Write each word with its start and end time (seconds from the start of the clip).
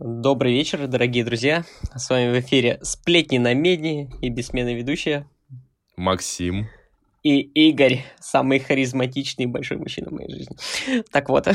Добрый 0.00 0.52
вечер, 0.52 0.88
дорогие 0.88 1.24
друзья. 1.24 1.64
С 1.94 2.10
вами 2.10 2.32
в 2.32 2.40
эфире 2.40 2.80
«Сплетни 2.82 3.38
на 3.38 3.54
медни» 3.54 4.10
и 4.20 4.28
бессменные 4.28 4.74
ведущие. 4.74 5.28
Максим. 5.96 6.66
И 7.22 7.40
Игорь, 7.40 8.04
самый 8.18 8.58
харизматичный 8.58 9.46
большой 9.46 9.76
мужчина 9.76 10.10
в 10.10 10.14
моей 10.14 10.30
жизни. 10.30 10.56
Так 11.12 11.28
вот. 11.28 11.46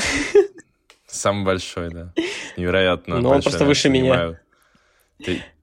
Самый 1.05 1.43
большой, 1.43 1.89
да. 1.89 2.13
Невероятно. 2.55 3.19
Ну, 3.19 3.29
он 3.29 3.41
просто 3.41 3.65
выше 3.65 3.89
меня. 3.89 4.39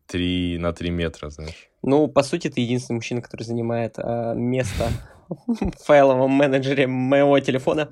Три 0.06 0.58
на 0.58 0.74
три 0.74 0.90
метра, 0.90 1.30
знаешь. 1.30 1.70
Ну, 1.82 2.08
по 2.08 2.22
сути, 2.22 2.48
ты 2.50 2.60
единственный 2.60 2.96
мужчина, 2.96 3.22
который 3.22 3.44
занимает 3.44 3.94
а, 3.96 4.34
место 4.34 4.90
в 5.46 5.82
файловом 5.82 6.30
менеджере 6.32 6.86
моего 6.86 7.40
телефона. 7.40 7.88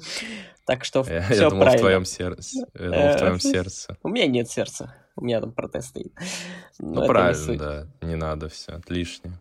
Так 0.67 0.83
что 0.83 1.05
я, 1.07 1.21
все 1.21 1.35
я 1.35 1.51
думал, 1.51 1.65
правильно. 1.65 1.77
в 1.77 1.81
твоем 1.81 2.05
сердце. 2.07 2.67
Я 2.73 2.91
думал, 2.91 3.09
в 3.13 3.17
твоем 3.19 3.41
сердце. 3.41 3.99
У 4.03 4.09
меня 4.09 4.27
нет 4.27 4.49
сердца. 4.49 4.95
У 5.15 5.23
меня 5.23 5.41
там 5.41 5.53
протест 5.53 5.89
стоит. 5.89 6.15
Но 6.79 7.03
ну, 7.03 7.07
правильно, 7.07 7.51
не 7.51 7.59
да. 7.59 7.87
Не 8.01 8.15
надо 8.15 8.49
все. 8.49 8.81
Лишнее. 8.89 9.39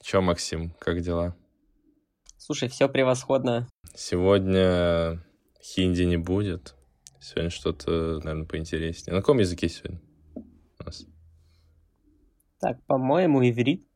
Че, 0.00 0.20
Максим, 0.20 0.70
как 0.78 1.00
дела? 1.00 1.34
Слушай, 2.36 2.68
все 2.68 2.88
превосходно. 2.88 3.68
Сегодня 3.96 5.20
хинди 5.60 6.02
не 6.02 6.16
будет. 6.16 6.77
Сегодня 7.28 7.50
что-то, 7.50 8.20
наверное, 8.24 8.46
поинтереснее. 8.46 9.14
На 9.14 9.20
каком 9.20 9.38
языке 9.38 9.68
сегодня 9.68 10.00
у 10.34 10.84
нас? 10.84 11.06
Так, 12.58 12.82
по-моему, 12.86 13.46
иврит. 13.46 13.86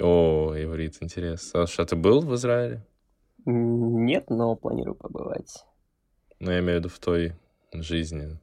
О, 0.00 0.54
иврит, 0.56 0.96
интересно. 1.00 1.66
Саша, 1.66 1.82
а 1.82 1.84
ты 1.84 1.94
был 1.94 2.22
в 2.22 2.34
Израиле? 2.36 2.86
Нет, 3.44 4.30
но 4.30 4.56
планирую 4.56 4.94
побывать. 4.94 5.66
Ну, 6.40 6.50
я 6.52 6.60
имею 6.60 6.76
в 6.76 6.84
виду 6.84 6.88
в 6.88 6.98
той 6.98 7.34
жизни. 7.74 8.40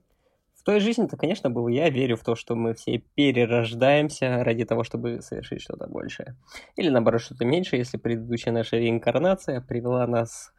В 0.54 0.64
той 0.64 0.80
жизни-то, 0.80 1.18
конечно, 1.18 1.50
был. 1.50 1.68
Я 1.68 1.90
верю 1.90 2.16
в 2.16 2.24
то, 2.24 2.36
что 2.36 2.54
мы 2.54 2.76
все 2.76 3.00
перерождаемся 3.00 4.44
ради 4.44 4.66
того, 4.66 4.84
чтобы 4.84 5.24
совершить 5.24 5.64
что-то 5.64 5.88
большее. 5.88 6.38
Или, 6.76 6.90
наоборот, 6.90 7.22
что-то 7.22 7.44
меньше, 7.44 7.78
если 7.78 7.98
предыдущая 7.98 8.54
наша 8.54 8.78
реинкарнация 8.78 9.62
привела 9.62 10.06
нас 10.06 10.54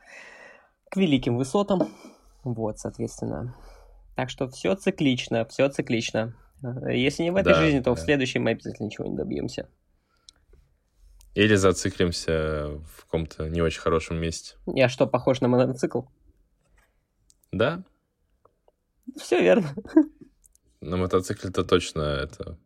к 0.90 0.96
великим 0.96 1.36
высотам, 1.36 1.82
вот, 2.44 2.78
соответственно. 2.78 3.54
Так 4.14 4.30
что 4.30 4.48
все 4.48 4.74
циклично, 4.76 5.44
все 5.46 5.68
циклично. 5.68 6.34
Если 6.88 7.24
не 7.24 7.30
в 7.30 7.36
этой 7.36 7.52
да, 7.52 7.60
жизни, 7.60 7.80
то 7.80 7.90
да. 7.90 7.94
в 7.94 8.00
следующей 8.00 8.38
мы 8.38 8.50
обязательно 8.50 8.86
ничего 8.86 9.06
не 9.06 9.16
добьемся. 9.16 9.68
Или 11.34 11.56
зациклимся 11.56 12.80
в 12.86 13.04
каком-то 13.04 13.48
не 13.48 13.60
очень 13.60 13.80
хорошем 13.80 14.18
месте. 14.18 14.56
Я 14.66 14.88
что, 14.88 15.06
похож 15.06 15.40
на 15.40 15.48
мотоцикл? 15.48 16.02
Да. 17.50 17.82
Все 19.16 19.42
верно. 19.42 19.74
На 20.80 20.96
мотоцикле-то 20.96 21.64
точно 21.64 22.02
это... 22.02 22.58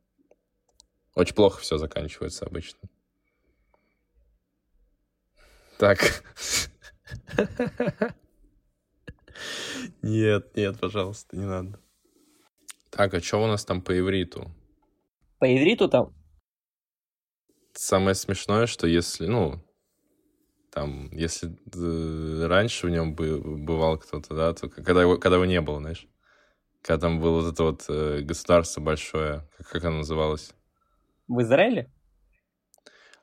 Очень 1.15 1.35
плохо 1.35 1.61
все 1.61 1.79
заканчивается 1.79 2.45
обычно. 2.45 2.89
Так. 5.79 6.23
Нет, 10.03 10.57
нет, 10.57 10.79
пожалуйста, 10.81 11.37
не 11.37 11.45
надо. 11.45 11.81
Так, 12.91 13.15
а 13.15 13.21
что 13.21 13.43
у 13.43 13.47
нас 13.47 13.65
там 13.65 13.83
по 13.83 13.99
ивриту? 13.99 14.51
По 15.39 15.45
ивриту 15.45 15.89
там? 15.89 16.15
Самое 17.75 18.15
смешное, 18.15 18.67
что 18.67 18.87
если, 18.87 19.27
ну, 19.27 19.63
там, 20.73 21.09
если 21.13 21.57
э, 21.75 22.47
раньше 22.47 22.87
в 22.87 22.91
нем 22.91 23.15
бы, 23.15 23.41
бывал 23.41 23.99
кто-то, 23.99 24.35
да, 24.35 24.53
то 24.53 24.69
когда 24.69 25.03
его, 25.03 25.17
когда 25.17 25.37
его 25.37 25.45
не 25.45 25.61
было, 25.61 25.79
знаешь, 25.79 26.09
когда 26.83 27.01
там 27.09 27.21
было 27.21 27.43
вот 27.43 27.53
это 27.53 27.63
вот 27.63 27.85
э, 27.89 28.21
государство 28.23 28.81
большое, 28.81 29.49
как, 29.57 29.69
как 29.69 29.85
оно 29.85 29.99
называлось? 29.99 30.55
В 31.29 31.41
Израиле? 31.41 31.91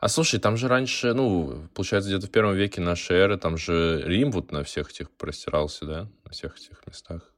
А 0.06 0.08
слушай, 0.08 0.40
там 0.40 0.56
же 0.56 0.68
раньше, 0.68 1.16
ну, 1.16 1.68
получается, 1.74 2.12
где-то 2.12 2.28
в 2.28 2.30
первом 2.30 2.54
веке 2.54 2.80
нашей 2.80 3.18
эры, 3.18 3.38
там 3.38 3.58
же 3.58 4.04
Рим 4.06 4.30
вот 4.30 4.52
на 4.52 4.64
всех 4.64 4.92
этих 4.92 5.10
простирался, 5.10 5.88
да, 5.88 6.08
на 6.24 6.32
всех 6.32 6.58
этих 6.58 6.86
местах. 6.86 7.34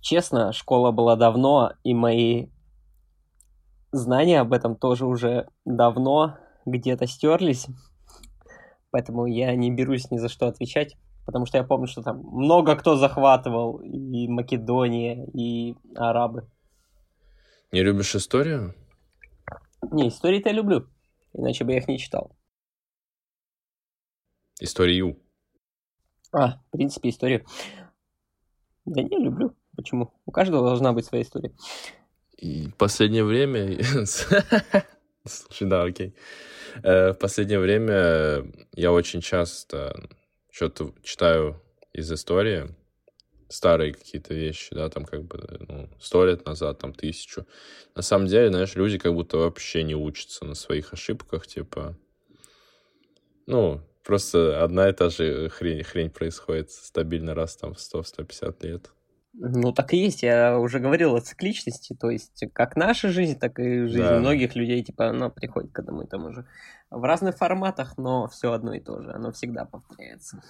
Честно, 0.00 0.52
школа 0.52 0.90
была 0.90 1.14
давно, 1.14 1.74
и 1.84 1.94
мои 1.94 2.48
знания 3.92 4.40
об 4.40 4.52
этом 4.52 4.74
тоже 4.74 5.06
уже 5.06 5.46
давно 5.64 6.36
где-то 6.66 7.06
стерлись. 7.06 7.68
Поэтому 8.90 9.26
я 9.26 9.54
не 9.54 9.70
берусь 9.70 10.10
ни 10.10 10.18
за 10.18 10.28
что 10.28 10.48
отвечать, 10.48 10.96
потому 11.26 11.46
что 11.46 11.58
я 11.58 11.62
помню, 11.62 11.86
что 11.86 12.02
там 12.02 12.24
много 12.24 12.74
кто 12.74 12.96
захватывал, 12.96 13.76
и 13.82 14.26
Македония, 14.26 15.26
и 15.26 15.76
арабы. 15.94 16.48
Не 17.70 17.84
любишь 17.84 18.16
историю? 18.16 18.74
Не, 19.92 20.08
истории-то 20.08 20.48
я 20.48 20.56
люблю 20.56 20.88
иначе 21.32 21.64
бы 21.64 21.72
я 21.72 21.78
их 21.78 21.88
не 21.88 21.98
читал. 21.98 22.36
Историю. 24.60 25.18
А, 26.32 26.58
в 26.58 26.70
принципе, 26.70 27.08
историю. 27.08 27.44
Да 28.84 29.02
не, 29.02 29.18
люблю. 29.18 29.56
Почему? 29.76 30.12
У 30.26 30.32
каждого 30.32 30.66
должна 30.66 30.92
быть 30.92 31.06
своя 31.06 31.22
история. 31.22 31.52
И 32.36 32.68
последнее 32.78 33.24
время... 33.24 33.78
Слушай, 35.26 35.68
да, 35.68 35.82
окей. 35.82 36.14
Э, 36.82 37.12
в 37.12 37.14
последнее 37.14 37.58
время 37.58 38.50
я 38.72 38.92
очень 38.92 39.20
часто 39.20 40.08
что-то 40.50 40.94
читаю 41.02 41.62
из 41.92 42.10
истории, 42.10 42.74
старые 43.50 43.92
какие-то 43.92 44.32
вещи, 44.32 44.74
да, 44.74 44.88
там 44.88 45.04
как 45.04 45.24
бы 45.24 45.66
ну, 45.68 45.88
сто 46.00 46.24
лет 46.24 46.46
назад, 46.46 46.78
там 46.78 46.94
тысячу. 46.94 47.46
На 47.94 48.02
самом 48.02 48.26
деле, 48.26 48.48
знаешь, 48.48 48.74
люди 48.76 48.96
как 48.98 49.12
будто 49.12 49.38
вообще 49.38 49.82
не 49.82 49.94
учатся 49.94 50.44
на 50.44 50.54
своих 50.54 50.92
ошибках, 50.92 51.46
типа, 51.46 51.96
ну, 53.46 53.80
просто 54.04 54.62
одна 54.62 54.88
и 54.88 54.92
та 54.92 55.10
же 55.10 55.48
хрень, 55.48 55.82
хрень 55.82 56.10
происходит 56.10 56.70
стабильно 56.70 57.34
раз 57.34 57.56
там 57.56 57.74
в 57.74 57.78
100-150 57.78 58.66
лет. 58.66 58.90
Ну, 59.32 59.72
так 59.72 59.92
и 59.94 59.96
есть. 59.96 60.22
Я 60.22 60.58
уже 60.58 60.80
говорил 60.80 61.14
о 61.14 61.20
цикличности. 61.20 61.94
То 61.94 62.10
есть, 62.10 62.44
как 62.52 62.74
наша 62.74 63.10
жизнь, 63.10 63.38
так 63.38 63.60
и 63.60 63.84
жизнь 63.86 64.02
да. 64.02 64.18
многих 64.18 64.56
людей, 64.56 64.82
типа, 64.82 65.08
она 65.08 65.30
приходит 65.30 65.70
к 65.72 65.78
одному 65.78 66.02
и 66.02 66.06
тому 66.08 66.32
же. 66.32 66.46
В 66.90 67.02
разных 67.04 67.36
форматах, 67.36 67.96
но 67.96 68.26
все 68.26 68.52
одно 68.52 68.74
и 68.74 68.80
то 68.80 69.00
же. 69.00 69.12
Оно 69.12 69.30
всегда 69.30 69.64
повторяется 69.64 70.42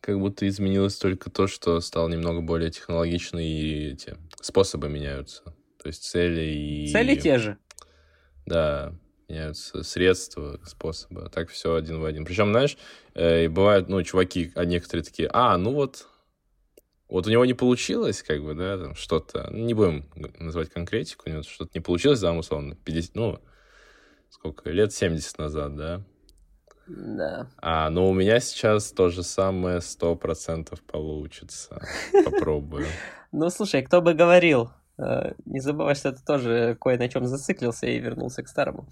как 0.00 0.18
будто 0.18 0.48
изменилось 0.48 0.96
только 0.96 1.30
то, 1.30 1.46
что 1.46 1.80
стал 1.80 2.08
немного 2.08 2.40
более 2.40 2.70
технологичный, 2.70 3.46
и 3.46 3.92
эти 3.92 4.16
способы 4.40 4.88
меняются. 4.88 5.44
То 5.82 5.88
есть 5.88 6.04
цели 6.04 6.42
и... 6.42 6.92
Цели 6.92 7.14
те 7.16 7.38
же. 7.38 7.58
Да, 8.46 8.94
меняются 9.28 9.82
средства, 9.82 10.60
способы. 10.64 11.30
Так 11.32 11.50
все 11.50 11.74
один 11.74 12.00
в 12.00 12.04
один. 12.04 12.24
Причем, 12.24 12.50
знаешь, 12.50 12.76
э, 13.14 13.48
бывают, 13.48 13.88
ну, 13.88 14.02
чуваки, 14.02 14.52
а 14.54 14.64
некоторые 14.64 15.04
такие, 15.04 15.28
а, 15.32 15.56
ну 15.56 15.72
вот, 15.72 16.06
вот 17.08 17.26
у 17.26 17.30
него 17.30 17.44
не 17.44 17.54
получилось, 17.54 18.22
как 18.22 18.42
бы, 18.42 18.54
да, 18.54 18.78
там 18.78 18.94
что-то, 18.94 19.48
ну, 19.50 19.64
не 19.64 19.74
будем 19.74 20.08
называть 20.38 20.70
конкретику, 20.70 21.24
у 21.26 21.30
него 21.30 21.42
что-то 21.42 21.70
не 21.74 21.80
получилось, 21.80 22.20
да, 22.20 22.32
условно, 22.32 22.74
50, 22.74 23.14
ну, 23.14 23.40
сколько, 24.30 24.70
лет 24.70 24.92
70 24.92 25.38
назад, 25.38 25.76
да, 25.76 26.04
да. 26.96 27.46
А, 27.58 27.88
ну 27.90 28.08
у 28.08 28.14
меня 28.14 28.40
сейчас 28.40 28.90
то 28.92 29.08
же 29.08 29.22
самое 29.22 29.80
сто 29.80 30.16
процентов 30.16 30.82
получится. 30.82 31.80
Попробую. 32.24 32.86
Ну, 33.32 33.48
слушай, 33.50 33.82
кто 33.82 34.00
бы 34.02 34.14
говорил, 34.14 34.70
э, 34.98 35.32
не 35.44 35.60
забывай, 35.60 35.94
что 35.94 36.12
ты 36.12 36.22
тоже 36.24 36.76
кое 36.80 36.98
на 36.98 37.08
чем 37.08 37.26
зациклился 37.26 37.86
и 37.86 37.98
вернулся 37.98 38.42
к 38.42 38.48
старому. 38.48 38.88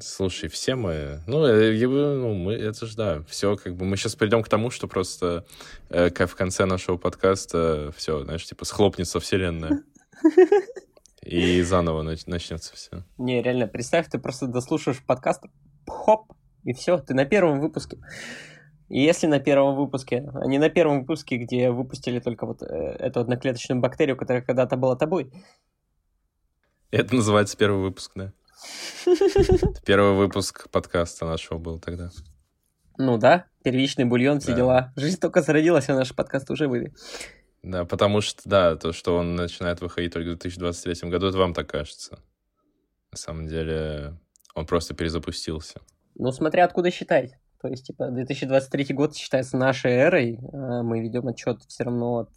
Слушай, 0.00 0.48
все 0.48 0.74
мы, 0.74 1.22
ну, 1.26 1.46
э, 1.46 1.74
я, 1.74 1.88
ну 1.88 2.34
мы, 2.34 2.52
это 2.54 2.84
же, 2.86 2.96
да, 2.96 3.22
все, 3.28 3.56
как 3.56 3.76
бы, 3.76 3.84
мы 3.84 3.96
сейчас 3.96 4.14
придем 4.14 4.42
к 4.42 4.48
тому, 4.48 4.70
что 4.70 4.88
просто, 4.88 5.46
э, 5.88 6.10
как 6.10 6.28
в 6.28 6.34
конце 6.34 6.66
нашего 6.66 6.96
подкаста, 6.96 7.92
все, 7.96 8.22
знаешь, 8.22 8.44
типа, 8.44 8.64
схлопнется 8.64 9.20
вселенная. 9.20 9.82
И 11.22 11.62
заново 11.62 12.02
начнется 12.02 12.74
все. 12.74 13.04
Не, 13.18 13.42
реально, 13.42 13.66
представь, 13.66 14.08
ты 14.10 14.18
просто 14.18 14.46
дослушаешь 14.46 15.02
подкаст, 15.04 15.44
хоп, 15.86 16.32
и 16.64 16.72
все, 16.72 16.98
ты 16.98 17.14
на 17.14 17.24
первом 17.24 17.60
выпуске. 17.60 17.98
И 18.88 19.00
если 19.00 19.26
на 19.28 19.38
первом 19.38 19.76
выпуске, 19.76 20.28
а 20.34 20.46
не 20.46 20.58
на 20.58 20.68
первом 20.68 21.00
выпуске, 21.00 21.36
где 21.36 21.70
выпустили 21.70 22.18
только 22.18 22.44
вот 22.44 22.62
э, 22.62 22.66
эту 22.66 23.20
одноклеточную 23.20 23.80
бактерию, 23.80 24.16
которая 24.16 24.42
когда-то 24.42 24.76
была 24.76 24.96
тобой. 24.96 25.30
Это 26.90 27.14
называется 27.14 27.56
первый 27.56 27.80
выпуск, 27.80 28.12
да? 28.16 28.32
Первый 29.86 30.14
выпуск 30.14 30.68
подкаста 30.70 31.24
нашего 31.24 31.58
был 31.58 31.78
тогда. 31.78 32.10
Ну 32.98 33.16
да, 33.16 33.46
первичный 33.62 34.04
бульон, 34.04 34.40
все 34.40 34.54
дела. 34.54 34.92
Жизнь 34.96 35.18
только 35.18 35.40
зародилась, 35.40 35.88
а 35.88 35.94
наши 35.94 36.14
подкасты 36.14 36.52
уже 36.52 36.68
были. 36.68 36.92
Да, 37.62 37.84
потому 37.84 38.20
что, 38.20 38.42
да, 38.44 38.76
то, 38.76 38.92
что 38.92 39.16
он 39.16 39.36
начинает 39.36 39.80
выходить 39.80 40.12
только 40.12 40.30
в 40.30 40.38
2023 40.38 41.08
году, 41.08 41.28
это 41.28 41.38
вам 41.38 41.54
так 41.54 41.68
кажется. 41.68 42.18
На 43.10 43.16
самом 43.16 43.46
деле, 43.46 44.18
он 44.54 44.66
просто 44.66 44.94
перезапустился. 44.94 45.80
Ну, 46.20 46.32
смотря 46.32 46.66
откуда 46.66 46.90
считать. 46.90 47.32
То 47.62 47.68
есть, 47.68 47.86
типа, 47.86 48.10
2023 48.10 48.94
год 48.94 49.16
считается 49.16 49.56
нашей 49.56 49.92
эрой, 49.92 50.38
а 50.52 50.82
мы 50.82 51.00
ведем 51.00 51.26
отчет 51.28 51.62
все 51.66 51.84
равно 51.84 52.18
от 52.18 52.30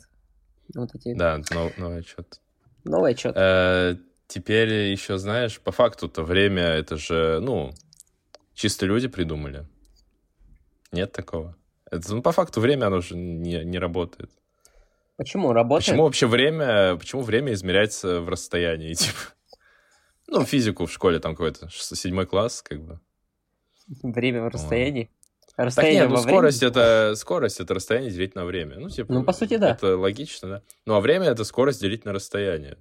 вот 0.74 0.96
этих... 0.96 1.18
Да, 1.18 1.40
нов- 1.52 1.78
новый 1.78 2.00
отчет. 2.00 2.40
Новый 2.86 3.12
отчет. 3.12 3.34
Э, 3.36 3.98
теперь 4.28 4.72
еще, 4.72 5.18
знаешь, 5.18 5.60
по 5.60 5.74
факту-то 5.74 6.24
время, 6.24 6.64
это 6.64 6.96
же, 6.96 7.40
ну, 7.42 7.74
чисто 8.54 8.86
люди 8.86 9.10
придумали. 9.10 9.68
Нет 10.94 11.12
такого. 11.12 11.58
Это, 11.92 12.16
ну, 12.16 12.22
по 12.22 12.32
факту 12.32 12.62
время, 12.62 12.86
оно 12.86 13.02
же 13.02 13.18
не, 13.18 13.66
не 13.66 13.80
работает. 13.80 14.32
Почему? 15.18 15.52
Работает? 15.52 15.88
Почему 15.88 16.04
вообще 16.04 16.28
время, 16.28 16.96
почему 16.96 17.22
время 17.22 17.52
измеряется 17.52 18.22
в 18.22 18.30
расстоянии, 18.30 18.94
типа? 18.94 19.20
Ну, 20.28 20.46
физику 20.46 20.86
в 20.86 20.92
школе 20.92 21.20
там 21.20 21.34
какой-то, 21.34 21.68
седьмой 21.70 22.26
класс, 22.26 22.62
как 22.62 22.82
бы. 22.82 23.02
Время 24.02 24.44
в 24.44 24.48
расстоянии? 24.48 25.10
Так 25.56 25.68
Расстояние 25.68 26.02
нет, 26.04 26.10
ну 26.10 26.18
скорость 26.18 26.64
это 26.64 27.14
скорость 27.16 27.60
это 27.60 27.74
расстояние 27.74 28.12
делить 28.12 28.34
на 28.34 28.46
время. 28.46 28.80
Ну, 28.80 28.90
типа. 28.90 29.14
Ну, 29.14 29.24
по 29.24 29.34
сути, 29.34 29.58
да. 29.58 29.72
Это 29.72 29.98
логично, 29.98 30.50
да. 30.50 30.62
Ну, 30.86 30.96
а 30.96 31.00
время 31.00 31.28
это 31.28 31.44
скорость 31.44 31.82
делить 31.82 32.06
на 32.06 32.14
расстояние. 32.14 32.78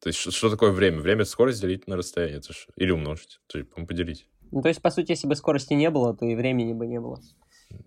То 0.00 0.08
есть, 0.08 0.18
что, 0.18 0.30
что 0.30 0.50
такое 0.50 0.70
время? 0.70 1.00
Время 1.00 1.22
это 1.22 1.30
скорость 1.30 1.60
делить 1.60 1.86
на 1.86 1.96
расстояние. 1.96 2.38
Это 2.38 2.52
ж... 2.52 2.66
Или 2.76 2.90
умножить. 2.90 3.40
То 3.46 3.58
есть, 3.58 3.70
поделить. 3.70 4.26
Ну, 4.50 4.62
то 4.62 4.68
есть, 4.68 4.82
по 4.82 4.90
сути, 4.90 5.12
если 5.12 5.28
бы 5.28 5.36
скорости 5.36 5.74
не 5.74 5.90
было, 5.90 6.16
то 6.16 6.24
и 6.24 6.34
времени 6.34 6.72
бы 6.72 6.86
не 6.86 6.98
было. 6.98 7.20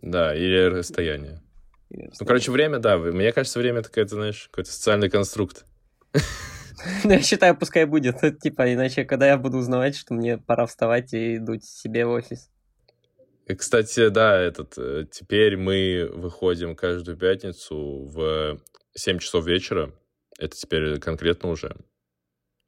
Да, 0.02 0.36
или 0.36 0.66
расстояние. 0.66 1.42
Ну, 1.90 2.26
короче, 2.26 2.52
время, 2.52 2.80
да. 2.80 2.98
Мне 2.98 3.34
кажется, 3.34 3.60
время 3.60 3.80
это 3.80 3.90
какой-то, 3.90 4.16
знаешь, 4.16 4.48
какой-то 4.52 4.72
социальный 4.72 5.10
конструкт. 5.10 5.66
Ну, 7.04 7.12
я 7.12 7.22
считаю, 7.22 7.57
пускай 7.57 7.86
будет. 7.86 8.19
Типа, 8.42 8.74
иначе, 8.74 9.06
когда 9.06 9.27
я 9.27 9.38
буду 9.38 9.57
узнавать, 9.57 9.95
что 9.95 10.13
мне 10.13 10.38
пора 10.38 10.66
вставать 10.66 11.13
и 11.13 11.38
идуть 11.38 11.63
себе 11.66 12.06
в 12.06 12.12
офис. 12.12 12.50
И, 13.48 13.54
кстати, 13.54 14.10
да, 14.10 14.39
этот, 14.39 14.74
э, 14.77 15.06
теперь 15.12 15.56
мы 15.56 16.10
выходим 16.12 16.75
каждую 16.75 17.18
пятницу 17.18 18.06
в 18.06 18.60
7 18.95 19.19
часов 19.19 19.45
вечера. 19.45 19.94
Это 20.39 20.56
теперь 20.56 21.00
конкретно 21.00 21.50
уже. 21.50 21.75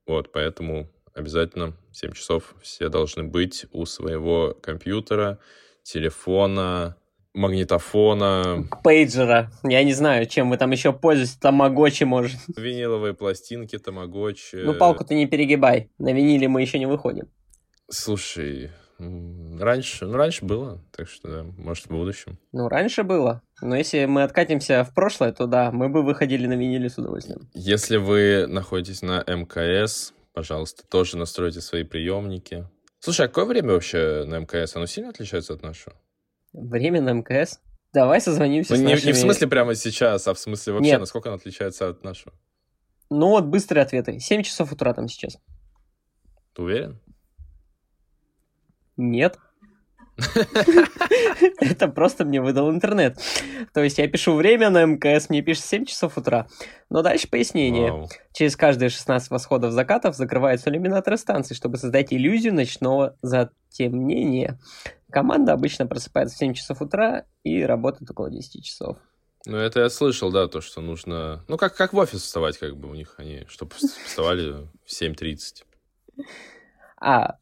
Вот, 0.06 0.32
поэтому 0.32 0.90
обязательно 1.14 1.76
в 1.92 1.98
7 1.98 2.14
часов 2.14 2.56
все 2.62 2.90
должны 2.90 3.24
быть 3.24 3.66
у 3.72 3.86
своего 3.86 4.54
компьютера, 4.54 5.40
телефона, 5.84 6.96
магнитофона, 7.34 8.68
Пейджера. 8.84 9.52
Я 9.64 9.84
не 9.84 9.94
знаю, 9.94 10.26
чем 10.26 10.50
вы 10.50 10.58
там 10.58 10.72
еще 10.72 10.94
пользуетесь. 10.94 11.36
Тамагочи, 11.36 12.04
может. 12.04 12.38
виниловые 12.56 13.14
пластинки, 13.14 13.78
тамагочи. 13.78 14.56
Ну, 14.56 14.74
палку-то 14.74 15.14
не 15.14 15.28
перегибай. 15.28 15.90
На 15.98 16.14
виниле 16.14 16.48
мы 16.48 16.62
еще 16.62 16.80
не 16.80 16.86
выходим. 16.86 17.28
Слушай, 17.90 18.72
раньше, 19.00 20.06
ну, 20.06 20.18
раньше 20.18 20.46
было, 20.46 20.84
так 20.96 21.08
что, 21.08 21.28
да, 21.28 21.44
может, 21.58 21.86
в 21.86 21.90
будущем. 21.90 22.38
Ну, 22.52 22.68
раньше 22.68 23.04
было. 23.04 23.42
Но 23.62 23.76
если 23.76 24.06
мы 24.06 24.24
откатимся 24.24 24.84
в 24.84 24.94
прошлое, 24.94 25.32
то 25.32 25.46
да, 25.48 25.72
мы 25.72 25.90
бы 25.90 26.04
выходили 26.04 26.48
на 26.48 26.54
виниле 26.54 26.90
с 26.90 26.98
удовольствием. 26.98 27.50
Если 27.54 27.98
вы 27.98 28.46
находитесь 28.48 29.02
на 29.02 29.24
МКС, 29.26 30.14
пожалуйста, 30.34 30.84
тоже 30.88 31.18
настройте 31.18 31.62
свои 31.62 31.84
приемники. 31.84 32.68
Слушай, 33.00 33.28
а 33.28 33.30
какое 33.30 33.46
время 33.46 33.74
вообще 33.74 34.24
на 34.26 34.42
мкс? 34.42 34.76
Оно 34.76 34.86
сильно 34.86 35.10
отличается 35.10 35.54
от 35.54 35.62
нашего? 35.62 35.96
Время 36.58 37.02
на 37.02 37.14
МКС. 37.14 37.60
Давай 37.94 38.20
созвонимся 38.20 38.74
Ну, 38.74 38.78
с 38.78 38.80
не, 38.80 38.86
не 38.88 38.94
нашими... 38.94 39.12
в 39.12 39.18
смысле 39.18 39.48
прямо 39.48 39.76
сейчас, 39.76 40.28
а 40.28 40.34
в 40.34 40.40
смысле 40.40 40.74
вообще, 40.74 40.92
Нет. 40.92 41.00
насколько 41.00 41.30
оно 41.30 41.38
отличается 41.38 41.88
от 41.88 42.04
нашего? 42.04 42.34
Ну 43.10 43.30
вот, 43.30 43.46
быстрые 43.46 43.84
ответы. 43.84 44.20
7 44.20 44.42
часов 44.42 44.72
утра 44.72 44.94
там 44.94 45.08
сейчас. 45.08 45.38
Ты 46.54 46.62
уверен? 46.64 47.00
Нет. 48.98 49.38
Это 51.62 51.88
просто 51.88 52.26
мне 52.26 52.42
выдал 52.42 52.72
интернет. 52.72 53.20
То 53.74 53.84
есть 53.84 54.00
я 54.00 54.08
пишу 54.08 54.34
время 54.34 54.72
на 54.72 54.84
МКС, 54.86 55.30
мне 55.30 55.44
пишет 55.44 55.64
7 55.66 55.86
часов 55.86 56.18
утра. 56.18 56.48
Но 56.90 57.04
дальше 57.04 57.30
пояснение. 57.30 57.92
Вау. 57.92 58.10
Через 58.34 58.56
каждые 58.56 58.90
16 58.90 59.30
восходов 59.30 59.72
закатов 59.74 60.16
закрываются 60.16 60.72
иллюминаторы 60.72 61.18
станции, 61.18 61.54
чтобы 61.54 61.78
создать 61.78 62.12
иллюзию 62.12 62.56
ночного 62.56 63.16
затемнения. 63.22 64.60
Команда 65.12 65.54
обычно 65.54 65.88
просыпается 65.88 66.36
в 66.36 66.40
7 66.40 66.54
часов 66.54 66.82
утра 66.82 67.26
и 67.44 67.62
работает 67.64 68.10
около 68.12 68.30
10 68.30 68.64
часов. 68.64 68.98
Ну, 69.46 69.56
это 69.58 69.80
я 69.80 69.90
слышал, 69.90 70.32
да, 70.32 70.48
то, 70.48 70.60
что 70.60 70.82
нужно... 70.82 71.46
Ну, 71.48 71.58
как, 71.58 71.76
как 71.76 71.94
в 71.94 71.98
офис 71.98 72.22
вставать, 72.22 72.58
как 72.58 72.76
бы, 72.76 72.90
у 72.90 72.94
них 72.94 73.16
они, 73.18 73.46
чтобы 73.48 73.72
вставали 73.76 74.68
в 74.86 74.92
7.30. 74.92 75.64
А, 77.00 77.38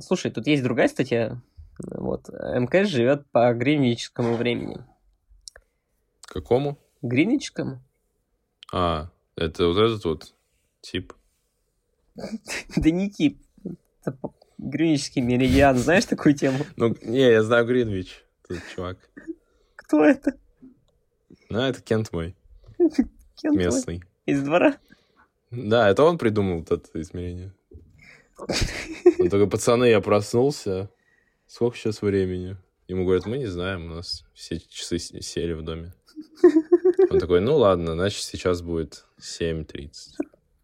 слушай, 0.00 0.32
тут 0.32 0.46
есть 0.48 0.64
другая 0.64 0.88
статья. 0.88 1.40
Вот, 1.78 2.28
МКС 2.28 2.88
живет 2.88 3.30
по 3.30 3.52
гринвичскому 3.54 4.34
времени. 4.34 4.84
Какому? 6.22 6.78
Гринвичскому? 7.02 7.80
А, 8.72 9.10
это 9.36 9.68
вот 9.68 9.78
этот 9.78 10.04
вот 10.04 10.34
тип. 10.80 11.12
Да 12.76 12.90
не 12.90 13.10
тип. 13.10 13.40
Гринвичский 14.72 15.20
меридиан. 15.20 15.76
Знаешь 15.76 16.06
такую 16.06 16.34
тему? 16.34 16.64
Ну, 16.76 16.96
не, 17.02 17.30
я 17.30 17.42
знаю 17.42 17.66
Гринвич, 17.66 18.24
тут 18.48 18.58
чувак. 18.74 18.98
Кто 19.76 20.04
это? 20.04 20.32
Ну, 21.50 21.60
это 21.60 21.82
Кент 21.82 22.12
мой, 22.12 22.34
твой? 22.76 23.56
местный. 23.56 24.02
Из 24.24 24.42
двора? 24.42 24.78
Да, 25.50 25.90
это 25.90 26.02
он 26.04 26.16
придумал 26.16 26.62
это 26.62 26.80
измерение. 26.94 27.52
Он 28.38 29.28
такой, 29.28 29.48
пацаны, 29.48 29.84
я 29.84 30.00
проснулся. 30.00 30.88
Сколько 31.46 31.76
сейчас 31.76 32.00
времени? 32.00 32.56
Ему 32.88 33.04
говорят, 33.04 33.26
мы 33.26 33.36
не 33.36 33.46
знаем, 33.46 33.84
у 33.84 33.94
нас 33.96 34.24
все 34.32 34.58
часы 34.58 34.98
сели 34.98 35.52
в 35.52 35.62
доме. 35.62 35.92
Он 37.10 37.18
такой, 37.18 37.40
ну 37.40 37.56
ладно, 37.56 37.92
значит 37.92 38.22
сейчас 38.22 38.62
будет 38.62 39.04
7.30. 39.20 39.90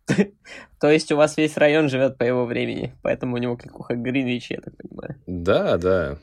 То 0.80 0.90
есть 0.90 1.12
у 1.12 1.16
вас 1.16 1.36
весь 1.36 1.56
район 1.56 1.88
живет 1.88 2.18
по 2.18 2.24
его 2.24 2.44
времени, 2.44 2.94
поэтому 3.02 3.36
у 3.36 3.38
него 3.38 3.56
кликуха 3.56 3.94
Гринвич, 3.94 4.50
я 4.50 4.60
так 4.60 4.76
понимаю. 4.76 5.16
Да, 5.26 5.76
да. 5.76 6.18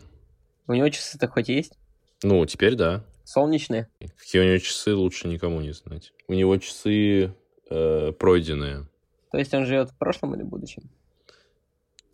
У 0.68 0.74
него 0.74 0.90
часы-то 0.90 1.28
хоть 1.28 1.50
есть? 1.50 1.78
Ну, 2.24 2.46
теперь 2.46 2.76
да. 2.76 3.04
Солнечные? 3.24 3.88
Какие 4.18 4.42
у 4.42 4.46
него 4.46 4.58
часы, 4.58 4.94
лучше 4.94 5.28
никому 5.28 5.62
не 5.62 5.74
знать. 5.74 6.14
У 6.28 6.34
него 6.34 6.58
часы 6.58 7.34
э, 7.70 8.12
пройденные. 8.14 8.88
То 9.32 9.38
есть 9.38 9.54
он 9.54 9.66
живет 9.66 9.90
в 9.90 9.98
прошлом 9.98 10.36
или 10.36 10.44
будущем? 10.44 10.84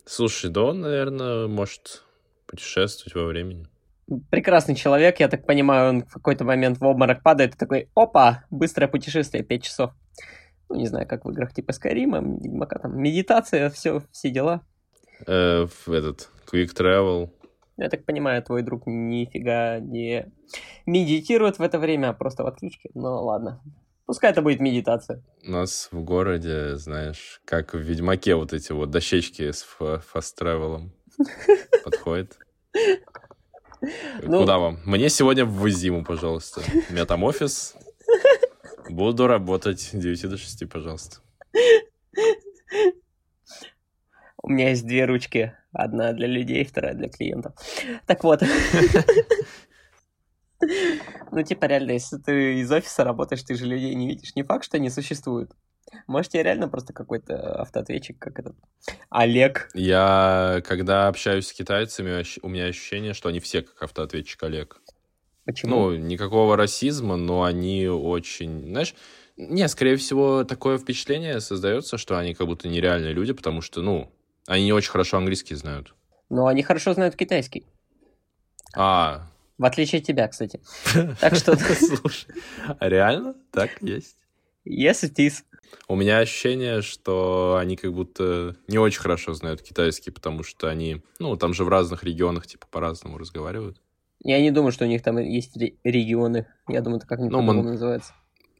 Слушай, 0.04 0.50
да 0.50 0.62
он, 0.62 0.80
наверное, 0.80 1.46
может 1.46 2.02
путешествовать 2.46 3.14
во 3.14 3.24
времени. 3.26 3.66
Прекрасный 4.30 4.74
человек, 4.74 5.20
я 5.20 5.28
так 5.28 5.46
понимаю, 5.46 5.90
он 5.90 6.04
в 6.04 6.12
какой-то 6.12 6.44
момент 6.44 6.78
в 6.78 6.84
обморок 6.84 7.22
падает 7.22 7.54
и 7.54 7.58
такой, 7.58 7.88
опа, 7.94 8.44
быстрое 8.50 8.88
путешествие, 8.88 9.44
5 9.44 9.62
часов. 9.62 9.92
Ну, 10.72 10.78
не 10.78 10.86
знаю, 10.86 11.06
как 11.06 11.26
в 11.26 11.30
играх 11.30 11.52
типа 11.52 11.74
Скайрима, 11.74 12.20
Ведьмака, 12.20 12.78
там, 12.78 12.98
медитация, 12.98 13.68
все, 13.68 14.02
все 14.10 14.30
дела. 14.30 14.62
Э, 15.26 15.66
в 15.66 15.92
этот 15.92 16.30
Quick 16.50 16.74
Travel. 16.74 17.28
Я 17.76 17.90
так 17.90 18.06
понимаю, 18.06 18.42
твой 18.42 18.62
друг 18.62 18.84
нифига 18.86 19.80
не 19.80 20.32
медитирует 20.86 21.58
в 21.58 21.62
это 21.62 21.78
время, 21.78 22.08
а 22.08 22.12
просто 22.14 22.42
в 22.42 22.46
отключке. 22.46 22.88
Ну, 22.94 23.22
ладно. 23.22 23.60
Пускай 24.06 24.30
это 24.30 24.40
будет 24.40 24.60
медитация. 24.60 25.22
У 25.46 25.50
нас 25.50 25.88
в 25.92 26.02
городе, 26.02 26.76
знаешь, 26.76 27.42
как 27.44 27.74
в 27.74 27.78
Ведьмаке 27.78 28.34
вот 28.34 28.54
эти 28.54 28.72
вот 28.72 28.90
дощечки 28.90 29.52
с 29.52 29.62
фаст-тревелом 29.62 30.92
подходит. 31.84 32.38
Ну- 34.22 34.40
Куда 34.40 34.56
вам? 34.56 34.78
Мне 34.86 35.10
сегодня 35.10 35.44
в 35.44 35.68
Зиму, 35.68 36.02
пожалуйста. 36.02 36.62
У 36.88 36.92
меня 36.94 37.04
там 37.04 37.24
офис. 37.24 37.74
Буду 38.92 39.26
работать 39.26 39.80
с 39.80 39.92
9 39.92 40.28
до 40.28 40.36
6, 40.36 40.68
пожалуйста. 40.68 41.16
У 44.42 44.50
меня 44.50 44.68
есть 44.68 44.86
две 44.86 45.06
ручки. 45.06 45.56
Одна 45.72 46.12
для 46.12 46.26
людей, 46.26 46.62
вторая 46.62 46.92
для 46.92 47.08
клиентов. 47.08 47.54
Так 48.06 48.22
вот. 48.22 48.42
Ну, 51.30 51.42
типа, 51.42 51.64
реально, 51.64 51.92
если 51.92 52.18
ты 52.18 52.60
из 52.60 52.70
офиса 52.70 53.02
работаешь, 53.02 53.42
ты 53.42 53.54
же 53.54 53.64
людей 53.64 53.94
не 53.94 54.08
видишь. 54.08 54.34
Не 54.36 54.42
факт, 54.42 54.64
что 54.64 54.76
они 54.76 54.90
существуют. 54.90 55.52
Может, 56.06 56.34
я 56.34 56.42
реально 56.42 56.68
просто 56.68 56.92
какой-то 56.92 57.62
автоответчик, 57.62 58.18
как 58.18 58.38
этот 58.38 58.56
Олег. 59.08 59.70
Я, 59.72 60.60
когда 60.66 61.08
общаюсь 61.08 61.48
с 61.48 61.52
китайцами, 61.54 62.22
у 62.42 62.48
меня 62.48 62.66
ощущение, 62.66 63.14
что 63.14 63.30
они 63.30 63.40
все 63.40 63.62
как 63.62 63.82
автоответчик 63.82 64.42
Олег. 64.42 64.82
Почему? 65.44 65.90
Ну, 65.90 65.96
никакого 65.96 66.56
расизма, 66.56 67.16
но 67.16 67.42
они 67.42 67.88
очень... 67.88 68.68
Знаешь, 68.68 68.94
не, 69.36 69.66
скорее 69.68 69.96
всего, 69.96 70.44
такое 70.44 70.78
впечатление 70.78 71.40
создается, 71.40 71.98
что 71.98 72.18
они 72.18 72.34
как 72.34 72.46
будто 72.46 72.68
нереальные 72.68 73.12
люди, 73.12 73.32
потому 73.32 73.60
что, 73.60 73.82
ну, 73.82 74.12
они 74.46 74.64
не 74.64 74.72
очень 74.72 74.90
хорошо 74.90 75.16
английский 75.16 75.54
знают. 75.54 75.94
Но 76.28 76.46
они 76.46 76.62
хорошо 76.62 76.94
знают 76.94 77.16
китайский. 77.16 77.66
А, 78.74 79.26
В 79.58 79.64
отличие 79.64 80.00
от 80.00 80.06
тебя, 80.06 80.28
кстати. 80.28 80.60
Так 81.20 81.34
что, 81.34 81.56
слушай, 81.56 82.26
а 82.78 82.88
реально? 82.88 83.34
Так 83.50 83.70
есть? 83.82 84.16
yes, 84.64 85.02
it 85.02 85.14
is. 85.16 85.42
У 85.88 85.96
меня 85.96 86.18
ощущение, 86.18 86.82
что 86.82 87.56
они 87.58 87.76
как 87.76 87.92
будто 87.94 88.56
не 88.68 88.78
очень 88.78 89.00
хорошо 89.00 89.32
знают 89.32 89.62
китайский, 89.62 90.10
потому 90.10 90.42
что 90.42 90.68
они, 90.68 91.02
ну, 91.18 91.36
там 91.36 91.54
же 91.54 91.64
в 91.64 91.68
разных 91.68 92.04
регионах, 92.04 92.46
типа, 92.46 92.66
по-разному 92.70 93.16
разговаривают. 93.18 93.80
Я 94.24 94.40
не 94.40 94.50
думаю, 94.50 94.72
что 94.72 94.84
у 94.84 94.88
них 94.88 95.02
там 95.02 95.18
есть 95.18 95.56
регионы. 95.56 96.46
Я 96.68 96.80
думаю, 96.80 96.98
это 96.98 97.06
как-нибудь 97.06 97.32
ну, 97.32 97.42
мон... 97.42 97.64
называется. 97.64 98.12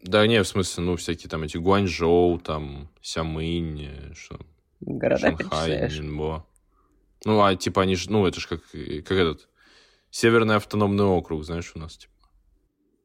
Да, 0.02 0.26
не, 0.26 0.42
в 0.42 0.48
смысле, 0.48 0.82
ну, 0.82 0.96
всякие 0.96 1.30
там 1.30 1.44
эти 1.44 1.56
Гуанчжоу, 1.56 2.40
там, 2.40 2.90
Сямынь, 3.00 3.88
что... 4.14 4.40
Города 4.80 5.20
Шанхай, 5.20 5.88
Нинбо. 5.88 6.44
Ну, 7.24 7.40
а 7.40 7.54
типа 7.54 7.82
они 7.82 7.94
же, 7.94 8.10
ну, 8.10 8.26
это 8.26 8.40
же 8.40 8.48
как, 8.48 8.62
как 8.70 9.12
этот, 9.12 9.48
Северный 10.10 10.56
автономный 10.56 11.04
округ, 11.04 11.44
знаешь, 11.44 11.72
у 11.76 11.78
нас, 11.78 11.96
типа. 11.96 12.12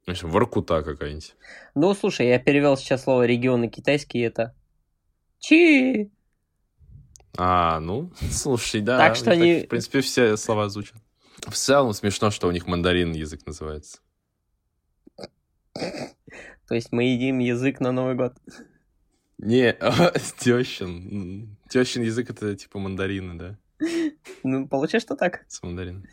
В 0.06 0.10
общем, 0.10 0.28
Воркута 0.28 0.82
какая-нибудь. 0.82 1.36
Ну, 1.76 1.94
слушай, 1.94 2.26
я 2.26 2.38
перевел 2.40 2.76
сейчас 2.76 3.04
слово 3.04 3.26
регионы 3.26 3.68
китайские, 3.68 4.26
это 4.26 4.54
Чи. 5.38 6.10
А, 7.36 7.78
ну, 7.78 8.10
слушай, 8.30 8.80
да. 8.80 8.98
Так 8.98 9.14
что 9.14 9.30
они... 9.30 9.60
в 9.60 9.68
принципе, 9.68 10.00
все 10.00 10.36
слова 10.36 10.68
звучат. 10.68 10.96
В 11.46 11.54
целом 11.54 11.92
смешно, 11.92 12.30
что 12.30 12.48
у 12.48 12.50
них 12.50 12.66
мандарин 12.66 13.12
язык 13.12 13.46
называется. 13.46 14.00
То 15.74 16.74
есть 16.74 16.92
мы 16.92 17.04
едим 17.04 17.38
язык 17.38 17.80
на 17.80 17.92
Новый 17.92 18.14
год? 18.14 18.34
Не, 19.38 19.72
тещин. 20.38 21.56
Тещин 21.68 22.02
язык 22.02 22.30
это 22.30 22.56
типа 22.56 22.78
мандарины, 22.78 23.38
да? 23.38 23.58
Ну, 24.42 24.68
получается, 24.68 25.06
что 25.06 25.16
так. 25.16 25.44
С 25.48 25.62
мандарином. 25.62 26.04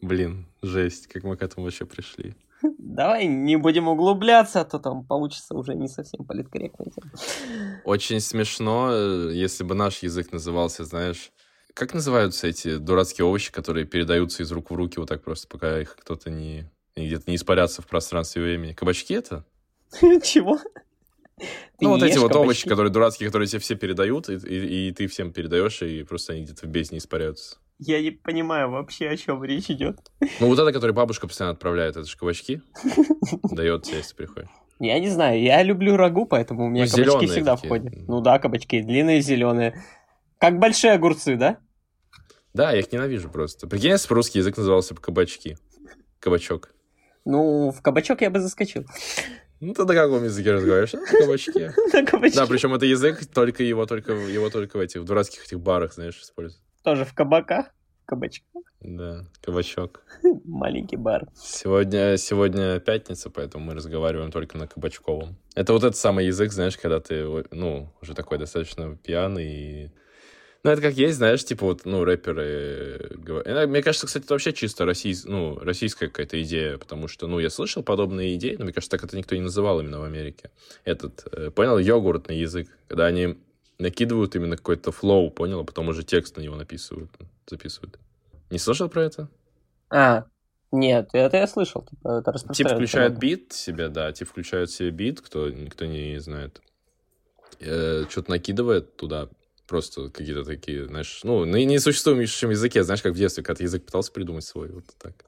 Блин, 0.00 0.46
жесть, 0.62 1.06
как 1.06 1.22
мы 1.22 1.36
к 1.36 1.42
этому 1.42 1.64
вообще 1.64 1.86
пришли. 1.86 2.34
Давай 2.78 3.26
не 3.26 3.56
будем 3.56 3.88
углубляться, 3.88 4.60
а 4.60 4.64
то 4.64 4.78
там 4.78 5.04
получится 5.04 5.54
уже 5.54 5.74
не 5.74 5.88
совсем 5.88 6.24
политкорректно. 6.24 6.86
Очень 7.84 8.20
смешно, 8.20 8.90
э, 8.92 9.30
если 9.32 9.64
бы 9.64 9.74
наш 9.74 10.02
язык 10.02 10.32
назывался, 10.32 10.84
знаешь, 10.84 11.32
как 11.74 11.94
называются 11.94 12.46
эти 12.46 12.76
дурацкие 12.76 13.24
овощи, 13.24 13.52
которые 13.52 13.86
передаются 13.86 14.42
из 14.42 14.52
рук 14.52 14.70
в 14.70 14.74
руки 14.74 14.98
вот 14.98 15.08
так 15.08 15.22
просто, 15.22 15.48
пока 15.48 15.80
их 15.80 15.96
кто-то 15.96 16.30
не 16.30 16.70
где-то 16.96 17.24
не 17.26 17.36
испарятся 17.36 17.82
в 17.82 17.86
пространстве 17.86 18.42
времени? 18.42 18.72
Кабачки 18.72 19.14
это? 19.14 19.44
Чего? 20.22 20.58
ну, 21.80 21.90
вот 21.90 22.02
эти 22.02 22.18
вот 22.18 22.34
овощи, 22.36 22.68
которые 22.68 22.92
дурацкие, 22.92 23.28
которые 23.28 23.48
тебе 23.48 23.60
все 23.60 23.74
передают, 23.74 24.28
и, 24.28 24.34
и, 24.34 24.88
и 24.88 24.92
ты 24.92 25.06
всем 25.06 25.32
передаешь, 25.32 25.82
и 25.82 26.02
просто 26.02 26.34
они 26.34 26.44
где-то 26.44 26.66
в 26.66 26.70
бездне 26.70 26.98
испаряются. 26.98 27.56
Я 27.78 28.00
не 28.00 28.12
понимаю 28.12 28.70
вообще, 28.70 29.08
о 29.08 29.16
чем 29.16 29.42
речь 29.42 29.70
идет. 29.70 29.98
Ну, 30.40 30.46
вот 30.46 30.58
это, 30.58 30.72
который 30.72 30.92
бабушка 30.92 31.26
постоянно 31.26 31.54
отправляет, 31.54 31.96
это 31.96 32.06
же 32.06 32.16
кабачки. 32.16 32.60
Дает 33.50 33.84
тебе, 33.84 33.98
если 33.98 34.14
приходишь. 34.14 34.50
Я 34.78 34.98
не 34.98 35.08
знаю, 35.08 35.40
я 35.40 35.62
люблю 35.62 35.96
рагу, 35.96 36.26
поэтому 36.26 36.66
у 36.66 36.68
меня 36.68 36.84
ну, 36.84 37.04
кабачки 37.04 37.26
всегда 37.26 37.56
такие. 37.56 37.68
входят. 37.68 38.08
Ну 38.08 38.20
да, 38.20 38.38
кабачки, 38.38 38.82
длинные 38.82 39.20
зеленые. 39.20 39.82
Как 40.42 40.58
большие 40.58 40.94
огурцы, 40.94 41.36
да? 41.36 41.58
Да, 42.52 42.72
я 42.72 42.80
их 42.80 42.90
ненавижу 42.90 43.30
просто. 43.30 43.68
Прикинь, 43.68 43.90
если 43.90 44.12
русский 44.12 44.40
язык 44.40 44.56
назывался 44.56 44.92
бы 44.92 45.00
кабачки. 45.00 45.56
Кабачок. 46.18 46.70
Ну, 47.24 47.70
в 47.70 47.80
кабачок 47.80 48.22
я 48.22 48.30
бы 48.30 48.40
заскочил. 48.40 48.84
Ну, 49.60 49.72
ты 49.72 49.84
на 49.84 49.94
каком 49.94 50.24
языке 50.24 50.50
разговариваешь? 50.50 50.94
На 50.94 51.06
кабачке. 51.06 51.72
На 51.92 52.04
кабачке. 52.04 52.36
Да, 52.36 52.46
причем 52.48 52.74
это 52.74 52.86
язык, 52.86 53.24
только 53.32 53.62
его 53.62 53.86
только, 53.86 54.14
его 54.14 54.50
только 54.50 54.78
в 54.78 54.80
этих 54.80 55.02
в 55.02 55.04
дурацких 55.04 55.44
этих 55.44 55.60
барах, 55.60 55.94
знаешь, 55.94 56.18
используют. 56.20 56.60
Тоже 56.82 57.04
в 57.04 57.14
кабаках? 57.14 57.66
Кабачках? 58.04 58.64
Да, 58.80 59.28
кабачок. 59.42 60.02
Маленький 60.44 60.96
бар. 60.96 61.28
Сегодня, 61.36 62.16
сегодня 62.16 62.80
пятница, 62.80 63.30
поэтому 63.30 63.66
мы 63.66 63.74
разговариваем 63.74 64.32
только 64.32 64.58
на 64.58 64.66
кабачковом. 64.66 65.36
Это 65.54 65.72
вот 65.72 65.84
этот 65.84 65.96
самый 65.96 66.26
язык, 66.26 66.50
знаешь, 66.50 66.76
когда 66.76 66.98
ты, 66.98 67.44
ну, 67.52 67.92
уже 68.02 68.16
такой 68.16 68.38
достаточно 68.38 68.96
пьяный 68.96 69.46
и 69.46 69.92
ну, 70.64 70.70
это 70.70 70.80
как 70.80 70.94
есть, 70.94 71.16
знаешь, 71.16 71.44
типа 71.44 71.66
вот, 71.66 71.84
ну, 71.84 72.04
рэперы 72.04 73.10
говорят. 73.16 73.68
Мне 73.68 73.82
кажется, 73.82 74.06
кстати, 74.06 74.24
это 74.24 74.34
вообще 74.34 74.52
чисто 74.52 74.84
российс... 74.84 75.24
ну, 75.24 75.58
российская 75.58 76.06
какая-то 76.06 76.40
идея, 76.42 76.78
потому 76.78 77.08
что, 77.08 77.26
ну, 77.26 77.40
я 77.40 77.50
слышал 77.50 77.82
подобные 77.82 78.36
идеи, 78.36 78.54
но 78.56 78.64
мне 78.64 78.72
кажется, 78.72 78.96
так 78.96 79.02
это 79.02 79.16
никто 79.16 79.34
не 79.34 79.40
называл 79.40 79.80
именно 79.80 79.98
в 79.98 80.04
Америке. 80.04 80.50
Этот, 80.84 81.26
э, 81.32 81.50
понял, 81.50 81.78
йогуртный 81.78 82.38
язык, 82.38 82.68
когда 82.86 83.06
они 83.06 83.38
накидывают 83.78 84.36
именно 84.36 84.56
какой-то 84.56 84.92
флоу, 84.92 85.30
понял, 85.30 85.60
а 85.60 85.64
потом 85.64 85.88
уже 85.88 86.04
текст 86.04 86.36
на 86.36 86.42
него 86.42 86.54
написывают, 86.54 87.10
записывают. 87.46 87.98
Не 88.50 88.58
слышал 88.58 88.88
про 88.88 89.02
это? 89.02 89.28
А, 89.90 90.26
нет, 90.70 91.10
это 91.12 91.38
я 91.38 91.48
слышал. 91.48 91.84
Типа, 91.90 92.20
это 92.20 92.54
тип 92.54 92.68
включает 92.68 93.18
бит 93.18 93.52
себе, 93.52 93.88
да, 93.88 94.12
тип 94.12 94.28
включает 94.28 94.70
себе 94.70 94.90
бит, 94.90 95.20
кто 95.20 95.50
никто 95.50 95.86
не 95.86 96.20
знает. 96.20 96.62
Э, 97.58 98.04
что-то 98.08 98.30
накидывает 98.30 98.96
туда, 98.96 99.28
просто 99.72 100.10
какие-то 100.10 100.44
такие, 100.44 100.84
знаешь, 100.84 101.20
ну, 101.24 101.46
на 101.46 101.64
несуществующем 101.64 102.50
языке, 102.50 102.84
знаешь, 102.84 103.00
как 103.00 103.14
в 103.14 103.16
детстве, 103.16 103.42
когда 103.42 103.56
ты 103.56 103.64
язык 103.64 103.86
пытался 103.86 104.12
придумать 104.12 104.44
свой, 104.44 104.68
вот 104.68 104.84
так. 104.98 105.24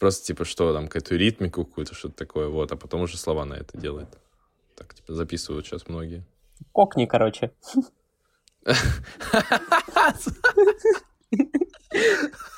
Просто, 0.00 0.26
типа, 0.26 0.44
что 0.44 0.72
там, 0.72 0.88
какую-то 0.88 1.14
ритмику 1.14 1.64
какую-то, 1.64 1.94
что-то 1.94 2.16
такое, 2.16 2.48
вот, 2.48 2.72
а 2.72 2.76
потом 2.76 3.02
уже 3.02 3.16
слова 3.16 3.44
на 3.44 3.54
это 3.54 3.78
делает. 3.78 4.08
Так, 4.74 4.92
типа, 4.92 5.14
записывают 5.14 5.66
сейчас 5.66 5.86
многие. 5.86 6.24
Кокни, 6.72 7.06
короче. 7.06 7.52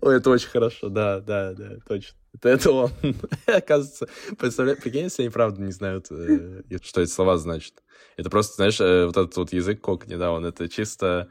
Ой, 0.00 0.16
это 0.16 0.30
очень 0.30 0.48
хорошо, 0.48 0.88
да, 0.88 1.20
да, 1.20 1.52
да, 1.52 1.76
точно. 1.86 2.16
Это, 2.34 2.48
это 2.48 2.72
он. 2.72 2.90
Оказывается, 3.46 4.08
представляешь, 4.38 4.80
прикинь, 4.80 5.04
если 5.04 5.22
они 5.22 5.30
правда 5.30 5.60
не 5.60 5.72
знают, 5.72 6.06
э, 6.10 6.62
что 6.82 7.02
эти 7.02 7.10
слова 7.10 7.36
значат. 7.36 7.74
Это 8.16 8.30
просто, 8.30 8.54
знаешь, 8.54 8.80
э, 8.80 9.06
вот 9.06 9.16
этот 9.16 9.36
вот 9.36 9.52
язык 9.52 9.80
кокни, 9.80 10.16
да, 10.16 10.32
он 10.32 10.44
это 10.44 10.68
чисто... 10.68 11.28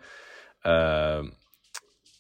Э, 0.64 1.24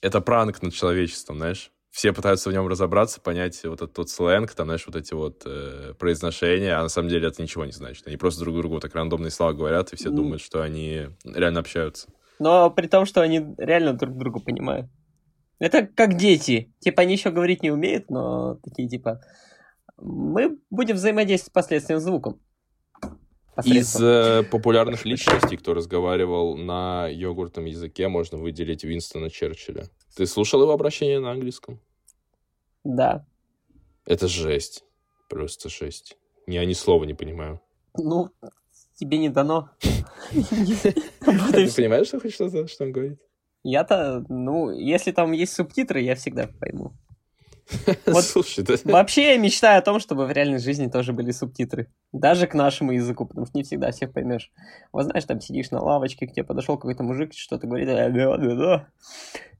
это 0.01 0.21
пранк 0.21 0.61
над 0.61 0.73
человечеством, 0.73 1.37
знаешь. 1.37 1.71
Все 1.91 2.13
пытаются 2.13 2.49
в 2.49 2.53
нем 2.53 2.67
разобраться, 2.67 3.19
понять 3.19 3.61
вот 3.65 3.81
этот 3.81 3.97
вот 3.97 4.09
сленг, 4.09 4.53
там, 4.53 4.67
знаешь, 4.67 4.85
вот 4.87 4.95
эти 4.95 5.13
вот 5.13 5.43
э, 5.45 5.93
произношения, 5.99 6.79
а 6.79 6.83
на 6.83 6.89
самом 6.89 7.09
деле 7.09 7.27
это 7.27 7.41
ничего 7.41 7.65
не 7.65 7.73
значит. 7.73 8.07
Они 8.07 8.17
просто 8.17 8.41
друг 8.41 8.55
другу 8.55 8.79
так 8.79 8.95
рандомные 8.95 9.29
слова 9.29 9.53
говорят, 9.53 9.91
и 9.91 9.97
все 9.97 10.09
mm. 10.09 10.15
думают, 10.15 10.41
что 10.41 10.61
они 10.61 11.09
реально 11.25 11.59
общаются. 11.59 12.07
Но 12.39 12.71
при 12.71 12.87
том, 12.87 13.05
что 13.05 13.21
они 13.21 13.45
реально 13.57 13.93
друг 13.93 14.17
друга 14.17 14.39
понимают. 14.39 14.89
Это 15.61 15.85
как 15.85 16.17
дети. 16.17 16.73
Типа 16.79 17.03
они 17.03 17.13
еще 17.13 17.29
говорить 17.29 17.61
не 17.61 17.69
умеют, 17.69 18.09
но 18.09 18.55
такие 18.63 18.89
типа... 18.89 19.21
Мы 19.97 20.57
будем 20.71 20.95
взаимодействовать 20.95 21.51
с 21.51 21.53
последствием 21.53 21.99
звуком. 21.99 22.41
Из 23.63 23.95
э, 24.01 24.41
популярных 24.49 25.05
личностей, 25.05 25.57
кто 25.57 25.75
разговаривал 25.75 26.57
на 26.57 27.07
йогуртном 27.07 27.65
языке, 27.65 28.07
можно 28.07 28.39
выделить 28.39 28.83
Винстона 28.83 29.29
Черчилля. 29.29 29.85
Ты 30.15 30.25
слушал 30.25 30.63
его 30.63 30.71
обращение 30.71 31.19
на 31.19 31.29
английском? 31.29 31.79
Да. 32.83 33.23
Это 34.07 34.27
жесть. 34.27 34.83
Просто 35.29 35.69
жесть. 35.69 36.17
Я 36.47 36.65
ни 36.65 36.73
слова 36.73 37.03
не 37.03 37.13
понимаю. 37.13 37.61
Ну, 37.95 38.31
тебе 38.95 39.19
не 39.19 39.29
дано. 39.29 39.69
Ты 40.31 41.71
понимаешь, 41.75 42.07
что 42.07 42.83
он 42.83 42.91
говорит? 42.91 43.19
Я-то, 43.63 44.25
ну, 44.27 44.71
если 44.71 45.11
там 45.11 45.31
есть 45.31 45.53
субтитры, 45.53 46.01
я 46.01 46.15
всегда 46.15 46.47
пойму. 46.59 46.93
Вот 48.05 48.23
Слушай, 48.23 48.63
да... 48.63 48.75
Вообще 48.85 49.33
я 49.33 49.37
мечтаю 49.37 49.79
о 49.79 49.81
том, 49.81 49.99
чтобы 49.99 50.25
в 50.25 50.31
реальной 50.31 50.59
жизни 50.59 50.87
тоже 50.87 51.13
были 51.13 51.31
субтитры. 51.31 51.87
Даже 52.11 52.47
к 52.47 52.53
нашему 52.53 52.91
языку, 52.91 53.25
потому 53.25 53.45
что 53.45 53.57
не 53.57 53.63
всегда 53.63 53.91
всех 53.91 54.13
поймешь. 54.13 54.51
Вот 54.91 55.05
знаешь, 55.05 55.25
там 55.25 55.39
сидишь 55.39 55.71
на 55.71 55.81
лавочке, 55.81 56.27
к 56.27 56.33
тебе 56.33 56.43
подошел 56.43 56.77
какой-то 56.77 57.03
мужик, 57.03 57.33
что-то 57.33 57.67
говорит, 57.67 57.87
да, 57.87 58.09
да, 58.09 58.55
да. 58.55 58.87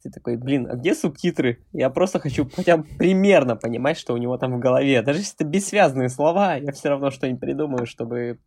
Ты 0.04 0.10
такой, 0.10 0.36
блин, 0.36 0.68
а 0.70 0.76
где 0.76 0.96
субтитры? 0.96 1.64
Я 1.74 1.90
просто 1.90 2.20
хочу 2.20 2.50
хотя 2.50 2.78
бы 2.78 2.84
примерно 2.98 3.56
понимать, 3.56 3.98
что 3.98 4.14
у 4.14 4.18
него 4.18 4.38
там 4.38 4.58
в 4.58 4.60
голове. 4.60 5.02
Даже 5.04 5.20
если 5.20 5.36
это 5.36 5.46
бессвязные 5.46 6.10
слова, 6.10 6.56
я 6.56 6.72
все 6.72 6.90
равно 6.90 7.12
что-нибудь 7.12 7.40
придумаю, 7.40 7.86
чтобы 7.86 8.40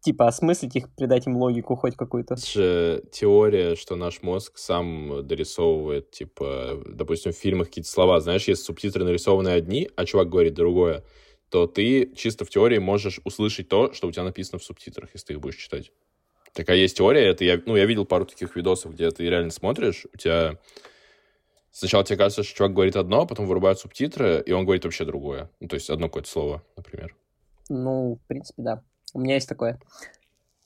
типа 0.00 0.28
осмыслить 0.28 0.76
их, 0.76 0.94
придать 0.94 1.26
им 1.26 1.36
логику 1.36 1.76
хоть 1.76 1.96
какую-то. 1.96 2.36
же 2.36 3.02
теория, 3.12 3.74
что 3.74 3.96
наш 3.96 4.22
мозг 4.22 4.58
сам 4.58 5.26
дорисовывает, 5.26 6.10
типа, 6.10 6.82
допустим, 6.86 7.32
в 7.32 7.36
фильмах 7.36 7.68
какие-то 7.68 7.90
слова, 7.90 8.20
знаешь, 8.20 8.48
если 8.48 8.62
субтитры 8.62 9.04
нарисованы 9.04 9.48
одни, 9.48 9.88
а 9.96 10.04
чувак 10.04 10.28
говорит 10.28 10.54
другое, 10.54 11.02
то 11.50 11.66
ты 11.66 12.12
чисто 12.14 12.44
в 12.44 12.50
теории 12.50 12.78
можешь 12.78 13.20
услышать 13.24 13.68
то, 13.68 13.92
что 13.92 14.08
у 14.08 14.12
тебя 14.12 14.24
написано 14.24 14.58
в 14.58 14.64
субтитрах, 14.64 15.10
если 15.14 15.28
ты 15.28 15.32
их 15.34 15.40
будешь 15.40 15.56
читать. 15.56 15.92
Такая 16.52 16.78
есть 16.78 16.96
теория, 16.96 17.26
это 17.26 17.44
я, 17.44 17.60
ну, 17.66 17.76
я 17.76 17.84
видел 17.84 18.06
пару 18.06 18.24
таких 18.24 18.56
видосов, 18.56 18.94
где 18.94 19.10
ты 19.10 19.24
реально 19.24 19.50
смотришь, 19.50 20.06
у 20.12 20.16
тебя 20.16 20.58
сначала 21.70 22.02
тебе 22.04 22.16
кажется, 22.16 22.42
что 22.42 22.56
чувак 22.56 22.72
говорит 22.72 22.96
одно, 22.96 23.22
а 23.22 23.26
потом 23.26 23.46
вырубают 23.46 23.78
субтитры, 23.78 24.42
и 24.44 24.52
он 24.52 24.64
говорит 24.64 24.84
вообще 24.84 25.04
другое. 25.04 25.50
Ну, 25.60 25.68
то 25.68 25.74
есть 25.74 25.90
одно 25.90 26.08
какое-то 26.08 26.30
слово, 26.30 26.62
например. 26.76 27.14
Ну, 27.68 28.18
в 28.22 28.26
принципе, 28.26 28.62
да. 28.62 28.82
У 29.16 29.18
меня 29.18 29.36
есть 29.36 29.48
такое. 29.48 29.80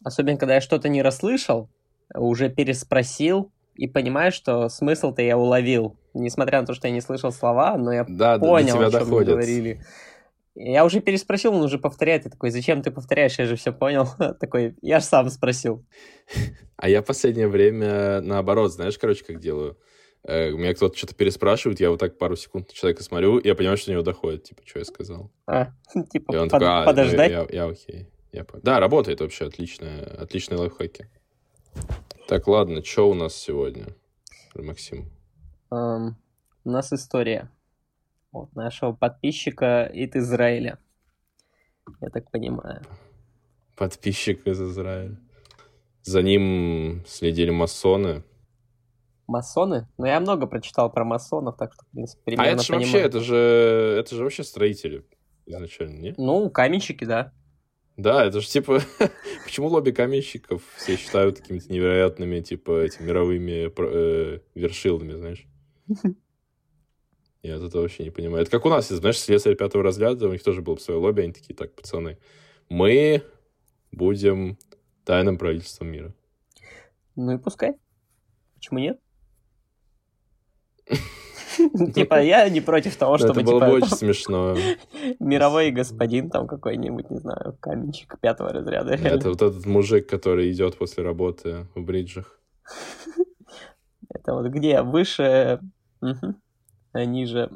Особенно, 0.05 0.37
когда 0.37 0.55
я 0.55 0.61
что-то 0.61 0.89
не 0.89 1.03
расслышал, 1.03 1.71
уже 2.13 2.49
переспросил 2.49 3.53
и 3.77 3.87
понимаю, 3.87 4.33
что 4.33 4.69
смысл-то 4.69 5.23
я 5.23 5.39
уловил. 5.39 5.97
Несмотря 6.15 6.61
на 6.61 6.67
то, 6.67 6.75
что 6.75 6.89
я 6.89 6.93
не 6.93 7.01
слышал 7.01 7.31
слова, 7.31 7.77
но 7.79 7.93
я 7.93 8.05
да, 8.09 8.41
понял, 8.41 8.75
о 8.77 8.91
чем 8.91 8.91
доходит. 8.91 9.29
говорили. 9.29 9.85
Я 10.57 10.85
уже 10.85 10.99
переспросил, 10.99 11.55
он 11.55 11.63
уже 11.63 11.79
повторяет. 11.79 12.27
И 12.27 12.31
такой, 12.31 12.51
зачем 12.51 12.83
ты 12.83 12.91
повторяешь? 12.91 13.39
Я 13.39 13.47
же 13.47 13.55
все 13.55 13.73
понял. 13.73 14.09
Такой, 14.41 14.75
я 14.83 14.99
же 14.99 15.05
сам 15.07 15.31
спросил. 15.31 15.87
А 16.77 16.89
я 16.89 17.03
в 17.03 17.05
последнее 17.05 17.47
время 17.47 18.21
наоборот, 18.21 18.73
знаешь, 18.73 18.99
короче, 18.99 19.25
как 19.25 19.39
делаю? 19.39 19.79
Э, 20.25 20.51
у 20.51 20.59
меня 20.59 20.75
кто-то 20.75 20.99
что-то 20.99 21.15
переспрашивает, 21.15 21.79
я 21.79 21.91
вот 21.91 22.01
так 22.01 22.19
пару 22.19 22.35
секунд 22.35 22.69
на 22.69 22.75
человека 22.75 23.05
смотрю, 23.05 23.39
и 23.39 23.47
я 23.47 23.55
понимаю, 23.55 23.79
что 23.79 23.93
у 23.93 23.95
него 23.95 24.03
доходит, 24.03 24.43
типа, 24.43 24.63
что 24.67 24.81
я 24.81 24.85
сказал. 24.85 25.31
А, 25.47 25.69
типа, 26.11 26.33
И 26.33 26.37
он 26.37 26.49
под- 26.49 26.61
такой, 26.61 26.69
а, 26.69 26.81
ну, 26.81 26.87
подождать? 26.87 27.31
я, 27.31 27.47
я 27.49 27.65
окей. 27.67 28.09
Я 28.33 28.45
понял. 28.45 28.63
Да, 28.63 28.81
работает 28.81 29.21
вообще, 29.21 29.47
отличная, 29.47 30.05
отличные 30.05 30.59
лайфхаки. 30.59 31.09
Так, 32.29 32.47
ладно, 32.47 32.85
что 32.85 33.11
у 33.11 33.15
нас 33.15 33.35
сегодня, 33.35 33.89
Максим? 34.55 35.11
Эм, 35.73 36.17
у 36.65 36.71
нас 36.71 36.93
история 36.93 37.51
от 38.33 38.55
нашего 38.55 38.93
подписчика 38.93 39.85
из 39.93 40.15
Израиля. 40.15 40.79
Я 42.01 42.11
так 42.11 42.31
понимаю. 42.31 42.83
Подписчик 43.77 44.47
из 44.47 44.61
Израиля. 44.61 45.17
За 46.03 46.23
ним 46.23 47.03
следили 47.07 47.51
масоны. 47.51 48.23
Масоны? 49.27 49.89
Ну, 49.99 50.07
я 50.07 50.21
много 50.21 50.47
прочитал 50.47 50.91
про 50.91 51.05
масонов, 51.05 51.57
так 51.57 51.73
что, 51.73 51.85
в 51.85 51.89
принципе, 51.89 52.21
А 52.23 52.25
примерно 52.27 52.51
это 52.55 52.63
же 52.63 52.73
понимаю. 52.73 52.93
вообще, 52.93 53.07
это 53.07 53.21
же, 53.21 53.97
это 53.99 54.15
же 54.17 54.23
вообще 54.25 54.45
строители 54.45 55.05
изначально, 55.47 55.99
не? 55.99 56.15
Ну, 56.17 56.49
каменщики, 56.51 57.05
да. 57.05 57.33
Да, 58.01 58.25
это 58.25 58.41
же 58.41 58.49
типа, 58.49 58.81
почему 59.45 59.69
лобби 59.69 59.91
каменщиков 59.91 60.63
все 60.77 60.97
считают 60.97 61.39
какими-то 61.39 61.71
невероятными, 61.71 62.41
типа, 62.41 62.81
этими 62.81 63.09
мировыми 63.09 63.71
э, 63.77 64.39
вершилами, 64.55 65.13
знаешь? 65.13 65.47
Я 67.43 67.57
это 67.57 67.79
вообще 67.79 68.05
не 68.05 68.11
понимаю. 68.11 68.43
Это 68.43 68.51
как 68.51 68.65
у 68.65 68.71
нас, 68.71 68.89
знаешь, 68.89 69.19
слесарь 69.19 69.55
пятого 69.55 69.85
разряда, 69.85 70.29
у 70.29 70.33
них 70.33 70.43
тоже 70.43 70.63
было 70.63 70.77
бы 70.77 70.81
свое 70.81 70.99
лобби, 70.99 71.21
они 71.23 71.33
такие, 71.35 71.55
так, 71.55 71.75
пацаны, 71.75 72.17
мы 72.71 73.23
будем 73.93 74.57
тайным 75.05 75.37
правительством 75.37 75.89
мира. 75.89 76.15
Ну 77.17 77.33
и 77.33 77.39
пускай. 77.39 77.75
Почему 78.55 78.79
нет? 78.79 78.99
Типа, 81.95 82.23
я 82.23 82.49
не 82.49 82.61
против 82.61 82.97
того, 82.97 83.19
чтобы, 83.19 83.41
это 83.41 83.51
было 83.51 83.61
бы 83.61 83.67
типа, 83.67 83.87
очень 83.87 83.97
смешно. 83.97 84.57
мировой 85.19 85.71
господин 85.71 86.31
там 86.31 86.47
какой-нибудь, 86.47 87.11
не 87.11 87.19
знаю, 87.19 87.57
каменщик 87.61 88.19
пятого 88.21 88.53
разряда. 88.53 88.95
Это 88.95 89.31
вот 89.31 89.43
этот 89.43 89.67
мужик, 89.67 90.09
который 90.09 90.51
идет 90.53 90.77
после 90.77 91.03
работы 91.05 91.67
в 91.75 91.83
бриджах. 91.83 92.39
Это 94.09 94.35
вот 94.35 94.47
где 94.47 94.83
выше, 94.83 95.61
а 96.93 97.05
ниже. 97.05 97.51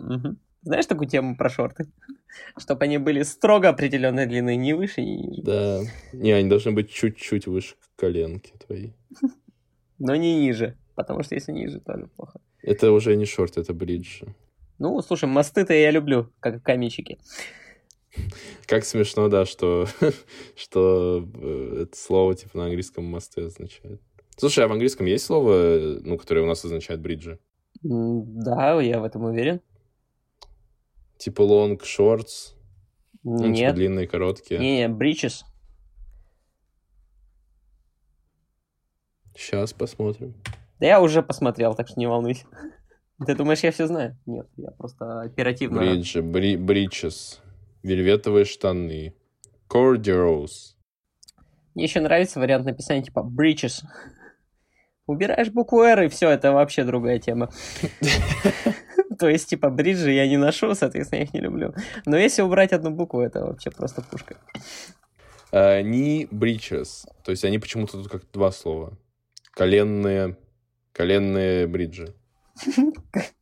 Знаешь 0.63 0.87
такую 0.87 1.09
тему 1.09 1.37
про 1.37 1.51
шорты? 1.51 1.87
Чтобы 2.59 2.85
они 2.85 2.99
были 2.99 3.23
строго 3.23 3.69
определенной 3.69 4.27
длины, 4.27 4.57
не 4.57 4.73
выше, 4.73 5.03
не 5.03 5.17
ниже. 5.19 5.43
Да. 5.43 5.81
Не, 6.13 6.33
они 6.33 6.49
должны 6.49 6.73
быть 6.73 6.91
чуть-чуть 6.91 7.47
выше 7.47 7.75
коленки 7.97 8.55
твоей. 8.67 8.95
Но 9.99 10.17
не 10.17 10.41
ниже, 10.41 10.77
потому 10.95 11.23
что 11.23 11.35
если 11.35 11.53
ниже, 11.53 11.81
тоже 11.81 12.09
плохо. 12.17 12.41
Это 12.65 12.93
уже 12.93 13.15
не 13.17 13.27
шорт, 13.27 13.59
это 13.59 13.75
бриджи. 13.75 14.35
Ну, 14.79 15.01
слушай, 15.03 15.29
мосты-то 15.29 15.75
я 15.75 15.91
люблю, 15.91 16.33
как 16.41 16.63
каменщики. 16.63 17.19
Как 18.67 18.85
смешно, 18.85 19.29
да, 19.29 19.45
что, 19.45 19.87
что 20.57 21.29
э, 21.35 21.83
это 21.83 21.97
слово 21.97 22.35
типа 22.35 22.59
на 22.59 22.65
английском 22.67 23.05
мосты 23.05 23.43
означает. 23.43 24.01
Слушай, 24.37 24.65
а 24.65 24.69
в 24.69 24.73
английском 24.73 25.07
есть 25.07 25.27
слово, 25.27 25.53
э, 25.53 26.01
ну, 26.03 26.17
которое 26.17 26.41
у 26.41 26.47
нас 26.47 26.65
означает 26.65 27.01
бриджи? 27.01 27.39
Да, 27.83 28.81
я 28.81 29.01
в 29.01 29.05
этом 29.05 29.25
уверен. 29.25 29.61
Типа 31.19 31.43
long 31.43 31.79
shorts, 31.81 32.55
ну, 33.25 33.39
типа 33.39 33.49
Нет, 33.49 33.75
длинные, 33.75 34.07
короткие. 34.07 34.59
не, 34.61 34.87
breeches. 34.87 35.43
Сейчас 39.37 39.73
посмотрим. 39.73 40.35
Да 40.81 40.87
я 40.87 41.01
уже 41.01 41.23
посмотрел, 41.23 41.75
так 41.75 41.89
что 41.89 41.99
не 41.99 42.07
волнуйся. 42.07 42.47
Ты 43.25 43.35
думаешь, 43.35 43.61
я 43.61 43.71
все 43.71 43.87
знаю? 43.87 44.19
Нет, 44.27 44.49
я 44.57 44.71
просто 44.73 45.21
оперативно... 45.23 45.79
Бриджи, 45.79 46.21
бри, 46.21 46.57
бричес, 46.57 47.41
вельветовые 47.83 48.45
штаны, 48.45 49.15
corduroys. 49.69 50.75
Мне 51.75 51.85
еще 51.85 52.01
нравится 52.01 52.41
вариант 52.41 52.67
написания 52.67 53.03
типа 53.03 53.21
breeches. 53.21 53.83
Убираешь 55.07 55.51
букву 55.51 55.83
R, 55.83 56.05
и 56.05 56.09
все, 56.09 56.31
это 56.31 56.53
вообще 56.53 56.85
другая 56.85 57.19
тема. 57.19 57.51
То 59.19 59.29
есть, 59.29 59.49
типа, 59.49 59.71
бриджи 59.71 60.13
я 60.13 60.27
не 60.27 60.37
ношу, 60.37 60.75
соответственно, 60.75 61.21
я 61.21 61.25
их 61.25 61.35
не 61.35 61.41
люблю. 61.41 61.75
Но 62.07 62.17
если 62.17 62.43
убрать 62.43 62.73
одну 62.73 62.91
букву, 62.91 63.21
это 63.21 63.45
вообще 63.45 63.71
просто 63.71 64.03
пушка. 64.03 64.39
А, 65.53 65.83
Ни 65.83 66.27
breeches. 66.33 67.07
То 67.23 67.31
есть 67.31 67.45
они 67.45 67.59
почему-то 67.59 67.93
тут 67.93 68.09
как 68.09 68.31
два 68.33 68.51
слова. 68.51 68.99
Коленные, 69.53 70.37
коленные 70.95 71.67
бриджи. 71.67 72.15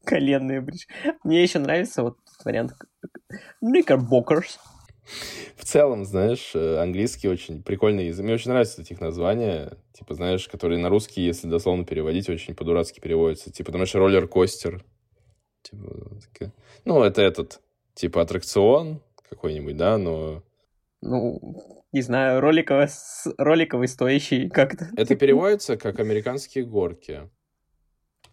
Коленные 0.05 0.61
бриджи. 0.61 0.87
Мне 1.23 1.43
еще 1.43 1.59
нравится 1.61 2.03
вот 2.03 2.19
вариант 2.45 2.73
knickerbockers. 3.63 4.59
В 5.57 5.65
целом, 5.65 6.05
знаешь, 6.05 6.53
э, 6.55 6.77
английский 6.79 7.29
очень 7.29 7.63
прикольный 7.63 8.07
язык. 8.07 8.25
Мне 8.25 8.35
очень 8.35 8.51
нравятся 8.51 8.83
эти 8.83 8.93
их 8.93 9.01
названия, 9.01 9.73
типа, 9.93 10.15
знаешь, 10.15 10.49
которые 10.49 10.79
на 10.81 10.89
русский, 10.89 11.23
если 11.23 11.49
дословно 11.49 11.85
переводить, 11.85 12.29
очень 12.29 12.55
по-дурацки 12.55 13.01
переводятся. 13.01 13.53
Типа, 13.53 13.73
знаешь, 13.73 13.95
роллер-костер. 13.95 14.85
Типа, 15.63 16.19
такая- 16.33 16.53
ну, 16.85 17.03
это 17.03 17.21
этот, 17.23 17.61
типа, 17.95 18.23
аттракцион 18.23 19.03
какой-нибудь, 19.29 19.77
да, 19.77 19.99
но 19.99 20.43
Ну, 21.01 21.85
не 21.93 22.01
знаю, 22.03 22.41
роликовый, 22.41 22.89
с- 22.89 23.33
роликовый 23.39 23.89
стоящий 23.89 24.49
как-то. 24.49 24.89
это 24.97 25.17
переводится 25.17 25.77
как 25.77 25.99
американские 26.01 26.65
горки. 26.65 27.29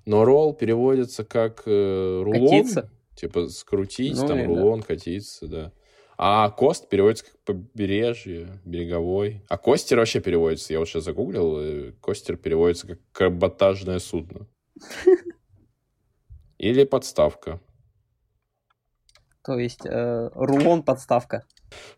Но 0.09 0.25
ролл 0.25 0.55
переводится 0.55 1.23
как 1.23 1.61
э, 1.67 2.21
рулон. 2.23 2.49
Катиться? 2.49 2.89
Типа, 3.13 3.47
скрутить, 3.47 4.17
Ну, 4.17 4.27
там, 4.27 4.39
или 4.39 4.47
да. 4.47 4.59
рулон, 4.59 4.81
катиться, 4.81 5.47
да. 5.47 5.71
А 6.17 6.49
кост 6.49 6.89
переводится 6.89 7.25
как 7.25 7.39
побережье, 7.43 8.59
береговой. 8.65 9.45
А 9.49 9.59
костер 9.59 9.99
вообще 9.99 10.19
переводится, 10.19 10.73
я 10.73 10.79
вот 10.79 10.87
сейчас 10.87 11.03
загуглил, 11.03 11.59
э, 11.59 11.91
костер 12.01 12.37
переводится 12.37 12.87
как 12.87 12.99
каботажное 13.11 13.99
судно. 13.99 14.47
Или 16.57 16.85
подставка. 16.85 17.61
То 19.43 19.59
есть 19.59 19.85
э, 19.85 20.29
рулон 20.33 20.81
подставка. 20.81 21.45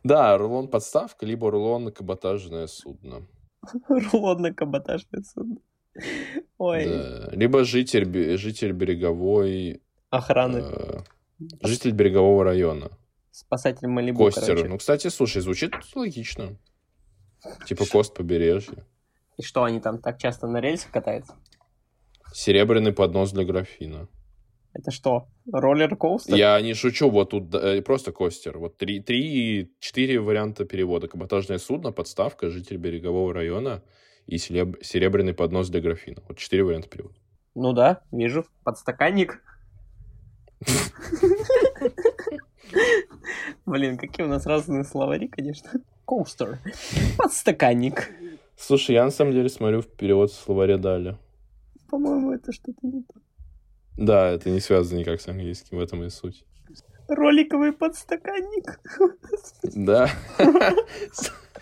Да, 0.03 0.37
рулон 0.37 0.67
подставка, 0.67 1.25
либо 1.25 1.49
рулон 1.49 1.93
каботажное 1.93 2.67
судно. 2.67 3.25
Рулон 3.87 4.41
на 4.41 4.53
каботажное 4.53 5.23
судно. 5.23 5.61
Ой, 6.57 6.85
Да. 6.85 7.29
Либо 7.31 7.63
житель, 7.63 8.37
житель 8.37 8.71
береговой... 8.71 9.81
охраны. 10.09 10.57
э, 10.57 10.99
житель 11.63 11.91
берегового 11.91 12.43
района. 12.43 12.91
Спасатель 13.31 13.87
Малибу, 13.87 14.25
Костер. 14.25 14.45
короче. 14.45 14.67
Ну, 14.67 14.77
кстати, 14.77 15.07
слушай, 15.07 15.41
звучит 15.41 15.73
логично. 15.95 16.57
Типа 17.65 17.85
кост 17.85 18.13
побережья. 18.13 18.85
И 19.37 19.43
что, 19.43 19.63
они 19.63 19.79
там 19.79 19.99
так 19.99 20.19
часто 20.19 20.47
на 20.47 20.59
рельсах 20.61 20.91
катаются? 20.91 21.33
Серебряный 22.33 22.93
поднос 22.93 23.31
для 23.31 23.43
графина. 23.43 24.07
Это 24.73 24.91
что, 24.91 25.27
роллер-коустер? 25.51 26.35
Я 26.35 26.61
не 26.61 26.73
шучу, 26.73 27.09
вот 27.09 27.31
тут 27.31 27.53
э, 27.55 27.81
просто 27.81 28.11
костер. 28.11 28.57
Вот 28.57 28.77
три, 28.77 29.01
три, 29.01 29.73
четыре 29.79 30.19
варианта 30.19 30.65
перевода. 30.65 31.07
Каботажное 31.07 31.57
судно, 31.57 31.91
подставка, 31.91 32.49
житель 32.49 32.77
берегового 32.77 33.33
района 33.33 33.83
и 34.31 34.37
селеб- 34.37 34.81
серебряный 34.81 35.33
поднос 35.33 35.69
для 35.69 35.81
графина. 35.81 36.23
Вот 36.29 36.37
четыре 36.37 36.63
варианта 36.63 36.87
перевода. 36.87 37.15
Ну 37.53 37.73
да, 37.73 38.01
вижу. 38.13 38.45
Подстаканник. 38.63 39.43
Блин, 43.65 43.97
какие 43.97 44.25
у 44.25 44.29
нас 44.29 44.45
разные 44.45 44.85
словари, 44.85 45.27
конечно. 45.27 45.71
Коустер. 46.05 46.59
Подстаканник. 47.17 48.09
Слушай, 48.57 48.93
я 48.93 49.03
на 49.03 49.11
самом 49.11 49.33
деле 49.33 49.49
смотрю 49.49 49.81
в 49.81 49.87
перевод 49.87 50.31
в 50.31 50.35
словаре 50.41 50.77
дали. 50.77 51.17
По-моему, 51.89 52.31
это 52.31 52.53
что-то 52.53 52.79
не 52.87 53.03
то. 53.03 53.19
Да, 53.97 54.29
это 54.29 54.49
не 54.49 54.61
связано 54.61 54.99
никак 54.99 55.19
с 55.19 55.27
английским, 55.27 55.77
в 55.77 55.81
этом 55.81 56.03
и 56.05 56.09
суть. 56.09 56.45
Роликовый 57.09 57.73
подстаканник. 57.73 58.79
Да. 59.63 60.09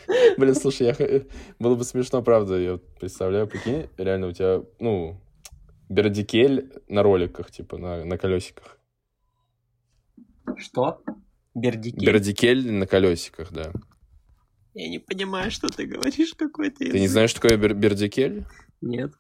Блин, 0.37 0.55
слушай, 0.55 0.87
я... 0.87 1.21
было 1.59 1.75
бы 1.75 1.83
смешно, 1.83 2.21
правда, 2.21 2.57
я 2.57 2.79
представляю, 2.99 3.47
прикинь, 3.47 3.89
реально 3.97 4.27
у 4.27 4.31
тебя, 4.31 4.63
ну, 4.79 5.19
бердикель 5.87 6.71
на 6.87 7.03
роликах, 7.03 7.51
типа, 7.51 7.77
на, 7.77 8.05
на 8.05 8.17
колесиках. 8.17 8.77
Что? 10.57 11.01
Бердикель? 11.53 12.05
Бердикель 12.05 12.71
на 12.71 12.87
колесиках, 12.87 13.51
да. 13.51 13.71
Я 14.73 14.89
не 14.89 14.99
понимаю, 14.99 15.51
что 15.51 15.67
ты 15.67 15.85
говоришь 15.85 16.33
какой-то 16.35 16.77
Ты 16.79 16.99
не 16.99 17.07
знаешь, 17.07 17.31
что 17.31 17.41
такое 17.41 17.57
бер- 17.57 17.73
бердикель? 17.73 18.45
Нет. 18.81 19.13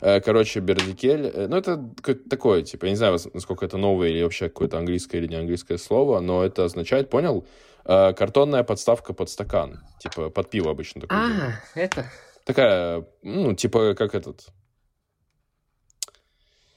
Э, 0.00 0.20
короче, 0.20 0.60
Бердикель, 0.60 1.26
э, 1.26 1.48
ну, 1.48 1.56
это 1.56 1.92
такое, 2.30 2.62
типа, 2.62 2.84
я 2.84 2.90
не 2.90 2.96
знаю, 2.96 3.18
насколько 3.34 3.64
это 3.64 3.76
новое 3.76 4.08
или 4.08 4.22
вообще 4.22 4.48
какое-то 4.48 4.78
английское 4.78 5.18
или 5.18 5.26
не 5.26 5.36
английское 5.36 5.76
слово, 5.76 6.20
но 6.20 6.44
это 6.44 6.64
означает, 6.64 7.10
понял, 7.10 7.46
э, 7.88 8.12
картонная 8.12 8.62
подставка 8.62 9.12
под 9.12 9.28
стакан. 9.30 9.80
Типа, 9.98 10.30
под 10.30 10.50
пиво 10.50 10.70
обычно 10.70 11.00
такое. 11.00 11.18
А, 11.18 11.78
это... 11.78 12.06
Такая, 12.44 13.04
ну, 13.22 13.54
типа, 13.54 13.94
как 13.94 14.14
этот... 14.14 14.46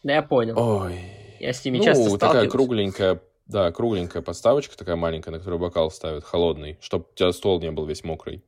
Да, 0.03 0.13
я 0.13 0.23
понял. 0.23 0.57
Ой. 0.57 0.99
Я 1.39 1.53
с 1.53 1.63
ними 1.63 1.77
ну, 1.77 1.83
часто 1.83 2.17
такая 2.17 2.47
кругленькая, 2.49 3.21
да, 3.45 3.71
кругленькая 3.71 4.21
подставочка 4.21 4.77
такая 4.77 4.95
маленькая, 4.95 5.31
на 5.31 5.37
которую 5.37 5.59
бокал 5.59 5.91
ставят, 5.91 6.23
холодный, 6.23 6.77
чтобы 6.81 7.05
у 7.11 7.15
тебя 7.15 7.31
стол 7.31 7.59
не 7.61 7.71
был 7.71 7.85
весь 7.85 8.03
мокрый. 8.03 8.43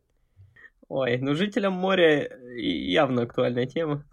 Ой, 0.90 1.18
ну 1.18 1.34
жителям 1.34 1.74
моря 1.74 2.30
явно 2.56 3.24
актуальная 3.24 3.66
тема. 3.66 4.04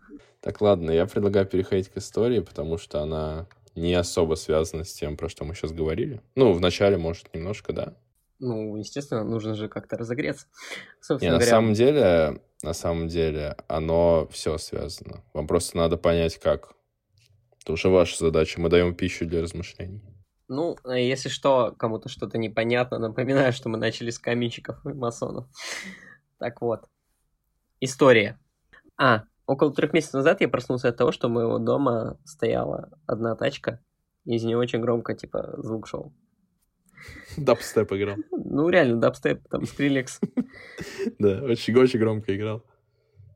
Так, 0.40 0.60
ладно, 0.62 0.90
я 0.90 1.04
предлагаю 1.04 1.46
переходить 1.46 1.88
к 1.88 1.98
истории, 1.98 2.40
потому 2.40 2.78
что 2.78 3.02
она 3.02 3.46
не 3.74 3.92
особо 3.94 4.34
связана 4.34 4.84
с 4.84 4.92
тем, 4.92 5.16
про 5.16 5.28
что 5.28 5.44
мы 5.44 5.54
сейчас 5.54 5.72
говорили. 5.72 6.22
Ну, 6.34 6.52
вначале, 6.52 6.96
может, 6.96 7.34
немножко, 7.34 7.72
да. 7.72 7.94
Ну, 8.40 8.76
естественно, 8.76 9.22
нужно 9.22 9.54
же 9.54 9.68
как-то 9.68 9.96
разогреться. 9.98 10.46
Собственно 11.00 11.34
не, 11.34 11.38
говоря... 11.38 11.46
на 11.46 11.50
самом 11.50 11.72
деле, 11.74 12.42
на 12.62 12.72
самом 12.72 13.08
деле, 13.08 13.56
оно 13.68 14.26
все 14.32 14.58
связано. 14.58 15.22
Вам 15.34 15.46
просто 15.46 15.76
надо 15.76 15.96
понять, 15.98 16.38
как. 16.38 16.72
Это 17.60 17.74
уже 17.74 17.90
ваша 17.90 18.16
задача. 18.16 18.58
Мы 18.60 18.70
даем 18.70 18.94
пищу 18.94 19.26
для 19.26 19.42
размышлений. 19.42 20.02
Ну, 20.48 20.76
а 20.82 20.98
если 20.98 21.28
что, 21.28 21.72
кому-то 21.78 22.08
что-то 22.08 22.38
непонятно, 22.38 22.98
напоминаю, 22.98 23.52
что 23.52 23.68
мы 23.68 23.78
начали 23.78 24.10
с 24.10 24.18
каменщиков 24.18 24.84
и 24.84 24.92
масонов. 24.92 25.46
Так 26.38 26.62
вот. 26.62 26.86
История. 27.80 28.40
А, 28.96 29.24
около 29.46 29.74
трех 29.74 29.92
месяцев 29.92 30.14
назад 30.14 30.40
я 30.40 30.48
проснулся 30.48 30.88
от 30.88 30.96
того, 30.96 31.12
что 31.12 31.28
у 31.28 31.30
моего 31.30 31.58
дома 31.58 32.18
стояла 32.24 32.88
одна 33.06 33.36
тачка, 33.36 33.84
и 34.24 34.36
из 34.36 34.42
нее 34.42 34.56
очень 34.56 34.80
громко, 34.80 35.14
типа, 35.14 35.54
звук 35.58 35.86
шел. 35.86 36.14
Дабстеп 37.36 37.92
играл. 37.92 38.16
Ну, 38.30 38.68
реально, 38.68 38.96
дабстеп, 39.00 39.46
там, 39.48 39.66
Скриллекс. 39.66 40.20
Да, 41.18 41.42
очень-очень 41.42 41.98
громко 41.98 42.34
играл. 42.36 42.64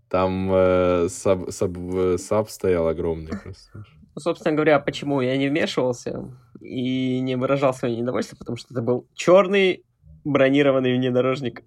Там 0.08 0.50
э, 0.52 1.08
саб, 1.08 1.50
саб, 1.50 1.76
саб 2.18 2.48
стоял 2.50 2.88
огромный 2.88 3.32
просто. 3.42 3.84
Ну, 4.14 4.20
собственно 4.20 4.54
говоря, 4.54 4.78
почему 4.78 5.20
я 5.20 5.36
не 5.36 5.48
вмешивался 5.48 6.30
и 6.60 7.20
не 7.20 7.36
выражал 7.36 7.74
свое 7.74 7.96
недовольство, 7.96 8.36
потому 8.36 8.56
что 8.56 8.72
это 8.72 8.82
был 8.82 9.08
черный 9.14 9.84
бронированный 10.24 10.94
внедорожник. 10.94 11.62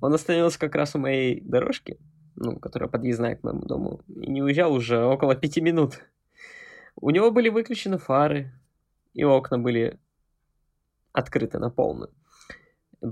Он 0.00 0.12
остановился 0.12 0.58
как 0.58 0.74
раз 0.74 0.94
у 0.94 0.98
моей 0.98 1.40
дорожки, 1.40 1.98
ну, 2.36 2.58
которая 2.58 2.90
подъездная 2.90 3.36
к 3.36 3.42
моему 3.42 3.62
дому, 3.62 4.00
и 4.08 4.30
не 4.30 4.42
уезжал 4.42 4.72
уже 4.72 5.02
около 5.02 5.34
пяти 5.34 5.60
минут. 5.60 6.00
У 6.96 7.10
него 7.10 7.30
были 7.30 7.48
выключены 7.48 7.98
фары, 7.98 8.52
и 9.14 9.24
окна 9.24 9.58
были 9.58 9.98
открыты 11.14 11.58
на 11.58 11.70
полную. 11.70 12.10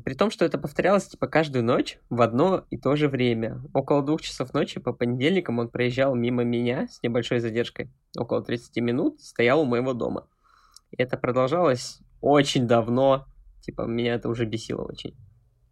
При 0.04 0.14
том, 0.14 0.30
что 0.30 0.44
это 0.44 0.58
повторялось 0.58 1.06
типа 1.06 1.26
каждую 1.26 1.64
ночь 1.64 1.98
в 2.08 2.22
одно 2.22 2.64
и 2.70 2.78
то 2.78 2.96
же 2.96 3.08
время. 3.08 3.62
Около 3.74 4.02
двух 4.02 4.22
часов 4.22 4.52
ночи 4.54 4.80
по 4.80 4.92
понедельникам 4.92 5.58
он 5.58 5.68
проезжал 5.68 6.14
мимо 6.14 6.44
меня 6.44 6.88
с 6.88 7.02
небольшой 7.02 7.40
задержкой. 7.40 7.90
Около 8.18 8.42
30 8.42 8.76
минут 8.78 9.20
стоял 9.20 9.60
у 9.60 9.64
моего 9.64 9.92
дома. 9.92 10.28
И 10.90 11.02
это 11.02 11.16
продолжалось 11.16 12.00
очень 12.20 12.66
давно. 12.66 13.26
Типа, 13.60 13.82
меня 13.82 14.14
это 14.14 14.28
уже 14.28 14.46
бесило 14.46 14.82
очень. 14.82 15.14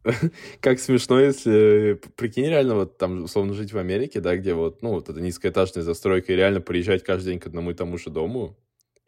Как 0.61 0.81
смешно, 0.81 1.19
если, 1.19 2.01
прикинь, 2.17 2.47
реально 2.47 2.75
вот 2.75 2.99
там, 2.99 3.25
условно, 3.25 3.55
жить 3.55 3.73
в 3.73 3.79
Америке, 3.79 4.21
да, 4.21 4.37
где 4.37 4.55
вот, 4.55 4.83
ну, 4.83 4.91
вот 4.91 5.09
эта 5.09 5.21
низкоэтажная 5.21 5.83
застройка, 5.83 6.33
и 6.33 6.37
реально 6.37 6.61
приезжать 6.61 7.05
каждый 7.05 7.33
день 7.33 7.41
к 7.41 7.47
одному 7.47 7.71
и 7.71 7.75
тому 7.75 7.99
же 7.99 8.11
дому, 8.11 8.59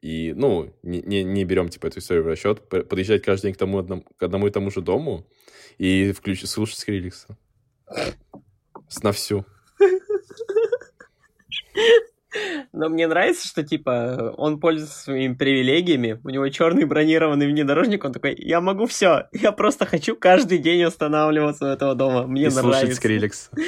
и, 0.02 0.34
ну, 0.34 0.74
не, 0.82 1.00
не, 1.00 1.22
не 1.22 1.44
берем, 1.44 1.68
типа, 1.68 1.86
эту 1.86 2.00
историю 2.00 2.24
в 2.24 2.26
расчет, 2.26 2.68
подъезжать 2.68 3.22
каждый 3.22 3.46
день 3.46 3.54
к, 3.54 3.58
тому, 3.58 3.78
одному, 3.78 4.02
к 4.02 4.22
одному 4.22 4.48
и 4.48 4.50
тому 4.50 4.70
же 4.70 4.80
дому 4.80 5.24
и 5.78 6.10
включить, 6.12 6.50
слушать 6.50 6.78
Скриликса. 6.78 7.38
На 9.02 9.12
всю. 9.12 9.46
Но 12.72 12.88
мне 12.88 13.06
нравится, 13.06 13.46
что, 13.46 13.62
типа, 13.62 14.34
он 14.36 14.58
пользуется 14.58 14.98
своими 14.98 15.34
привилегиями, 15.34 16.18
у 16.24 16.30
него 16.30 16.48
черный 16.48 16.84
бронированный 16.84 17.46
внедорожник, 17.46 18.04
он 18.04 18.12
такой, 18.12 18.34
я 18.38 18.60
могу 18.60 18.86
все, 18.86 19.28
я 19.32 19.52
просто 19.52 19.86
хочу 19.86 20.16
каждый 20.16 20.58
день 20.58 20.82
останавливаться 20.82 21.66
у 21.66 21.68
этого 21.68 21.94
дома, 21.94 22.26
мне 22.26 22.42
и 22.42 22.48
нравится. 22.48 22.62
слушать 22.62 22.96
Скриликс. 22.96 23.50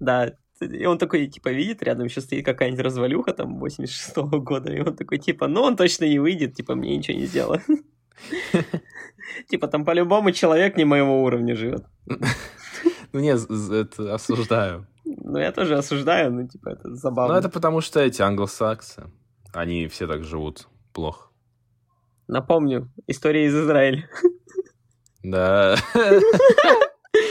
Да, 0.00 0.34
и 0.60 0.86
он 0.86 0.98
такой, 0.98 1.26
типа, 1.26 1.50
видит, 1.50 1.82
рядом 1.82 2.06
еще 2.06 2.20
стоит 2.20 2.44
какая-нибудь 2.44 2.84
развалюха, 2.84 3.32
там, 3.32 3.62
86-го 3.62 4.40
года, 4.40 4.72
и 4.72 4.80
он 4.80 4.96
такой, 4.96 5.18
типа, 5.18 5.48
ну, 5.48 5.62
он 5.62 5.76
точно 5.76 6.04
не 6.06 6.18
выйдет, 6.18 6.54
типа, 6.54 6.74
мне 6.74 6.96
ничего 6.96 7.18
не 7.18 7.26
сделает. 7.26 7.62
Типа, 9.48 9.68
там 9.68 9.84
по-любому 9.84 10.32
человек 10.32 10.76
не 10.76 10.84
моего 10.84 11.22
уровня 11.22 11.54
живет. 11.54 11.84
Ну, 13.12 13.20
нет, 13.20 13.40
это 13.50 14.14
осуждаю. 14.14 14.86
Ну, 15.06 15.38
я 15.38 15.50
тоже 15.50 15.78
осуждаю, 15.78 16.30
но, 16.30 16.46
типа, 16.46 16.68
это 16.68 16.94
забавно. 16.94 17.32
Ну, 17.32 17.40
это 17.40 17.48
потому 17.48 17.80
что 17.80 18.00
эти 18.00 18.20
англосаксы, 18.20 19.10
они 19.54 19.88
все 19.88 20.06
так 20.06 20.24
живут 20.24 20.68
плохо. 20.92 21.30
Напомню, 22.26 22.92
история 23.06 23.46
из 23.46 23.56
Израиля. 23.56 24.10
Да. 25.22 25.76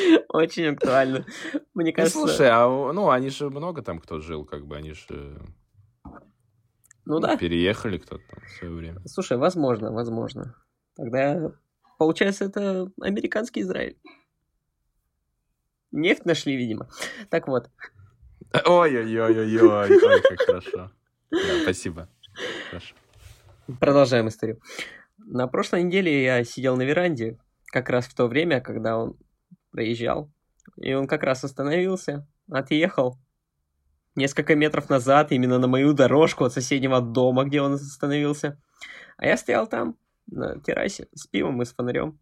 Очень 0.29 0.67
актуально. 0.67 1.25
Мне 1.73 1.91
ну, 1.91 1.95
кажется... 1.95 2.19
Ну, 2.19 2.27
слушай, 2.27 2.49
а 2.49 2.67
ну, 2.67 3.09
они 3.09 3.29
же 3.29 3.49
много 3.49 3.81
там 3.81 3.99
кто 3.99 4.19
жил, 4.19 4.45
как 4.45 4.65
бы, 4.65 4.75
они 4.75 4.93
же... 4.93 5.41
Ну 7.05 7.19
да. 7.19 7.37
Переехали 7.37 7.97
кто-то 7.97 8.23
там 8.29 8.43
в 8.43 8.49
свое 8.57 8.73
время. 8.73 9.01
Слушай, 9.05 9.37
возможно, 9.37 9.91
возможно. 9.91 10.55
Тогда, 10.95 11.51
получается, 11.97 12.45
это 12.45 12.91
американский 13.01 13.61
Израиль. 13.61 13.97
Нефть 15.91 16.25
нашли, 16.25 16.57
видимо. 16.57 16.89
Так 17.29 17.47
вот. 17.47 17.69
Ой-ой-ой-ой-ой, 18.65 19.91
ой, 20.01 20.21
как 20.21 20.39
хорошо. 20.41 20.91
Да, 21.31 21.61
спасибо. 21.63 22.09
Хорошо. 22.69 22.95
Продолжаем 23.79 24.27
историю. 24.27 24.59
На 25.17 25.47
прошлой 25.47 25.83
неделе 25.83 26.23
я 26.23 26.43
сидел 26.43 26.77
на 26.77 26.83
веранде, 26.83 27.37
как 27.65 27.89
раз 27.89 28.05
в 28.05 28.15
то 28.15 28.27
время, 28.27 28.61
когда 28.61 28.97
он 28.97 29.17
проезжал. 29.77 30.31
И 30.77 30.91
он 30.93 31.05
как 31.05 31.21
раз 31.21 31.43
остановился, 31.43 32.27
отъехал 32.49 33.19
несколько 34.15 34.55
метров 34.55 34.89
назад, 34.89 35.31
именно 35.31 35.59
на 35.59 35.67
мою 35.67 35.93
дорожку 35.93 36.45
от 36.45 36.53
соседнего 36.53 36.99
дома, 36.99 37.43
где 37.43 37.61
он 37.61 37.73
остановился. 37.73 38.59
А 39.17 39.27
я 39.27 39.37
стоял 39.37 39.67
там, 39.67 39.95
на 40.25 40.59
террасе, 40.59 41.09
с 41.13 41.27
пивом 41.27 41.61
и 41.61 41.65
с 41.65 41.73
фонарем. 41.73 42.19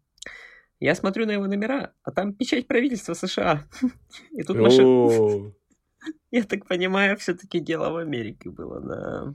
Я 0.80 0.94
смотрю 0.94 1.24
на 1.24 1.30
его 1.30 1.46
номера, 1.46 1.94
а 2.02 2.12
там 2.12 2.34
печать 2.34 2.66
правительства 2.66 3.14
США. 3.14 3.64
И 4.32 4.42
тут 4.42 4.58
машина... 4.58 5.54
Я 6.30 6.42
так 6.44 6.66
понимаю, 6.66 7.16
все-таки 7.16 7.58
дело 7.58 7.90
в 7.90 7.96
Америке 7.96 8.50
было, 8.50 8.80
да. 8.80 9.34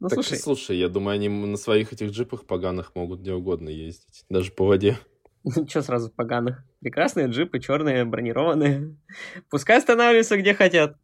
Ну, 0.00 0.08
так, 0.08 0.14
слушай... 0.14 0.38
слушай, 0.38 0.78
я 0.78 0.88
думаю, 0.88 1.16
они 1.16 1.28
на 1.28 1.58
своих 1.58 1.92
этих 1.92 2.10
джипах 2.10 2.46
поганых 2.46 2.94
могут 2.94 3.20
где 3.20 3.34
угодно 3.34 3.68
ездить, 3.68 4.24
даже 4.30 4.50
по 4.50 4.64
воде. 4.64 4.98
Что 5.68 5.82
сразу 5.82 6.10
поганых? 6.10 6.64
Прекрасные 6.80 7.28
джипы, 7.28 7.60
черные, 7.60 8.04
бронированные. 8.04 8.96
Пускай 9.50 9.78
останавливаются 9.78 10.36
где 10.36 10.54
хотят. 10.54 10.96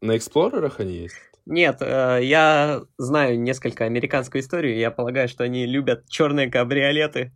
На 0.00 0.16
эксплорерах 0.16 0.80
они 0.80 0.94
есть? 0.94 1.16
Нет, 1.44 1.78
э, 1.80 2.20
я 2.22 2.82
знаю 2.98 3.40
несколько 3.40 3.84
американскую 3.84 4.42
историю, 4.42 4.76
я 4.76 4.90
полагаю, 4.90 5.28
что 5.28 5.44
они 5.44 5.64
любят 5.64 6.08
черные 6.08 6.50
кабриолеты. 6.50 7.32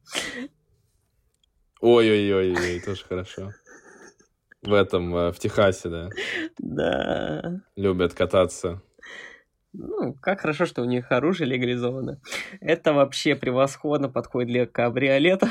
Ой-ой-ой, 1.80 2.80
тоже 2.80 3.04
хорошо. 3.08 3.52
В 4.62 4.74
этом, 4.74 5.14
э, 5.14 5.32
в 5.32 5.38
Техасе, 5.38 5.88
да? 5.88 6.08
Да. 6.58 7.60
Любят 7.76 8.12
кататься. 8.14 8.82
Ну, 9.72 10.14
как 10.14 10.40
хорошо, 10.40 10.66
что 10.66 10.82
у 10.82 10.86
них 10.86 11.12
оружие 11.12 11.48
легализовано. 11.48 12.20
Это 12.60 12.92
вообще 12.92 13.36
превосходно 13.36 14.08
подходит 14.08 14.48
для 14.48 14.66
кабриолетов. 14.66 15.50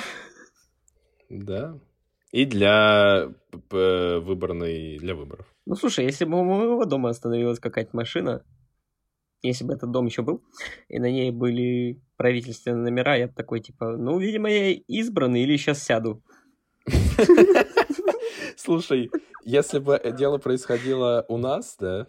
Да. 1.29 1.77
И 2.31 2.45
для 2.45 3.31
выборной, 3.71 4.97
для 4.97 5.15
выборов. 5.15 5.47
Ну, 5.65 5.75
слушай, 5.75 6.05
если 6.05 6.25
бы 6.25 6.39
у 6.39 6.43
моего 6.43 6.85
дома 6.85 7.09
остановилась 7.09 7.59
какая-то 7.59 7.95
машина, 7.95 8.43
если 9.41 9.63
бы 9.63 9.73
этот 9.73 9.91
дом 9.91 10.05
еще 10.05 10.21
был, 10.21 10.43
и 10.89 10.99
на 10.99 11.09
ней 11.09 11.31
были 11.31 12.01
правительственные 12.17 12.83
номера, 12.83 13.15
я 13.15 13.27
бы 13.27 13.33
такой, 13.33 13.61
типа, 13.61 13.97
ну, 13.97 14.19
видимо, 14.19 14.49
я 14.49 14.71
избранный 14.71 15.43
или 15.43 15.57
сейчас 15.57 15.83
сяду. 15.83 16.21
Слушай, 18.57 19.09
если 19.43 19.79
бы 19.79 19.99
дело 20.17 20.37
происходило 20.37 21.25
у 21.29 21.37
нас, 21.37 21.77
да, 21.79 22.07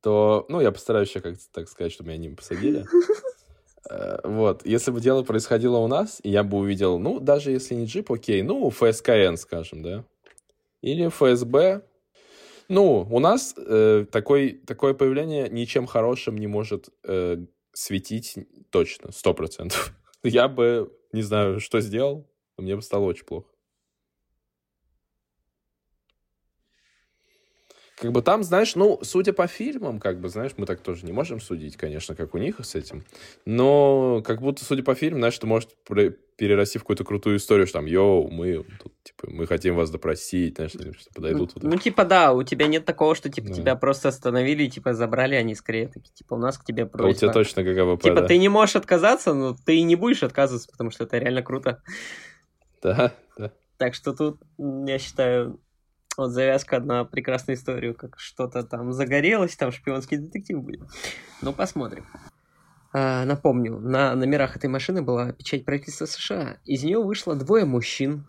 то, 0.00 0.46
ну, 0.48 0.60
я 0.60 0.72
постараюсь 0.72 1.10
еще 1.10 1.20
как-то 1.20 1.44
так 1.52 1.68
сказать, 1.68 1.92
чтобы 1.92 2.10
меня 2.10 2.18
не 2.28 2.34
посадили. 2.34 2.86
Э, 3.90 4.18
вот, 4.24 4.66
если 4.66 4.90
бы 4.90 5.00
дело 5.00 5.22
происходило 5.22 5.78
у 5.78 5.86
нас, 5.86 6.20
я 6.24 6.42
бы 6.42 6.58
увидел, 6.58 6.98
ну, 6.98 7.20
даже 7.20 7.50
если 7.50 7.74
не 7.74 7.86
джип, 7.86 8.12
окей, 8.12 8.42
ну, 8.42 8.68
ФСКН, 8.70 9.36
скажем, 9.36 9.82
да, 9.82 10.04
или 10.82 11.08
ФСБ, 11.08 11.82
Ну, 12.68 13.06
у 13.10 13.18
нас 13.18 13.54
э, 13.56 14.04
такой, 14.12 14.52
такое 14.66 14.92
появление 14.94 15.48
ничем 15.48 15.86
хорошим 15.86 16.36
не 16.36 16.46
может 16.46 16.90
э, 17.04 17.38
светить 17.72 18.34
точно, 18.70 19.10
сто 19.12 19.32
процентов. 19.34 19.94
Я 20.22 20.48
бы, 20.48 20.92
не 21.12 21.22
знаю, 21.22 21.60
что 21.60 21.80
сделал, 21.80 22.30
мне 22.58 22.76
бы 22.76 22.82
стало 22.82 23.04
очень 23.04 23.24
плохо. 23.24 23.48
Как 28.00 28.12
бы 28.12 28.22
там, 28.22 28.44
знаешь, 28.44 28.76
ну, 28.76 29.00
судя 29.02 29.32
по 29.32 29.48
фильмам, 29.48 29.98
как 29.98 30.20
бы, 30.20 30.28
знаешь, 30.28 30.52
мы 30.56 30.66
так 30.66 30.80
тоже 30.80 31.04
не 31.04 31.10
можем 31.10 31.40
судить, 31.40 31.76
конечно, 31.76 32.14
как 32.14 32.34
у 32.34 32.38
них 32.38 32.60
с 32.60 32.76
этим. 32.76 33.04
Но 33.44 34.22
как 34.24 34.40
будто, 34.40 34.64
судя 34.64 34.84
по 34.84 34.94
фильмам, 34.94 35.20
знаешь, 35.20 35.36
это 35.36 35.48
может 35.48 35.70
перерасти 36.36 36.78
в 36.78 36.82
какую-то 36.82 37.02
крутую 37.02 37.38
историю, 37.38 37.66
что 37.66 37.78
там, 37.78 37.86
yo, 37.86 38.30
мы 38.30 38.64
тут, 38.80 38.92
типа, 39.02 39.28
мы 39.28 39.48
хотим 39.48 39.74
вас 39.74 39.90
допросить, 39.90 40.54
знаешь, 40.54 40.70
что 40.70 41.10
подойдут. 41.12 41.52
Ну, 41.56 41.70
ну, 41.70 41.76
типа, 41.76 42.04
да, 42.04 42.32
у 42.32 42.44
тебя 42.44 42.68
нет 42.68 42.84
такого, 42.84 43.16
что, 43.16 43.28
типа, 43.28 43.48
да. 43.48 43.54
тебя 43.54 43.74
просто 43.74 44.10
остановили, 44.10 44.68
типа, 44.68 44.94
забрали, 44.94 45.34
они 45.34 45.56
скорее 45.56 45.88
такие, 45.88 46.14
типа, 46.14 46.34
у 46.34 46.38
нас 46.38 46.56
к 46.56 46.64
тебе 46.64 46.86
просьба. 46.86 47.08
А 47.08 47.10
у 47.10 47.14
тебя 47.14 47.32
точно 47.32 47.62
АВП, 47.62 48.02
Типа, 48.02 48.20
да. 48.20 48.26
ты 48.28 48.38
не 48.38 48.48
можешь 48.48 48.76
отказаться, 48.76 49.34
но 49.34 49.56
ты 49.56 49.78
и 49.78 49.82
не 49.82 49.96
будешь 49.96 50.22
отказываться, 50.22 50.70
потому 50.70 50.92
что 50.92 51.02
это 51.02 51.18
реально 51.18 51.42
круто. 51.42 51.82
Да, 52.80 53.12
да. 53.36 53.50
Так 53.76 53.94
что 53.94 54.12
тут, 54.12 54.40
я 54.56 55.00
считаю, 55.00 55.58
вот 56.18 56.30
завязка 56.30 56.80
на 56.80 57.04
прекрасную 57.04 57.56
историю, 57.56 57.94
как 57.94 58.18
что-то 58.18 58.62
там 58.62 58.92
загорелось, 58.92 59.56
там 59.56 59.72
шпионский 59.72 60.18
детектив 60.18 60.62
будет. 60.62 60.82
Ну, 61.40 61.52
посмотрим. 61.52 62.04
А, 62.92 63.24
напомню, 63.24 63.78
на 63.78 64.14
номерах 64.14 64.56
этой 64.56 64.68
машины 64.68 65.02
была 65.02 65.32
печать 65.32 65.64
правительства 65.64 66.06
США. 66.06 66.58
Из 66.64 66.82
нее 66.82 67.02
вышло 67.02 67.34
двое 67.34 67.64
мужчин, 67.64 68.26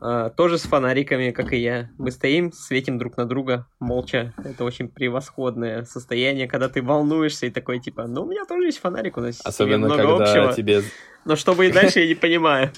а, 0.00 0.30
тоже 0.30 0.58
с 0.58 0.62
фонариками, 0.62 1.30
как 1.30 1.52
и 1.52 1.58
я. 1.58 1.90
Мы 1.98 2.10
стоим, 2.10 2.52
светим 2.52 2.98
друг 2.98 3.16
на 3.16 3.26
друга, 3.26 3.66
молча. 3.80 4.32
Это 4.42 4.64
очень 4.64 4.88
превосходное 4.88 5.84
состояние, 5.84 6.48
когда 6.48 6.68
ты 6.68 6.82
волнуешься 6.82 7.46
и 7.46 7.50
такой, 7.50 7.80
типа, 7.80 8.06
ну, 8.06 8.22
у 8.22 8.26
меня 8.26 8.44
тоже 8.46 8.66
есть 8.66 8.78
фонарик, 8.78 9.16
у 9.18 9.20
нас 9.20 9.40
Особенно, 9.44 9.86
много 9.86 10.02
когда 10.02 10.24
общего. 10.24 10.54
тебе... 10.54 10.82
Но 11.24 11.36
что 11.36 11.54
будет 11.54 11.74
дальше, 11.74 12.00
я 12.00 12.08
не 12.08 12.14
понимаю. 12.14 12.72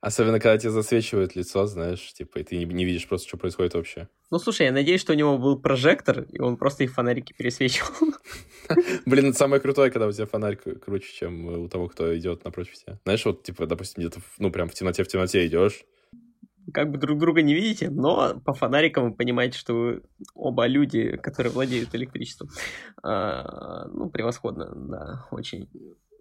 Особенно, 0.00 0.40
когда 0.40 0.56
тебе 0.56 0.70
засвечивают 0.70 1.36
лицо, 1.36 1.66
знаешь, 1.66 2.12
типа, 2.14 2.38
и 2.38 2.42
ты 2.42 2.56
не, 2.56 2.64
не 2.64 2.86
видишь 2.86 3.06
просто, 3.06 3.28
что 3.28 3.36
происходит 3.36 3.74
вообще. 3.74 4.08
Ну, 4.30 4.38
слушай, 4.38 4.64
я 4.66 4.72
надеюсь, 4.72 5.00
что 5.00 5.12
у 5.12 5.16
него 5.16 5.36
был 5.36 5.60
прожектор, 5.60 6.22
и 6.22 6.40
он 6.40 6.56
просто 6.56 6.84
их 6.84 6.94
фонарики 6.94 7.34
пересвечивал. 7.34 7.90
Блин, 9.06 9.26
это 9.26 9.36
самое 9.36 9.60
крутое, 9.60 9.90
когда 9.90 10.06
у 10.06 10.12
тебя 10.12 10.24
фонарь 10.24 10.56
круче, 10.56 11.12
чем 11.12 11.46
у 11.46 11.68
того, 11.68 11.88
кто 11.88 12.16
идет 12.16 12.44
напротив 12.44 12.74
тебя. 12.74 12.98
Знаешь, 13.04 13.24
вот, 13.26 13.42
типа, 13.42 13.66
допустим, 13.66 14.02
где-то, 14.02 14.20
ну, 14.38 14.50
прям 14.50 14.68
в 14.68 14.74
темноте, 14.74 15.04
в 15.04 15.08
темноте 15.08 15.46
идешь. 15.46 15.84
Как 16.72 16.90
бы 16.90 16.96
друг 16.96 17.18
друга 17.18 17.42
не 17.42 17.52
видите, 17.52 17.90
но 17.90 18.40
по 18.40 18.54
фонарикам 18.54 19.10
вы 19.10 19.16
понимаете, 19.16 19.58
что 19.58 19.74
вы 19.74 20.02
оба 20.34 20.66
люди, 20.66 21.16
которые 21.18 21.52
владеют 21.52 21.94
электричеством. 21.94 22.48
А, 23.02 23.86
ну, 23.88 24.08
превосходно, 24.08 24.72
да, 24.74 25.26
очень 25.30 25.68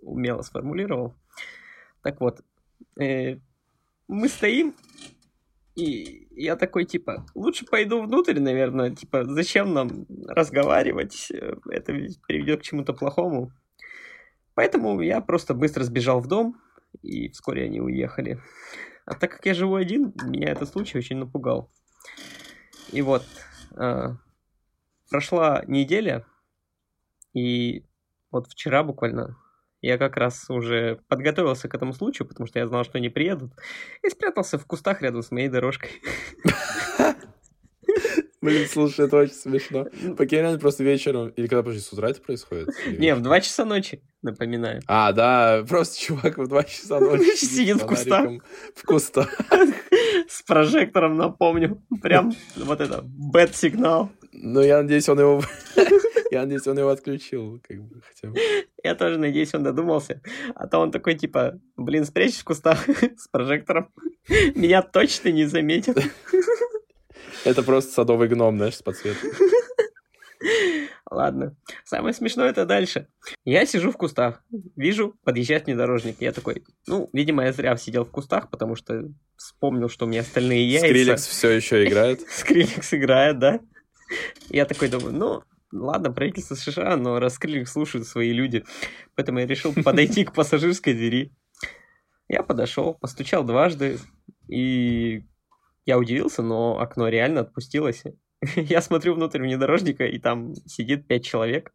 умело 0.02 0.42
сформулировал. 0.42 1.14
Так 2.02 2.20
вот, 2.20 2.42
э, 3.00 3.38
мы 4.10 4.28
стоим, 4.28 4.76
и 5.76 6.28
я 6.32 6.56
такой, 6.56 6.86
типа, 6.86 7.26
лучше 7.36 7.66
пойду 7.66 8.02
внутрь, 8.02 8.40
наверное, 8.40 8.94
типа, 8.94 9.24
зачем 9.24 9.74
нам 9.74 10.06
разговаривать, 10.28 11.32
это 11.32 11.94
приведет 12.28 12.62
к 12.62 12.64
чему-то 12.64 12.94
плохому. 12.94 13.54
Поэтому 14.56 15.00
я 15.02 15.22
просто 15.22 15.54
быстро 15.54 15.84
сбежал 15.84 16.20
в 16.20 16.28
дом, 16.28 16.60
и 17.02 17.30
вскоре 17.30 17.66
они 17.66 17.80
уехали. 17.80 18.42
А 19.06 19.14
так 19.14 19.32
как 19.32 19.46
я 19.46 19.54
живу 19.54 19.76
один, 19.76 20.14
меня 20.24 20.50
этот 20.50 20.70
случай 20.70 20.98
очень 20.98 21.18
напугал. 21.18 21.72
И 22.92 23.02
вот, 23.02 23.24
э, 23.78 24.08
прошла 25.10 25.64
неделя, 25.68 26.26
и 27.34 27.86
вот 28.32 28.48
вчера 28.48 28.84
буквально 28.84 29.38
я 29.82 29.98
как 29.98 30.18
раз 30.18 30.50
уже 30.50 31.00
подготовился 31.08 31.68
к 31.70 31.76
этому 31.76 31.94
случаю, 31.94 32.28
потому 32.28 32.48
что 32.48 32.60
я 32.60 32.68
знал, 32.68 32.84
что 32.84 32.98
они 32.98 33.10
приедут, 33.10 33.52
и 34.04 34.10
спрятался 34.10 34.58
в 34.58 34.66
кустах 34.66 35.02
рядом 35.02 35.24
с 35.24 35.32
моей 35.32 35.50
дорожкой. 35.50 35.92
Блин, 38.42 38.68
слушай, 38.72 39.06
это 39.06 39.18
очень 39.18 39.34
смешно. 39.34 39.88
Покинь 40.18 40.40
реально 40.40 40.60
просто 40.60 40.84
вечером. 40.84 41.28
Или 41.30 41.48
когда, 41.48 41.62
подожди, 41.62 41.82
с 41.82 41.92
утра 41.92 42.10
это 42.10 42.22
происходит? 42.22 42.70
Не, 42.88 43.14
в 43.14 43.22
2 43.22 43.42
часа 43.42 43.66
ночи, 43.66 44.02
напоминаю. 44.22 44.82
А, 44.88 45.12
да, 45.12 45.66
просто 45.68 46.00
чувак 46.00 46.38
в 46.38 46.48
2 46.48 46.64
часа 46.64 47.00
ночи 47.02 47.36
сидит 47.36 47.82
в 47.82 47.86
кустах. 47.86 48.30
В 48.76 48.84
кустах. 48.86 49.30
С 50.30 50.42
прожектором, 50.44 51.18
напомню. 51.18 51.82
Прям 52.02 52.34
вот 52.56 52.80
это, 52.80 53.02
бэт-сигнал. 53.04 54.10
Ну, 54.32 54.62
я 54.62 54.82
надеюсь, 54.82 55.10
он 55.10 55.20
его... 55.20 55.42
Я 56.32 56.42
надеюсь, 56.42 56.68
он 56.68 56.78
его 56.78 56.90
отключил, 56.90 57.60
как 57.68 57.82
бы, 57.82 58.02
хотя 58.02 58.30
бы. 58.30 58.40
Я 58.84 58.96
тоже 58.96 59.18
надеюсь, 59.18 59.54
он 59.54 59.64
додумался. 59.64 60.22
А 60.56 60.68
то 60.68 60.80
он 60.80 60.92
такой, 60.92 61.16
типа, 61.16 61.60
блин, 61.76 62.06
спрячься 62.06 62.42
в 62.42 62.46
кустах 62.46 62.86
с 63.18 63.28
прожектором. 63.28 63.92
Меня 64.56 64.82
точно 64.82 65.30
не 65.30 65.46
заметят. 65.46 65.98
Это 67.46 67.64
просто 67.64 67.92
садовый 67.92 68.28
гном, 68.28 68.58
знаешь, 68.58 68.76
с 68.76 68.82
подсветкой. 68.82 69.32
Ладно. 71.10 71.56
Самое 71.86 72.14
смешное 72.14 72.50
это 72.50 72.66
дальше. 72.66 73.08
Я 73.44 73.66
сижу 73.66 73.92
в 73.92 73.98
кустах, 73.98 74.44
вижу, 74.76 75.16
подъезжает 75.24 75.66
внедорожник. 75.66 76.18
Я 76.20 76.32
такой, 76.32 76.64
ну, 76.86 77.10
видимо, 77.14 77.46
я 77.46 77.52
зря 77.52 77.76
сидел 77.78 78.06
в 78.06 78.12
кустах, 78.12 78.52
потому 78.52 78.76
что 78.76 79.10
вспомнил, 79.36 79.90
что 79.90 80.06
у 80.06 80.08
меня 80.08 80.22
остальные 80.22 80.70
яйца. 80.70 80.88
Скриллекс 80.88 81.28
все 81.28 81.50
еще 81.50 81.84
играет. 81.84 82.22
Скриллекс 82.30 82.94
играет, 82.94 83.40
да. 83.40 83.60
Я 84.50 84.66
такой 84.66 84.90
думаю, 84.90 85.14
ну, 85.14 85.44
ладно, 85.72 86.12
правительство 86.12 86.56
США, 86.56 86.98
но 86.98 87.20
раз 87.20 87.36
Скриллекс 87.36 87.72
слушают 87.72 88.08
свои 88.08 88.32
люди. 88.32 88.64
Поэтому 89.16 89.40
я 89.40 89.46
решил 89.46 89.74
подойти 89.74 90.26
к 90.26 90.34
пассажирской 90.34 90.94
двери. 90.94 91.32
Я 92.28 92.44
подошел, 92.44 92.94
постучал 92.94 93.44
дважды, 93.44 93.98
и 94.48 95.26
я 95.86 95.98
удивился, 95.98 96.44
но 96.44 96.80
окно 96.80 97.08
реально 97.08 97.42
отпустилось. 97.42 98.04
Я 98.56 98.82
смотрю 98.82 99.16
внутрь 99.16 99.42
внедорожника, 99.42 100.06
и 100.06 100.20
там 100.20 100.54
сидит 100.66 101.08
пять 101.08 101.26
человек. 101.26 101.74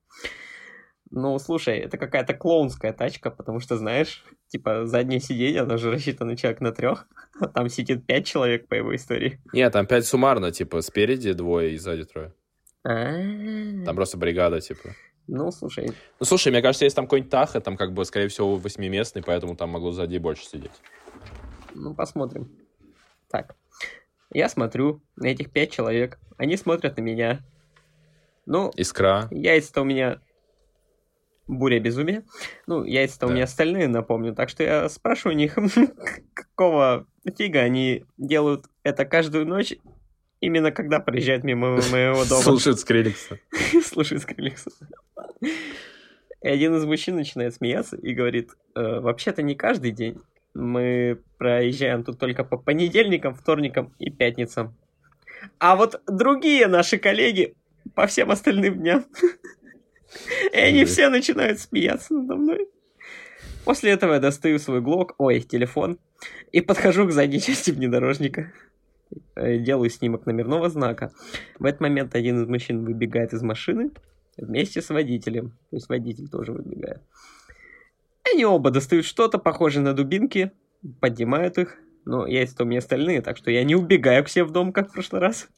Ну, 1.10 1.38
слушай, 1.38 1.78
это 1.78 1.98
какая-то 1.98 2.34
клоунская 2.34 2.92
тачка, 2.92 3.30
потому 3.30 3.60
что, 3.60 3.76
знаешь, 3.76 4.24
типа, 4.48 4.86
заднее 4.86 5.20
сиденье, 5.20 5.62
оно 5.62 5.76
же 5.76 5.90
рассчитано 5.90 6.36
человек 6.36 6.60
на 6.60 6.72
трех, 6.72 7.06
а 7.38 7.48
там 7.48 7.68
сидит 7.68 8.06
пять 8.06 8.26
человек 8.26 8.66
по 8.68 8.74
его 8.74 8.94
истории. 8.96 9.40
Нет, 9.52 9.72
там 9.72 9.86
пять 9.86 10.06
суммарно, 10.06 10.50
типа, 10.52 10.80
спереди 10.80 11.32
двое 11.32 11.74
и 11.74 11.76
сзади 11.76 12.04
трое. 12.04 12.32
А-а-а. 12.84 13.84
Там 13.84 13.96
просто 13.96 14.16
бригада, 14.16 14.60
типа. 14.60 14.90
Ну, 15.26 15.50
слушай, 15.50 15.90
Ну, 16.20 16.26
слушай, 16.26 16.52
мне 16.52 16.60
кажется, 16.60 16.84
если 16.84 16.96
там 16.96 17.06
какой-нибудь 17.06 17.30
Таха, 17.30 17.60
там, 17.60 17.76
как 17.78 17.92
бы, 17.94 18.04
скорее 18.04 18.28
всего, 18.28 18.56
восьмиместный, 18.56 19.22
поэтому 19.22 19.56
там 19.56 19.70
могло 19.70 19.90
сзади 19.90 20.18
больше 20.18 20.44
сидеть. 20.46 20.70
ну, 21.74 21.94
посмотрим. 21.94 22.50
Так, 23.30 23.56
я 24.32 24.48
смотрю 24.48 25.02
на 25.16 25.26
этих 25.28 25.50
пять 25.50 25.72
человек, 25.72 26.18
они 26.36 26.56
смотрят 26.56 26.96
на 26.98 27.00
меня. 27.00 27.40
Ну, 28.46 28.70
Искра. 28.76 29.28
яйца-то 29.30 29.80
у 29.80 29.84
меня 29.84 30.20
буря 31.46 31.80
безумия. 31.80 32.22
Ну, 32.66 32.84
яйца-то 32.84 33.26
у 33.26 33.28
Да. 33.30 33.34
меня 33.34 33.44
остальные, 33.44 33.88
напомню. 33.88 34.34
Так 34.34 34.50
что 34.50 34.62
я 34.62 34.88
спрашиваю 34.90 35.34
у 35.34 35.38
них, 35.38 35.56
какого 36.34 37.06
фига 37.36 37.60
они 37.60 38.04
делают 38.18 38.66
это 38.82 39.04
каждую 39.06 39.46
ночь, 39.46 39.74
именно 40.44 40.70
когда 40.70 41.00
проезжают 41.00 41.44
мимо 41.44 41.80
моего 41.90 42.24
дома. 42.24 42.42
Слушает 42.42 42.78
Скриллекса. 42.78 43.38
Слушай, 43.84 44.18
Скриллекс. 44.18 44.66
И 45.40 46.48
один 46.48 46.76
из 46.76 46.84
мужчин 46.84 47.16
начинает 47.16 47.54
смеяться 47.54 47.96
и 47.96 48.12
говорит, 48.12 48.50
«Э, 48.74 49.00
вообще-то 49.00 49.42
не 49.42 49.54
каждый 49.54 49.92
день. 49.92 50.20
Мы 50.52 51.20
проезжаем 51.38 52.04
тут 52.04 52.18
только 52.18 52.44
по 52.44 52.58
понедельникам, 52.58 53.34
вторникам 53.34 53.94
и 53.98 54.10
пятницам. 54.10 54.76
А 55.58 55.74
вот 55.74 56.00
другие 56.06 56.66
наши 56.66 56.98
коллеги 56.98 57.54
по 57.94 58.06
всем 58.06 58.30
остальным 58.30 58.78
дням. 58.78 59.06
И 60.52 60.56
они 60.56 60.84
все 60.84 61.08
начинают 61.08 61.58
смеяться 61.60 62.14
надо 62.14 62.36
мной. 62.36 62.68
После 63.64 63.92
этого 63.92 64.14
я 64.14 64.20
достаю 64.20 64.58
свой 64.58 64.80
глок, 64.80 65.14
ой, 65.18 65.40
телефон, 65.40 65.98
и 66.52 66.60
подхожу 66.60 67.06
к 67.06 67.12
задней 67.12 67.40
части 67.42 67.70
внедорожника. 67.70 68.52
Э, 69.34 69.58
Делаю 69.58 69.90
снимок 69.90 70.26
номерного 70.26 70.68
знака. 70.68 71.12
В 71.58 71.64
этот 71.64 71.80
момент 71.80 72.14
один 72.14 72.42
из 72.42 72.48
мужчин 72.48 72.84
выбегает 72.84 73.32
из 73.32 73.42
машины 73.42 73.90
вместе 74.36 74.82
с 74.82 74.90
водителем. 74.90 75.50
То 75.70 75.76
есть 75.76 75.88
водитель 75.88 76.28
тоже 76.28 76.52
выбегает. 76.52 77.02
Они 78.32 78.44
оба 78.44 78.70
достают 78.70 79.04
что-то 79.04 79.38
похожее 79.38 79.82
на 79.82 79.92
дубинки, 79.92 80.52
поднимают 81.00 81.58
их. 81.58 81.78
Но 82.04 82.26
есть 82.26 82.60
у 82.60 82.64
меня 82.64 82.78
остальные, 82.78 83.22
так 83.22 83.36
что 83.36 83.50
я 83.50 83.64
не 83.64 83.74
убегаю 83.74 84.24
к 84.24 84.28
себе 84.28 84.44
в 84.44 84.50
дом, 84.50 84.72
как 84.72 84.90
в 84.90 84.92
прошлый 84.92 85.22
раз. 85.22 85.48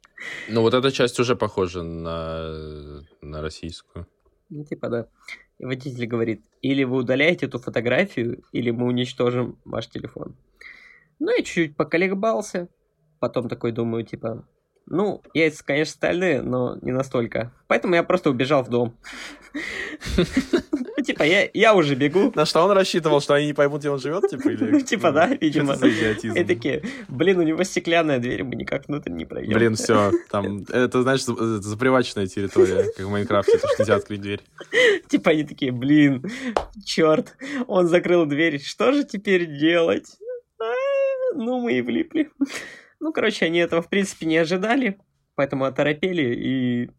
Ну, 0.48 0.62
вот 0.62 0.74
эта 0.74 0.92
часть 0.92 1.18
уже 1.18 1.34
похожа 1.36 1.82
на, 1.82 3.02
на 3.20 3.42
российскую. 3.42 4.06
Ну, 4.48 4.64
типа, 4.64 4.88
да. 4.88 5.08
И 5.58 5.64
водитель 5.64 6.06
говорит, 6.06 6.44
или 6.62 6.84
вы 6.84 6.98
удаляете 6.98 7.46
эту 7.46 7.58
фотографию, 7.58 8.44
или 8.52 8.70
мы 8.70 8.86
уничтожим 8.86 9.58
ваш 9.64 9.88
телефон. 9.88 10.36
Ну, 11.18 11.30
я 11.30 11.38
чуть-чуть 11.38 11.76
поколебался. 11.76 12.68
Потом 13.18 13.48
такой 13.48 13.72
думаю, 13.72 14.04
типа, 14.04 14.44
Ну, 14.86 15.22
яйца, 15.34 15.64
конечно, 15.64 15.92
стальные, 15.94 16.42
но 16.42 16.78
не 16.82 16.92
настолько. 16.92 17.52
Поэтому 17.66 17.94
я 17.96 18.02
просто 18.04 18.30
убежал 18.30 18.62
в 18.62 18.68
дом. 18.68 18.96
Ну, 20.96 21.02
типа, 21.04 21.22
я, 21.24 21.48
уже 21.74 21.94
бегу. 21.94 22.32
На 22.34 22.44
что 22.46 22.62
он 22.64 22.70
рассчитывал, 22.72 23.20
что 23.20 23.34
они 23.34 23.46
не 23.46 23.52
поймут, 23.52 23.80
где 23.80 23.90
он 23.90 23.98
живет, 23.98 24.28
типа, 24.28 24.48
или... 24.48 24.70
Ну, 24.70 24.80
типа, 24.80 25.12
да, 25.12 25.26
Что 25.26 25.36
видимо. 25.40 25.74
И 26.40 26.44
такие, 26.44 26.82
блин, 27.08 27.38
у 27.38 27.42
него 27.42 27.62
стеклянная 27.64 28.18
дверь, 28.18 28.44
мы 28.44 28.54
никак 28.54 28.86
внутрь 28.88 29.10
не 29.10 29.24
пройдем. 29.24 29.54
Блин, 29.54 29.74
все, 29.74 30.12
там, 30.30 30.64
это, 30.72 31.02
значит, 31.02 31.26
за- 31.26 31.62
заприваченная 31.62 32.26
территория, 32.26 32.84
как 32.96 33.06
в 33.06 33.10
Майнкрафте, 33.10 33.58
то, 33.58 33.66
что 33.68 33.82
нельзя 33.82 33.96
открыть 33.96 34.20
дверь. 34.20 34.40
Типа 35.08 35.30
они 35.30 35.44
такие, 35.44 35.72
блин, 35.72 36.24
черт, 36.84 37.34
он 37.66 37.88
закрыл 37.88 38.26
дверь, 38.26 38.60
что 38.62 38.92
же 38.92 39.04
теперь 39.04 39.46
делать? 39.58 40.16
А, 40.60 40.64
Ну, 41.34 41.60
мы 41.60 41.74
и 41.78 41.82
влипли. 41.82 42.30
Ну, 43.06 43.12
короче, 43.12 43.46
они 43.46 43.60
этого, 43.60 43.82
в 43.82 43.88
принципе, 43.88 44.26
не 44.26 44.36
ожидали, 44.36 44.98
поэтому 45.36 45.64
оторопели 45.64 46.34
и 46.34 46.90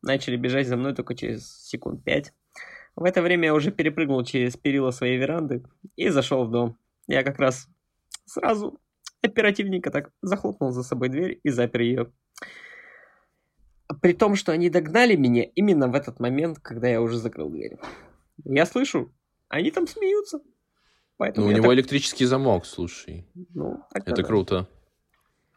начали 0.00 0.36
бежать 0.36 0.68
за 0.68 0.76
мной 0.76 0.94
только 0.94 1.16
через 1.16 1.64
секунд 1.66 2.04
пять. 2.04 2.32
В 2.94 3.02
это 3.02 3.22
время 3.22 3.46
я 3.46 3.54
уже 3.54 3.72
перепрыгнул 3.72 4.22
через 4.22 4.56
перила 4.56 4.92
своей 4.92 5.18
веранды 5.18 5.64
и 5.96 6.10
зашел 6.10 6.44
в 6.44 6.50
дом. 6.52 6.78
Я 7.08 7.24
как 7.24 7.40
раз 7.40 7.66
сразу 8.24 8.78
оперативненько 9.20 9.90
так 9.90 10.12
захлопнул 10.22 10.70
за 10.70 10.84
собой 10.84 11.08
дверь 11.08 11.40
и 11.42 11.50
запер 11.50 11.80
ее. 11.80 12.12
При 14.00 14.12
том, 14.12 14.36
что 14.36 14.52
они 14.52 14.70
догнали 14.70 15.16
меня 15.16 15.42
именно 15.42 15.88
в 15.88 15.96
этот 15.96 16.20
момент, 16.20 16.60
когда 16.60 16.86
я 16.86 17.00
уже 17.02 17.18
закрыл 17.18 17.50
дверь. 17.50 17.78
Я 18.44 18.64
слышу, 18.64 19.12
они 19.48 19.72
там 19.72 19.88
смеются. 19.88 20.38
Ну, 20.38 20.44
Поэтому 21.16 21.48
у 21.48 21.50
я 21.50 21.56
него 21.56 21.66
так- 21.66 21.74
электрический 21.74 22.26
замок, 22.26 22.64
слушай. 22.64 23.26
ну, 23.54 23.82
так 23.92 24.02
Это 24.02 24.10
надо. 24.12 24.22
круто, 24.22 24.68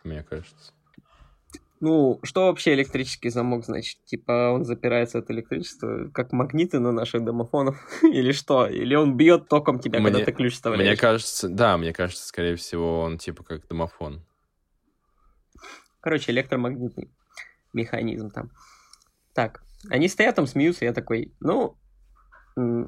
мне 0.06 0.24
кажется. 0.24 0.74
Ну, 1.82 2.20
что 2.24 2.48
вообще 2.48 2.74
электрический 2.74 3.30
замок 3.30 3.66
значит? 3.66 4.04
Типа 4.06 4.52
он 4.52 4.64
запирается 4.64 5.20
от 5.20 5.30
электричества, 5.30 6.10
как 6.14 6.32
магниты 6.32 6.80
на 6.80 6.92
наших 6.92 7.24
домофонах? 7.26 7.76
Или 8.04 8.32
что? 8.32 8.66
Или 8.68 8.96
он 8.96 9.18
бьет 9.18 9.50
током 9.50 9.80
тебя, 9.80 10.00
когда 10.02 10.18
Мне- 10.18 10.26
ты 10.26 10.32
ключ 10.32 10.54
вставляешь? 10.54 10.88
Мне 10.88 10.98
кажется, 10.98 11.50
да, 11.50 11.78
мне 11.78 11.94
кажется, 11.94 12.26
скорее 12.26 12.56
всего, 12.56 13.02
он 13.02 13.18
типа 13.18 13.44
как 13.44 13.68
домофон. 13.68 14.24
Короче, 16.00 16.32
электромагнитный 16.32 17.12
механизм 17.74 18.30
там. 18.30 18.52
Так, 19.34 19.62
они 19.90 20.08
стоят 20.08 20.36
там, 20.36 20.48
смеются, 20.48 20.86
я 20.86 20.94
такой, 20.94 21.34
ну, 21.40 21.78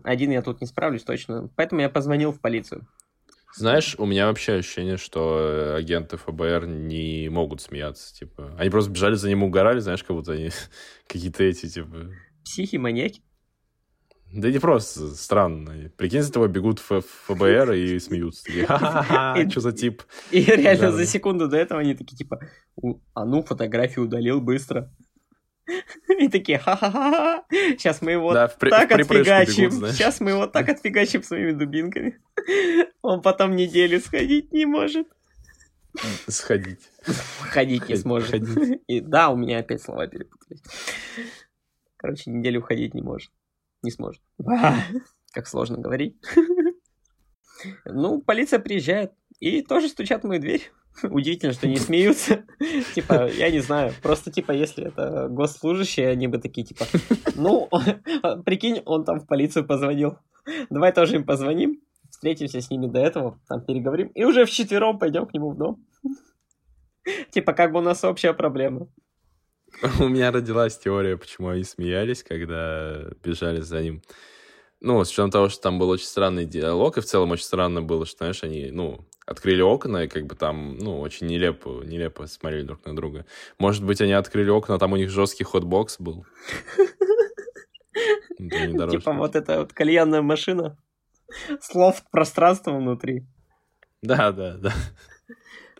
один 0.03 0.31
я 0.31 0.41
тут 0.41 0.61
не 0.61 0.67
справлюсь 0.67 1.03
точно. 1.03 1.49
Поэтому 1.55 1.81
я 1.81 1.89
позвонил 1.89 2.31
в 2.31 2.39
полицию. 2.39 2.87
Знаешь, 3.55 3.95
у 3.97 4.05
меня 4.05 4.27
вообще 4.27 4.53
ощущение, 4.53 4.97
что 4.97 5.39
э, 5.39 5.75
агенты 5.77 6.17
ФБР 6.17 6.67
не 6.67 7.29
могут 7.29 7.61
смеяться, 7.61 8.13
типа. 8.13 8.55
Они 8.57 8.69
просто 8.69 8.91
бежали 8.91 9.15
за 9.15 9.29
ним, 9.29 9.43
угорали, 9.43 9.79
знаешь, 9.79 10.03
как 10.03 10.15
будто 10.15 10.33
они 10.33 10.51
какие-то 11.07 11.43
эти, 11.43 11.67
типа... 11.67 12.11
Психи, 12.43 12.75
маньяки. 12.77 13.21
Да 14.31 14.51
не 14.51 14.59
просто 14.59 15.07
странно. 15.15 15.89
Прикинь, 15.97 16.21
за 16.21 16.33
тобой 16.33 16.49
бегут 16.49 16.79
Ф- 16.79 17.05
ФБР 17.27 17.71
и 17.73 17.97
смеются. 17.99 18.51
Ха-ха-ха, 18.67 19.49
что 19.49 19.61
за 19.61 19.71
тип? 19.71 20.03
И 20.31 20.43
реально 20.43 20.91
за 20.91 21.05
секунду 21.05 21.47
до 21.47 21.57
этого 21.57 21.79
они 21.79 21.95
такие, 21.95 22.17
типа, 22.17 22.41
«У, 22.75 22.99
а 23.13 23.25
ну, 23.25 23.41
фотографию 23.41 24.05
удалил 24.05 24.41
быстро. 24.41 24.93
И 26.19 26.29
такие, 26.29 26.57
ха-ха-ха, 26.59 27.43
сейчас 27.49 28.01
мы 28.01 28.11
его 28.11 28.33
Да, 28.33 28.47
в 28.47 28.57
при- 28.57 28.69
так 28.69 28.91
отфигачим, 28.91 29.69
бегут, 29.69 29.91
сейчас 29.91 30.19
мы 30.19 30.31
его 30.31 30.47
так 30.47 30.69
отфигачим 30.69 31.23
своими 31.23 31.51
дубинками. 31.51 32.19
Он 33.01 33.21
потом 33.21 33.55
неделю 33.55 33.99
сходить 33.99 34.51
не 34.53 34.65
может. 34.65 35.07
Сходить. 36.27 36.89
Ходить 37.49 37.89
не 37.89 37.95
сможет. 37.95 38.29
ходить. 38.29 38.81
И 38.87 39.01
да, 39.01 39.29
у 39.29 39.35
меня 39.35 39.59
опять 39.59 39.81
слова 39.81 40.07
перепутались. 40.07 40.61
Короче, 41.97 42.29
неделю 42.29 42.61
ходить 42.61 42.93
не 42.93 43.01
может. 43.01 43.31
Не 43.81 43.91
сможет. 43.91 44.21
А, 44.45 44.75
Как 45.31 45.47
сложно 45.47 45.77
говорить. 45.77 46.15
Ну, 47.85 48.21
полиция 48.21 48.59
приезжает 48.59 49.13
и 49.39 49.61
тоже 49.61 49.89
стучат 49.89 50.23
в 50.23 50.27
мою 50.27 50.41
дверь. 50.41 50.71
Удивительно, 51.03 51.53
что 51.53 51.67
не 51.67 51.77
смеются. 51.77 52.43
Типа, 52.95 53.29
я 53.29 53.51
не 53.51 53.59
знаю. 53.59 53.93
Просто, 54.01 54.31
типа, 54.31 54.51
если 54.51 54.87
это 54.87 55.27
госслужащие, 55.29 56.09
они 56.09 56.27
бы 56.27 56.37
такие, 56.39 56.65
типа, 56.65 56.85
ну, 57.35 57.69
прикинь, 58.45 58.81
он 58.85 59.05
там 59.05 59.19
в 59.19 59.27
полицию 59.27 59.65
позвонил. 59.65 60.17
Давай 60.69 60.93
тоже 60.93 61.15
им 61.15 61.25
позвоним, 61.25 61.81
встретимся 62.09 62.61
с 62.61 62.69
ними 62.69 62.87
до 62.87 62.99
этого, 62.99 63.39
там 63.47 63.65
переговорим, 63.65 64.07
и 64.07 64.23
уже 64.23 64.45
вчетвером 64.45 64.97
пойдем 64.97 65.25
к 65.25 65.33
нему 65.33 65.51
в 65.51 65.57
дом. 65.57 65.85
Типа, 67.31 67.53
как 67.53 67.71
бы 67.71 67.79
у 67.79 67.81
нас 67.81 68.03
общая 68.03 68.33
проблема. 68.33 68.87
У 69.99 70.07
меня 70.07 70.31
родилась 70.31 70.77
теория, 70.77 71.17
почему 71.17 71.49
они 71.49 71.63
смеялись, 71.63 72.23
когда 72.23 73.09
бежали 73.23 73.61
за 73.61 73.81
ним. 73.81 74.01
Ну, 74.79 75.03
с 75.03 75.09
учетом 75.09 75.31
того, 75.31 75.49
что 75.49 75.61
там 75.61 75.79
был 75.79 75.89
очень 75.89 76.05
странный 76.05 76.45
диалог, 76.45 76.97
и 76.97 77.01
в 77.01 77.05
целом 77.05 77.31
очень 77.31 77.43
странно 77.43 77.81
было, 77.81 78.05
что, 78.05 78.19
знаешь, 78.19 78.43
они, 78.43 78.69
ну, 78.71 79.05
открыли 79.27 79.61
окна, 79.61 80.05
и 80.05 80.07
как 80.07 80.25
бы 80.25 80.35
там, 80.35 80.77
ну, 80.77 80.99
очень 80.99 81.27
нелепо, 81.27 81.83
нелепо 81.83 82.25
смотрели 82.27 82.63
друг 82.63 82.83
на 82.85 82.95
друга. 82.95 83.25
Может 83.59 83.83
быть, 83.83 84.01
они 84.01 84.13
открыли 84.13 84.49
окна, 84.49 84.75
а 84.75 84.79
там 84.79 84.93
у 84.93 84.95
них 84.95 85.09
жесткий 85.09 85.43
хотбокс 85.43 85.99
был. 85.99 86.25
Типа, 88.37 89.13
вот 89.13 89.35
эта 89.35 89.59
вот 89.59 89.73
кальянная 89.73 90.21
машина 90.21 90.77
с 91.59 91.75
лофт-пространством 91.75 92.77
внутри. 92.77 93.25
Да, 94.01 94.31
да, 94.31 94.57
да. 94.57 94.73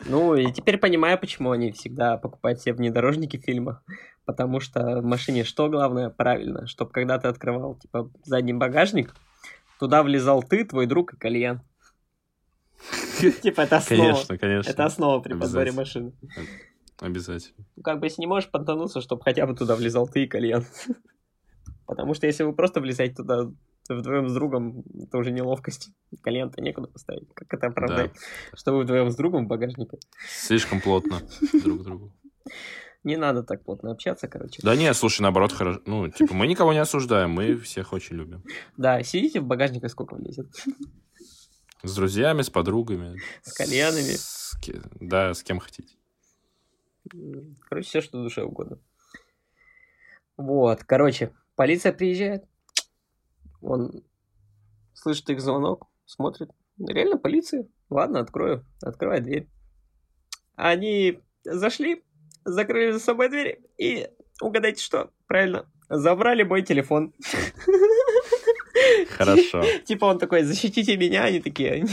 Ну, 0.04 0.34
и 0.34 0.52
теперь 0.52 0.78
понимаю, 0.78 1.18
почему 1.18 1.50
они 1.52 1.72
всегда 1.72 2.16
покупают 2.16 2.60
себе 2.60 2.74
внедорожники 2.74 3.38
в 3.38 3.44
фильмах. 3.44 3.82
Потому 4.24 4.60
что 4.60 5.00
в 5.00 5.04
машине 5.04 5.44
что 5.44 5.68
главное? 5.70 6.10
Правильно, 6.10 6.66
чтобы 6.66 6.90
когда 6.90 7.18
ты 7.18 7.28
открывал, 7.28 7.76
типа, 7.76 8.10
задний 8.24 8.52
багажник, 8.52 9.14
туда 9.78 10.02
влезал 10.02 10.42
ты, 10.42 10.64
твой 10.64 10.86
друг 10.86 11.14
и 11.14 11.16
кальян. 11.16 11.62
Типа, 13.42 13.62
это 13.62 13.76
основа. 13.76 14.02
Конечно, 14.02 14.38
конечно. 14.38 14.70
Это 14.70 14.84
основа 14.84 15.20
при 15.20 15.34
подборе 15.34 15.72
машины. 15.72 16.12
Обязательно. 17.00 17.64
Ну, 17.76 17.82
как 17.82 18.00
бы, 18.00 18.06
если 18.06 18.20
не 18.20 18.26
можешь 18.26 18.50
понтануться, 18.50 19.00
чтобы 19.00 19.22
хотя 19.22 19.46
бы 19.46 19.54
туда 19.54 19.76
влезал 19.76 20.08
ты 20.08 20.24
и 20.24 20.26
кальян. 20.26 20.66
Потому 21.86 22.14
что 22.14 22.26
если 22.26 22.42
вы 22.42 22.52
просто 22.52 22.80
влезаете 22.80 23.14
туда 23.14 23.50
вдвоем 23.88 24.28
с 24.28 24.34
другом, 24.34 24.84
это 25.00 25.16
уже 25.16 25.30
неловкость. 25.30 25.90
Кальян-то 26.22 26.60
некуда 26.60 26.88
поставить. 26.88 27.28
Как 27.34 27.52
это 27.54 27.68
оправдать? 27.68 28.10
Что 28.54 28.72
вы 28.72 28.82
вдвоем 28.82 29.10
с 29.10 29.16
другом 29.16 29.46
в 29.46 29.48
багажнике? 29.48 29.98
Слишком 30.28 30.80
плотно 30.80 31.20
друг 31.64 31.80
к 31.80 31.84
другу. 31.84 32.12
Не 33.04 33.16
надо 33.16 33.42
так 33.42 33.64
плотно 33.64 33.92
общаться, 33.92 34.26
короче. 34.26 34.60
Да 34.62 34.74
нет, 34.74 34.96
слушай, 34.96 35.22
наоборот, 35.22 35.52
хорошо. 35.52 35.80
Ну, 35.86 36.08
типа, 36.08 36.34
мы 36.34 36.46
никого 36.48 36.72
не 36.72 36.80
осуждаем, 36.80 37.30
мы 37.30 37.56
всех 37.56 37.92
очень 37.92 38.16
любим. 38.16 38.42
Да, 38.76 39.02
сидите 39.02 39.40
в 39.40 39.46
багажнике, 39.46 39.88
сколько 39.88 40.14
влезет. 40.14 40.48
С 41.82 41.94
друзьями, 41.94 42.42
с 42.42 42.50
подругами. 42.50 43.20
С 43.42 43.52
кальянами. 43.52 44.16
с 44.16 44.58
Да, 45.00 45.32
с 45.32 45.42
кем 45.42 45.60
хотите. 45.60 45.96
Короче, 47.68 47.88
все, 47.88 48.00
что 48.00 48.22
душе 48.22 48.42
угодно. 48.42 48.78
Вот, 50.36 50.84
короче, 50.84 51.32
полиция 51.56 51.92
приезжает. 51.92 52.44
Он 53.60 54.04
слышит 54.92 55.30
их 55.30 55.40
звонок, 55.40 55.88
смотрит. 56.04 56.50
Реально 56.78 57.16
полиция. 57.16 57.66
Ладно, 57.90 58.20
открою. 58.20 58.64
Открывай 58.82 59.20
дверь. 59.20 59.48
Они 60.56 61.20
зашли, 61.44 62.04
закрыли 62.44 62.92
за 62.92 63.00
собой 63.00 63.28
дверь 63.28 63.60
и 63.78 64.08
угадайте 64.40 64.82
что? 64.82 65.10
Правильно, 65.26 65.70
забрали 65.88 66.42
мой 66.42 66.62
телефон. 66.62 67.14
Хорошо. 69.10 69.64
Типа 69.84 70.06
он 70.06 70.18
такой, 70.18 70.42
защитите 70.42 70.96
меня, 70.96 71.24
они 71.24 71.40
такие, 71.40 71.84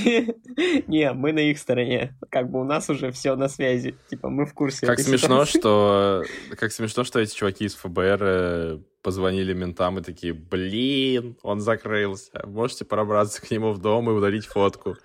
не, 0.87 1.11
мы 1.13 1.33
на 1.33 1.39
их 1.39 1.57
стороне. 1.57 2.17
Как 2.29 2.49
бы 2.49 2.61
у 2.61 2.63
нас 2.63 2.89
уже 2.89 3.11
все 3.11 3.35
на 3.35 3.47
связи. 3.47 3.95
Типа 4.09 4.29
мы 4.29 4.45
в 4.45 4.53
курсе. 4.53 4.85
Как 4.85 4.99
смешно, 4.99 5.45
что... 5.45 6.23
Как 6.57 6.71
смешно, 6.71 7.03
что 7.03 7.19
эти 7.19 7.35
чуваки 7.35 7.65
из 7.65 7.75
ФБР 7.75 8.19
э, 8.21 8.79
позвонили 9.01 9.53
ментам 9.53 9.99
и 9.99 10.01
такие, 10.01 10.33
блин, 10.33 11.37
он 11.43 11.59
закрылся. 11.59 12.31
Можете 12.45 12.85
пробраться 12.85 13.41
к 13.41 13.51
нему 13.51 13.71
в 13.71 13.79
дом 13.79 14.09
и 14.09 14.13
удалить 14.13 14.45
фотку. 14.45 14.95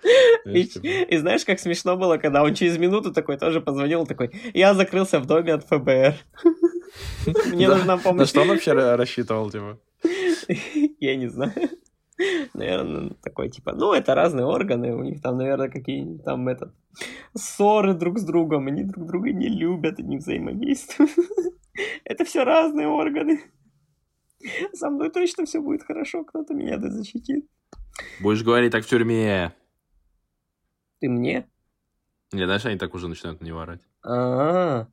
И, 0.45 0.49
Знаешь, 0.49 0.69
типа, 0.69 0.85
и 0.85 1.17
знаешь, 1.17 1.45
как 1.45 1.59
смешно 1.59 1.95
было, 1.97 2.17
когда 2.17 2.43
он 2.43 2.55
через 2.55 2.77
минуту 2.77 3.13
такой 3.13 3.37
тоже 3.37 3.61
позвонил, 3.61 4.07
такой, 4.07 4.31
я 4.53 4.73
закрылся 4.73 5.19
в 5.19 5.27
доме 5.27 5.53
от 5.53 5.65
ФБР. 5.65 6.15
Мне 7.53 7.69
нужна 7.69 7.95
На 7.95 7.97
помощь. 7.97 8.29
что 8.29 8.41
он 8.41 8.47
вообще 8.47 8.71
ра- 8.71 8.95
рассчитывал, 8.95 9.51
типа? 9.51 9.79
Я 10.99 11.15
не 11.15 11.27
знаю. 11.27 11.53
Наверное, 12.53 13.11
такой, 13.21 13.49
типа, 13.49 13.73
ну, 13.73 13.93
это 13.93 14.15
разные 14.15 14.45
органы, 14.45 14.95
у 14.95 15.03
них 15.03 15.21
там, 15.21 15.37
наверное, 15.37 15.69
какие-нибудь 15.69 16.23
там, 16.23 16.47
этот, 16.47 16.73
ссоры 17.35 17.93
друг 17.93 18.19
с 18.19 18.23
другом, 18.23 18.67
они 18.67 18.83
друг 18.83 19.05
друга 19.07 19.31
не 19.31 19.47
любят, 19.47 19.99
они 19.99 20.17
взаимодействуют. 20.17 21.11
Это 22.03 22.25
все 22.25 22.43
разные 22.43 22.87
органы. 22.87 23.41
Со 24.73 24.89
мной 24.89 25.11
точно 25.11 25.45
все 25.45 25.61
будет 25.61 25.83
хорошо, 25.83 26.23
кто-то 26.23 26.53
меня 26.53 26.77
да 26.77 26.89
защитит. 26.89 27.45
Будешь 28.19 28.43
говорить 28.43 28.71
так 28.71 28.83
в 28.83 28.87
тюрьме. 28.87 29.53
Ты 30.99 31.09
мне? 31.09 31.47
Не, 32.31 32.45
знаешь, 32.45 32.65
они 32.65 32.77
так 32.77 32.93
уже 32.93 33.07
начинают 33.07 33.41
на 33.41 33.45
него 33.45 33.59
орать. 33.59 33.81
А, 34.03 34.87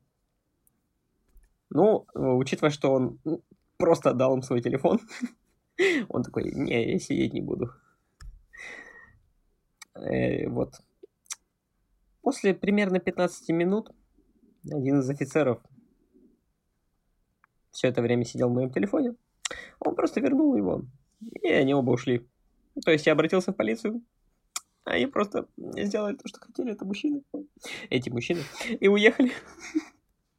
Ну, 1.69 2.05
учитывая, 2.13 2.71
что 2.71 2.91
он 2.93 3.19
просто 3.77 4.09
отдал 4.11 4.35
им 4.35 4.41
свой 4.41 4.61
телефон, 4.61 4.99
он 6.09 6.23
такой, 6.23 6.51
не, 6.51 6.91
я 6.91 6.99
сидеть 6.99 7.33
не 7.33 7.41
буду. 7.41 7.71
Э, 9.95 10.47
вот. 10.47 10.75
После 12.21 12.53
примерно 12.53 12.99
15 12.99 13.49
минут 13.49 13.91
один 14.69 14.99
из 14.99 15.09
офицеров 15.09 15.61
все 17.71 17.87
это 17.87 18.01
время 18.01 18.25
сидел 18.25 18.49
в 18.49 18.53
моем 18.53 18.71
телефоне. 18.71 19.15
Он 19.79 19.95
просто 19.95 20.19
вернул 20.19 20.55
его, 20.55 20.83
и 21.41 21.47
они 21.47 21.73
оба 21.73 21.91
ушли. 21.91 22.27
То 22.83 22.91
есть 22.91 23.07
я 23.07 23.13
обратился 23.13 23.51
в 23.51 23.55
полицию, 23.55 24.03
они 24.83 25.07
просто 25.07 25.47
сделали 25.57 26.15
то, 26.15 26.27
что 26.27 26.39
хотели, 26.39 26.73
это 26.73 26.85
мужчины. 26.85 27.23
Эти 27.89 28.09
мужчины. 28.09 28.41
И 28.79 28.87
уехали. 28.87 29.31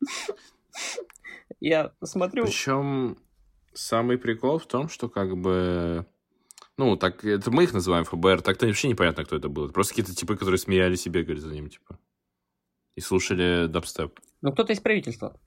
Я 1.61 1.93
смотрю... 2.03 2.45
Причем 2.45 3.18
самый 3.73 4.18
прикол 4.18 4.59
в 4.59 4.66
том, 4.66 4.89
что 4.89 5.09
как 5.09 5.37
бы... 5.37 6.07
Ну, 6.77 6.97
так, 6.97 7.25
это 7.25 7.51
мы 7.51 7.64
их 7.64 7.75
называем 7.75 8.05
ФБР, 8.05 8.43
так-то 8.43 8.66
вообще 8.66 8.89
непонятно, 8.89 9.25
кто 9.25 9.37
это 9.37 9.49
был. 9.49 9.64
Это 9.64 9.75
просто 9.75 9.93
какие-то 9.95 10.14
типы, 10.14 10.37
которые 10.37 10.59
смеялись 10.59 11.07
и 11.07 11.11
бегали 11.11 11.39
за 11.39 11.53
ним, 11.53 11.68
типа. 11.68 11.99
И 12.97 13.01
слушали 13.01 13.66
дабстеп. 13.66 14.18
Ну, 14.41 14.53
кто-то 14.53 14.73
из 14.73 14.81
правительства. 14.81 15.39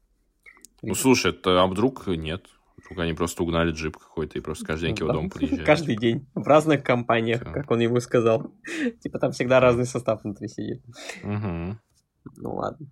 Ну, 0.82 0.96
слушай, 0.96 1.32
это, 1.32 1.62
а 1.62 1.68
вдруг 1.68 2.08
нет? 2.08 2.48
Вдруг 2.78 3.00
они 3.00 3.14
просто 3.14 3.44
угнали 3.44 3.72
джип 3.72 3.98
какой-то 3.98 4.38
и 4.38 4.42
просто 4.42 4.66
каждый 4.66 4.88
день 4.88 4.96
к 4.96 5.00
его 5.00 5.14
дому 5.14 5.30
подъезжают. 5.32 5.66
Каждый 5.66 5.96
день. 5.96 6.28
В 6.36 6.46
разных 6.48 6.84
компаниях, 6.84 7.42
как 7.42 7.72
он 7.72 7.80
ему 7.80 8.00
сказал. 8.00 8.52
Типа 9.02 9.20
там 9.20 9.32
всегда 9.32 9.60
разный 9.60 9.86
состав 9.86 10.24
внутри 10.24 10.48
сидит. 10.48 10.84
Ну 11.24 12.56
ладно. 12.56 12.88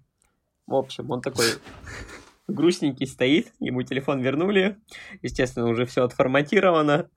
В 0.68 0.76
общем, 0.76 1.10
он 1.12 1.22
такой 1.22 1.46
грустненький 2.48 3.08
стоит, 3.08 3.54
ему 3.60 3.84
телефон 3.84 4.22
вернули. 4.22 4.78
Естественно, 5.22 5.68
уже 5.68 5.86
все 5.86 6.04
отформатировано. 6.04 7.10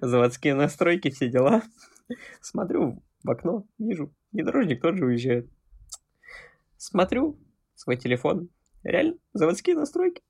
Заводские 0.00 0.54
настройки, 0.54 1.10
все 1.10 1.28
дела. 1.28 1.62
Смотрю 2.40 3.02
в 3.22 3.30
окно, 3.30 3.66
вижу, 3.78 4.14
внедорожник 4.32 4.82
тоже 4.82 5.04
уезжает. 5.04 5.50
Смотрю 6.76 7.38
свой 7.74 7.96
телефон. 7.96 8.48
Реально, 8.82 9.16
заводские 9.32 9.76
настройки. 9.76 10.22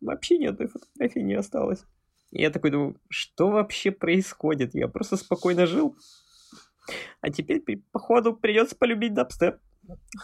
Вообще 0.00 0.38
ни 0.38 0.46
одной 0.46 0.68
фотографии 0.68 1.20
не 1.20 1.34
осталось. 1.34 1.84
И 2.30 2.42
я 2.42 2.50
такой 2.50 2.70
думаю, 2.70 3.00
что 3.08 3.48
вообще 3.48 3.90
происходит? 3.90 4.74
Я 4.74 4.88
просто 4.88 5.16
спокойно 5.16 5.66
жил. 5.66 5.96
А 7.20 7.30
теперь, 7.30 7.62
походу, 7.92 8.36
придется 8.36 8.76
полюбить 8.76 9.14
дабстеп. 9.14 9.56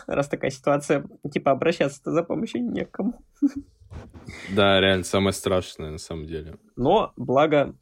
Раз 0.07 0.29
такая 0.29 0.51
ситуация, 0.51 1.07
типа, 1.33 1.51
обращаться-то 1.51 2.13
за 2.13 2.23
помощью 2.23 2.63
некому. 2.63 3.25
Да, 4.55 4.81
реально, 4.81 5.05
самое 5.05 5.33
страшное 5.33 5.91
на 5.91 5.99
самом 5.99 6.27
деле. 6.27 6.57
Но, 6.77 7.13
благо, 7.17 7.75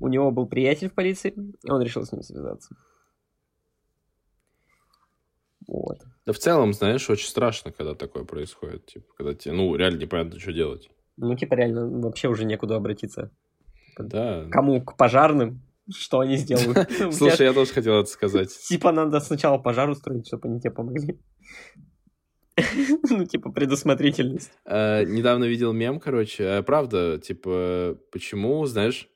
у 0.00 0.08
него 0.08 0.30
был 0.30 0.46
приятель 0.46 0.88
в 0.88 0.94
полиции, 0.94 1.34
и 1.62 1.70
он 1.70 1.82
решил 1.82 2.04
с 2.04 2.12
ним 2.12 2.22
связаться. 2.22 2.74
Вот. 5.66 5.98
Да 6.24 6.32
в 6.32 6.38
целом, 6.38 6.72
знаешь, 6.72 7.08
очень 7.10 7.28
страшно, 7.28 7.72
когда 7.72 7.94
такое 7.94 8.24
происходит. 8.24 8.86
Типа, 8.86 9.06
когда 9.16 9.34
тебе, 9.34 9.54
ну, 9.54 9.74
реально 9.74 10.00
непонятно, 10.00 10.38
что 10.38 10.52
делать. 10.52 10.88
Ну, 11.16 11.34
типа, 11.36 11.54
реально 11.54 11.88
вообще 12.00 12.28
уже 12.28 12.44
некуда 12.44 12.76
обратиться. 12.76 13.30
Да. 13.98 14.46
Кому? 14.50 14.82
К 14.82 14.96
пожарным? 14.96 15.62
Что 15.94 16.20
они 16.20 16.36
сделают? 16.36 16.90
Слушай, 17.12 17.46
я 17.46 17.52
тоже 17.52 17.72
хотел 17.72 18.00
это 18.00 18.10
сказать. 18.10 18.50
Типа, 18.68 18.92
надо 18.92 19.20
сначала 19.20 19.58
пожар 19.58 19.88
устроить, 19.88 20.26
чтобы 20.26 20.48
они 20.48 20.60
тебе 20.60 20.72
помогли. 20.72 21.18
Ну, 23.10 23.24
типа, 23.26 23.50
предусмотрительность. 23.52 24.50
Э, 24.64 25.04
недавно 25.04 25.44
видел 25.44 25.74
мем, 25.74 26.00
короче. 26.00 26.42
Э, 26.42 26.62
правда, 26.62 27.18
типа, 27.18 27.98
почему, 28.10 28.64
знаешь, 28.64 29.08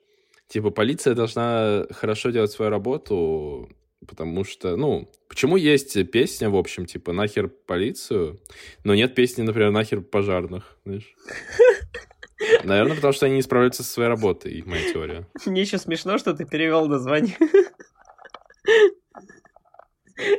типа, 0.49 0.71
полиция 0.71 1.15
должна 1.15 1.87
хорошо 1.91 2.31
делать 2.31 2.51
свою 2.51 2.71
работу, 2.71 3.71
потому 4.07 4.45
что, 4.45 4.77
ну, 4.77 5.11
почему 5.29 5.57
есть 5.57 6.11
песня, 6.11 6.51
в 6.51 6.57
общем, 6.57 6.87
типа, 6.87 7.13
нахер 7.13 7.49
полицию, 7.49 8.41
но 8.85 8.95
нет 8.95 9.15
песни, 9.15 9.43
например, 9.43 9.71
нахер 9.71 10.03
пожарных, 10.03 10.77
знаешь? 10.85 11.15
Наверное, 12.65 12.97
потому 12.97 13.13
что 13.13 13.27
они 13.27 13.37
не 13.37 13.43
справляются 13.43 13.83
со 13.83 13.93
своей 13.93 14.09
работой, 14.09 14.63
моя 14.67 14.93
теория. 14.93 15.27
Мне 15.47 15.63
еще 15.63 15.79
смешно, 15.79 16.19
что 16.19 16.35
ты 16.35 16.45
перевел 16.45 16.87
название. 16.87 17.37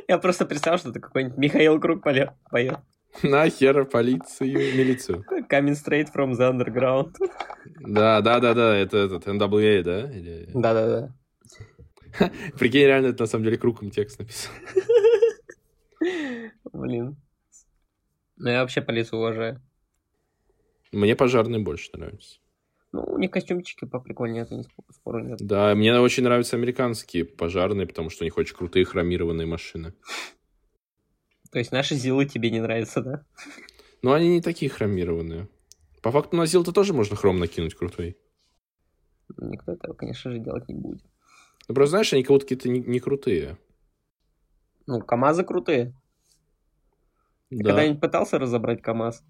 Я 0.08 0.18
просто 0.18 0.46
представил, 0.46 0.78
что 0.78 0.90
это 0.90 1.00
какой-нибудь 1.00 1.38
Михаил 1.38 1.80
Круг 1.80 2.02
поет. 2.02 2.30
Нахер 3.22 3.84
полицию, 3.84 4.52
милицию. 4.76 5.24
Coming 5.50 5.74
straight 5.74 6.08
from 6.14 6.32
the 6.32 6.50
underground. 6.50 7.14
Да, 7.80 8.20
да, 8.20 8.40
да, 8.40 8.54
да, 8.54 8.76
это 8.76 8.98
этот 8.98 9.26
NWA, 9.26 9.82
да? 9.82 10.10
Да, 10.54 10.74
да, 10.74 10.86
да. 10.88 12.30
Прикинь, 12.58 12.86
реально, 12.86 13.08
это 13.08 13.24
на 13.24 13.26
самом 13.26 13.44
деле 13.44 13.58
кругом 13.58 13.90
текст 13.90 14.18
написан. 14.18 14.50
Блин. 16.72 17.16
Ну, 18.36 18.50
я 18.50 18.62
вообще 18.62 18.80
полицию 18.80 19.18
уважаю. 19.20 19.60
Мне 20.92 21.16
пожарные 21.16 21.60
больше 21.60 21.90
нравятся. 21.94 22.38
Ну, 22.92 23.02
у 23.04 23.18
них 23.18 23.30
костюмчики 23.30 23.86
поприкольнее, 23.86 24.42
это 24.42 24.54
не 24.54 24.64
спору 24.90 25.24
нет. 25.24 25.38
Да, 25.40 25.74
мне 25.74 25.98
очень 25.98 26.24
нравятся 26.24 26.56
американские 26.56 27.24
пожарные, 27.24 27.86
потому 27.86 28.10
что 28.10 28.22
у 28.22 28.26
них 28.26 28.36
очень 28.36 28.54
крутые 28.54 28.84
хромированные 28.84 29.46
машины. 29.46 29.94
То 31.50 31.58
есть 31.58 31.72
наши 31.72 31.94
Зилы 31.94 32.26
тебе 32.26 32.50
не 32.50 32.60
нравятся, 32.60 33.00
да? 33.00 33.24
Ну, 34.02 34.12
они 34.12 34.28
не 34.28 34.42
такие 34.42 34.70
хромированные. 34.70 35.48
По 36.02 36.10
факту 36.10 36.36
на 36.36 36.44
Зил-то 36.44 36.72
тоже 36.72 36.92
можно 36.92 37.16
хром 37.16 37.38
накинуть 37.38 37.74
крутой. 37.74 38.18
Никто 39.38 39.72
этого, 39.72 39.94
конечно 39.94 40.30
же, 40.30 40.38
делать 40.38 40.68
не 40.68 40.74
будет. 40.74 41.02
Ну, 41.68 41.74
просто 41.74 41.90
знаешь, 41.90 42.12
они 42.12 42.22
как 42.22 42.30
будто 42.30 42.44
какие-то 42.44 42.68
не, 42.68 42.80
не 42.80 43.00
крутые. 43.00 43.56
Ну, 44.86 45.00
КамАЗы 45.00 45.44
крутые. 45.44 45.94
Да. 47.50 47.56
Ты 47.58 47.64
когда-нибудь 47.64 48.00
пытался 48.00 48.38
разобрать 48.38 48.82
КамАЗ? 48.82 49.24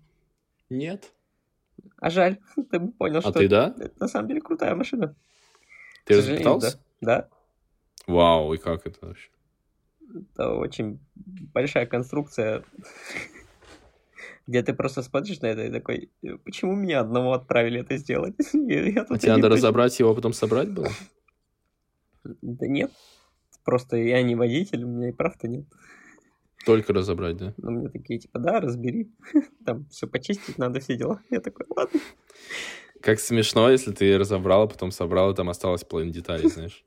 Нет. 0.70 1.12
А 2.02 2.10
жаль, 2.10 2.38
ты 2.70 2.80
бы 2.80 2.90
понял, 2.90 3.18
а 3.18 3.20
что 3.22 3.32
ты, 3.32 3.48
да? 3.48 3.74
это 3.78 3.94
на 4.00 4.08
самом 4.08 4.26
деле 4.26 4.40
крутая 4.40 4.74
машина. 4.74 5.14
Ты 6.04 6.36
пытался? 6.36 6.80
Да. 7.00 7.16
да. 7.16 7.28
Вау, 8.08 8.52
и 8.52 8.58
как 8.58 8.84
это 8.88 9.06
вообще? 9.06 9.30
Это 10.34 10.50
очень 10.50 10.98
большая 11.54 11.86
конструкция, 11.86 12.64
где 14.48 14.64
ты 14.64 14.74
просто 14.74 15.02
смотришь 15.02 15.40
на 15.42 15.46
это 15.46 15.62
и 15.62 15.70
такой, 15.70 16.10
почему 16.44 16.74
меня 16.74 17.00
одного 17.00 17.34
отправили 17.34 17.80
это 17.80 17.96
сделать? 17.98 18.34
А 18.52 19.18
тебе 19.18 19.36
надо 19.36 19.48
разобрать 19.48 19.96
его, 20.00 20.10
а 20.10 20.14
потом 20.16 20.32
собрать 20.32 20.70
было? 20.70 20.88
Да 22.24 22.66
нет, 22.66 22.90
просто 23.64 23.96
я 23.96 24.20
не 24.24 24.34
водитель, 24.34 24.82
у 24.82 24.88
меня 24.88 25.10
и 25.10 25.12
прав-то 25.12 25.46
нет. 25.46 25.66
Только 26.64 26.92
разобрать, 26.92 27.36
да? 27.36 27.54
Ну, 27.56 27.70
мне 27.70 27.88
такие, 27.88 28.20
типа, 28.20 28.38
да, 28.38 28.60
разбери. 28.60 29.10
Там 29.66 29.86
все 29.90 30.06
почистить 30.06 30.58
надо, 30.58 30.80
все 30.80 30.96
дела. 30.96 31.20
Я 31.30 31.40
такой, 31.40 31.66
ладно. 31.74 32.00
Как 33.00 33.18
смешно, 33.18 33.68
если 33.68 33.92
ты 33.92 34.16
разобрал, 34.16 34.62
а 34.62 34.66
потом 34.68 34.92
собрал, 34.92 35.32
и 35.32 35.34
там 35.34 35.50
осталось 35.50 35.82
половина 35.82 36.12
деталей, 36.12 36.48
знаешь. 36.48 36.84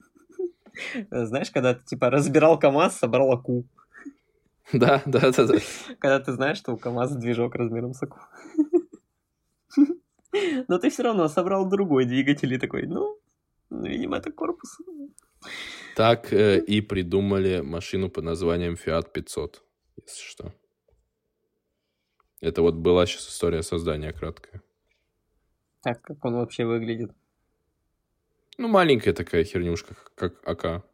Знаешь, 1.11 1.51
когда 1.51 1.73
ты, 1.73 1.83
типа, 1.83 2.09
разбирал 2.09 2.57
КамАЗ, 2.57 2.97
собрал 2.97 3.31
АКУ. 3.31 3.65
Да, 4.73 5.03
да, 5.05 5.31
да, 5.31 5.45
да. 5.45 5.57
Когда 5.99 6.19
ты 6.19 6.31
знаешь, 6.31 6.57
что 6.57 6.73
у 6.73 6.77
КамАЗа 6.77 7.19
движок 7.19 7.53
размером 7.55 7.93
с 7.93 8.01
АКУ. 8.01 8.19
Но 10.67 10.79
ты 10.79 10.89
все 10.89 11.03
равно 11.03 11.27
собрал 11.27 11.69
другой 11.69 12.05
двигатель 12.05 12.53
и 12.53 12.57
такой, 12.57 12.87
ну, 12.87 13.17
видимо, 13.69 14.17
это 14.17 14.31
корпус. 14.31 14.77
Так 15.95 16.33
э, 16.33 16.59
и 16.59 16.81
придумали 16.81 17.61
машину 17.61 18.09
под 18.09 18.23
названием 18.23 18.73
Fiat 18.73 19.11
500, 19.13 19.63
если 20.03 20.23
что. 20.23 20.53
Это 22.41 22.61
вот 22.61 22.75
была 22.75 23.05
сейчас 23.05 23.27
история 23.29 23.63
создания 23.63 24.11
краткая. 24.11 24.61
Так, 25.81 26.01
как 26.01 26.23
он 26.25 26.35
вообще 26.35 26.65
выглядит? 26.65 27.11
Ну, 28.57 28.67
маленькая 28.67 29.13
такая 29.13 29.43
хернюшка, 29.43 29.95
как 30.15 30.47
АК. 30.47 30.85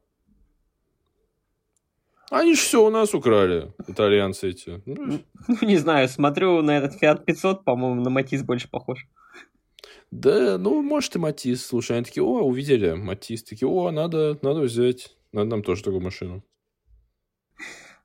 Они 2.30 2.56
же 2.56 2.62
все 2.62 2.86
у 2.86 2.90
нас 2.90 3.14
украли, 3.14 3.74
итальянцы 3.88 4.50
эти. 4.50 4.82
Ну, 4.86 5.22
ну, 5.48 5.58
не 5.62 5.76
знаю, 5.78 6.08
смотрю 6.08 6.62
на 6.62 6.78
этот 6.78 7.02
Fiat 7.02 7.26
500, 7.26 7.66
по-моему, 7.66 8.02
на 8.02 8.10
Матис 8.10 8.44
больше 8.44 8.70
похож. 8.70 9.06
Да, 10.12 10.58
ну, 10.58 10.82
может 10.82 11.16
и 11.16 11.20
Матис. 11.20 11.66
Слушай, 11.66 11.98
они 11.98 12.06
такие, 12.06 12.24
о, 12.24 12.42
увидели 12.42 12.94
Матис. 12.94 13.44
Такие, 13.44 13.68
о, 13.68 13.92
надо, 13.92 14.40
надо 14.42 14.62
взять. 14.62 15.16
Надо 15.34 15.50
нам 15.50 15.64
тоже 15.64 15.84
такую 15.84 16.02
машину. 16.02 16.44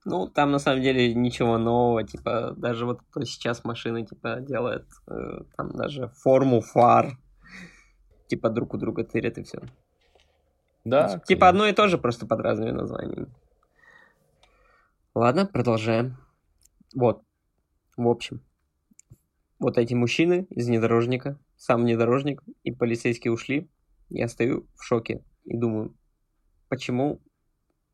Ну, 0.08 0.28
там 0.28 0.52
на 0.52 0.60
самом 0.60 0.82
деле 0.82 1.12
ничего 1.14 1.58
нового, 1.58 2.04
типа, 2.04 2.54
даже 2.56 2.86
вот 2.86 3.00
кто 3.10 3.24
сейчас 3.24 3.64
машины, 3.64 4.06
типа, 4.06 4.36
делает, 4.36 4.86
э, 5.08 5.40
там 5.56 5.72
даже 5.72 6.12
форму 6.22 6.60
фар, 6.60 7.18
типа, 8.28 8.50
друг 8.50 8.74
у 8.74 8.78
друга 8.78 9.02
тырят 9.02 9.36
и 9.38 9.42
все. 9.42 9.58
Да. 10.84 11.18
Типа, 11.26 11.48
одно 11.48 11.66
и 11.66 11.72
то 11.72 11.88
же, 11.88 11.98
просто 11.98 12.24
под 12.24 12.38
разными 12.38 12.70
названиями. 12.70 13.26
Ладно, 15.12 15.44
продолжаем. 15.44 16.16
Вот. 16.94 17.22
В 17.96 18.06
общем, 18.06 18.40
вот 19.58 19.76
эти 19.76 19.94
мужчины 19.94 20.46
из 20.50 20.68
внедорожника, 20.68 21.36
сам 21.56 21.82
внедорожник 21.82 22.44
и 22.62 22.70
полицейские 22.70 23.32
ушли. 23.32 23.68
Я 24.08 24.28
стою 24.28 24.68
в 24.76 24.84
шоке 24.84 25.24
и 25.44 25.56
думаю, 25.56 25.96
почему 26.68 27.20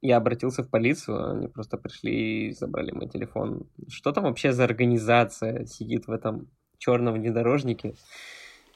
я 0.03 0.16
обратился 0.16 0.64
в 0.64 0.68
полицию, 0.68 1.30
они 1.30 1.48
просто 1.48 1.78
пришли 1.78 2.48
и 2.48 2.53
забрали 2.53 2.90
мой 2.90 3.09
телефон. 3.09 3.68
Что 3.88 4.12
там 4.12 4.24
вообще 4.24 4.53
за 4.53 4.64
организация 4.64 5.64
сидит 5.64 6.09
в 6.09 6.11
этом 6.11 6.50
черном 6.78 7.14
внедорожнике? 7.14 7.94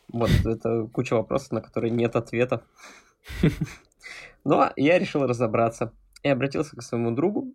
Вот 0.08 0.30
это 0.44 0.86
куча 0.92 1.14
вопросов, 1.14 1.50
на 1.50 1.60
которые 1.60 1.90
нет 1.90 2.14
ответов. 2.14 2.62
Но 4.44 4.70
я 4.76 5.00
решил 5.00 5.26
разобраться 5.26 5.92
и 6.22 6.28
обратился 6.28 6.76
к 6.76 6.82
своему 6.82 7.10
другу, 7.10 7.52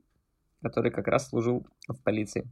который 0.62 0.92
как 0.92 1.08
раз 1.08 1.30
служил 1.30 1.66
в 1.88 1.96
полиции. 2.04 2.52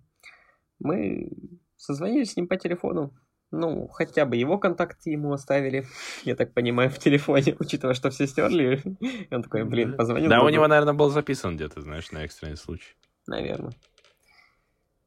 Мы 0.80 1.30
созвонились 1.76 2.32
с 2.32 2.38
ним 2.38 2.48
по 2.48 2.56
телефону, 2.56 3.14
ну, 3.52 3.88
хотя 3.88 4.26
бы 4.26 4.36
его 4.36 4.58
контакты 4.58 5.12
ему 5.12 5.34
оставили, 5.34 5.86
я 6.24 6.36
так 6.36 6.54
понимаю, 6.54 6.90
в 6.90 7.00
телефоне, 7.00 7.56
учитывая, 7.60 7.96
что 7.96 8.10
все 8.10 8.28
стерли. 8.28 8.82
И 9.02 9.34
он 9.34 9.44
такой, 9.44 9.64
блин, 9.64 9.96
позвонил. 9.96 10.30
Да, 10.30 10.38
другу. 10.38 10.48
у 10.52 10.54
него, 10.54 10.68
наверное, 10.68 10.94
был 10.94 11.10
записан 11.10 11.56
где-то, 11.56 11.82
знаешь, 11.82 12.12
на 12.12 12.24
экстренный 12.24 12.58
случай. 12.58 12.96
Наверное. 13.28 13.74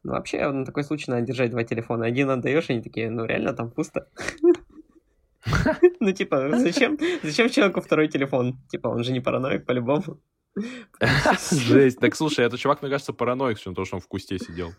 Ну, 0.05 0.13
вообще, 0.13 0.51
на 0.51 0.65
такой 0.65 0.83
случай 0.83 1.11
надо 1.11 1.23
держать 1.27 1.51
два 1.51 1.63
телефона. 1.63 2.07
Один 2.07 2.31
отдаешь, 2.31 2.69
и 2.69 2.73
они 2.73 2.83
такие, 2.83 3.11
ну, 3.11 3.25
реально 3.25 3.53
там 3.53 3.71
пусто. 3.71 4.09
Ну, 5.99 6.13
типа, 6.13 6.51
зачем, 6.57 6.97
зачем 7.25 7.49
человеку 7.49 7.81
второй 7.81 8.07
телефон? 8.07 8.61
Типа, 8.69 8.87
он 8.89 9.03
же 9.03 9.13
не 9.13 9.19
параноик 9.21 9.67
по-любому. 9.67 10.21
Жесть. 11.51 11.99
Так, 11.99 12.15
слушай, 12.15 12.45
этот 12.45 12.61
чувак, 12.61 12.83
мне 12.83 12.91
кажется, 12.91 13.13
параноик, 13.13 13.59
потому 13.59 13.85
что 13.85 13.97
он 13.97 14.01
в 14.01 14.07
кусте 14.07 14.39
сидел. 14.39 14.73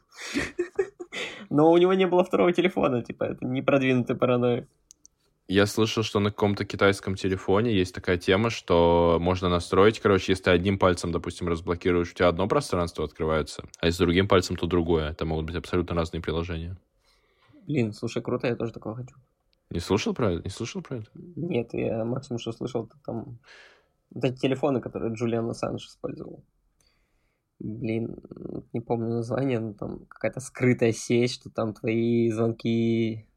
Но 1.49 1.71
у 1.71 1.77
него 1.77 1.93
не 1.93 2.07
было 2.07 2.23
второго 2.23 2.51
телефона, 2.53 3.01
типа, 3.01 3.25
это 3.25 3.45
не 3.45 3.61
продвинутый 3.61 4.15
параноик. 4.15 4.67
Я 5.49 5.65
слышал, 5.65 6.03
что 6.03 6.19
на 6.19 6.31
каком-то 6.31 6.63
китайском 6.63 7.15
телефоне 7.15 7.73
есть 7.73 7.93
такая 7.93 8.17
тема, 8.17 8.49
что 8.49 9.17
можно 9.19 9.49
настроить, 9.49 9.99
короче, 9.99 10.31
если 10.31 10.45
ты 10.45 10.51
одним 10.51 10.79
пальцем, 10.79 11.11
допустим, 11.11 11.49
разблокируешь, 11.49 12.11
у 12.11 12.13
тебя 12.15 12.29
одно 12.29 12.47
пространство 12.47 13.03
открывается, 13.03 13.63
а 13.79 13.87
если 13.87 14.03
другим 14.03 14.27
пальцем, 14.27 14.55
то 14.55 14.67
другое. 14.67 15.09
Это 15.09 15.25
могут 15.25 15.45
быть 15.45 15.55
абсолютно 15.55 15.95
разные 15.95 16.21
приложения. 16.21 16.77
Блин, 17.67 17.91
слушай, 17.91 18.21
круто, 18.21 18.47
я 18.47 18.55
тоже 18.55 18.71
такого 18.71 18.95
хочу. 18.95 19.15
Не 19.69 19.79
слушал 19.79 20.13
про 20.13 20.33
это? 20.33 20.43
Не 20.43 20.49
слушал 20.49 20.81
про 20.81 20.97
это? 20.97 21.07
Нет, 21.13 21.73
я 21.73 22.05
максимум, 22.05 22.39
что 22.39 22.51
слышал, 22.53 22.85
это 22.85 22.95
там... 23.05 23.39
Вот 24.11 24.23
эти 24.23 24.39
телефоны, 24.39 24.79
которые 24.79 25.13
Джулиан 25.13 25.49
Ассанж 25.49 25.87
использовал 25.87 26.43
блин, 27.59 28.17
не 28.73 28.81
помню 28.81 29.09
название, 29.09 29.59
но 29.59 29.73
там 29.73 30.05
какая-то 30.05 30.39
скрытая 30.39 30.91
сеть, 30.91 31.31
что 31.33 31.49
там 31.49 31.73
твои 31.73 32.29
звонки 32.31 33.27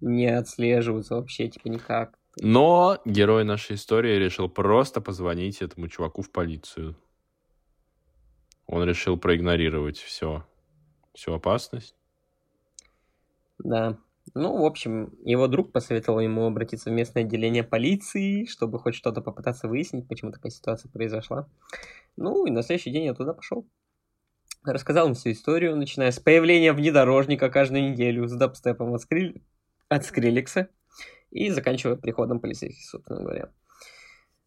не 0.00 0.26
отслеживаются 0.26 1.16
вообще, 1.16 1.48
типа 1.48 1.68
никак. 1.68 2.18
Но 2.40 2.98
герой 3.04 3.44
нашей 3.44 3.76
истории 3.76 4.16
решил 4.16 4.48
просто 4.48 5.00
позвонить 5.00 5.62
этому 5.62 5.88
чуваку 5.88 6.22
в 6.22 6.30
полицию. 6.30 6.96
Он 8.66 8.82
решил 8.84 9.16
проигнорировать 9.16 9.98
все, 9.98 10.46
всю 11.12 11.34
опасность. 11.34 11.94
Да. 13.58 13.98
Ну, 14.34 14.60
в 14.60 14.64
общем, 14.64 15.16
его 15.24 15.46
друг 15.46 15.70
посоветовал 15.70 16.18
ему 16.18 16.44
обратиться 16.44 16.90
в 16.90 16.92
местное 16.92 17.22
отделение 17.22 17.62
полиции, 17.62 18.46
чтобы 18.46 18.80
хоть 18.80 18.96
что-то 18.96 19.20
попытаться 19.20 19.68
выяснить, 19.68 20.08
почему 20.08 20.32
такая 20.32 20.50
ситуация 20.50 20.90
произошла. 20.90 21.48
Ну, 22.16 22.44
и 22.44 22.50
на 22.50 22.62
следующий 22.62 22.90
день 22.90 23.04
я 23.04 23.14
туда 23.14 23.32
пошел. 23.32 23.64
Рассказал 24.64 25.06
им 25.08 25.14
всю 25.14 25.30
историю, 25.30 25.76
начиная 25.76 26.10
с 26.10 26.18
появления 26.18 26.72
внедорожника 26.72 27.48
каждую 27.48 27.92
неделю, 27.92 28.26
с 28.26 28.32
дабстепом 28.32 28.94
от, 28.94 29.02
скриль... 29.02 29.42
от 29.88 30.04
Скриликса 30.04 30.68
и 31.30 31.50
заканчивая 31.50 31.96
приходом 31.96 32.40
полицейских, 32.40 32.84
собственно 32.84 33.20
говоря. 33.20 33.50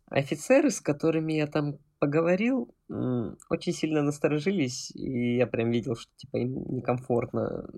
Офицеры, 0.10 0.70
с 0.70 0.82
которыми 0.82 1.34
я 1.34 1.48
там 1.48 1.80
поговорил, 2.00 2.74
очень 2.88 3.74
сильно 3.74 4.02
насторожились, 4.02 4.92
и 4.96 5.36
я 5.36 5.48
прям 5.48 5.70
видел, 5.72 5.96
что 5.96 6.12
типа 6.16 6.38
им 6.38 6.64
некомфортно. 6.76 7.70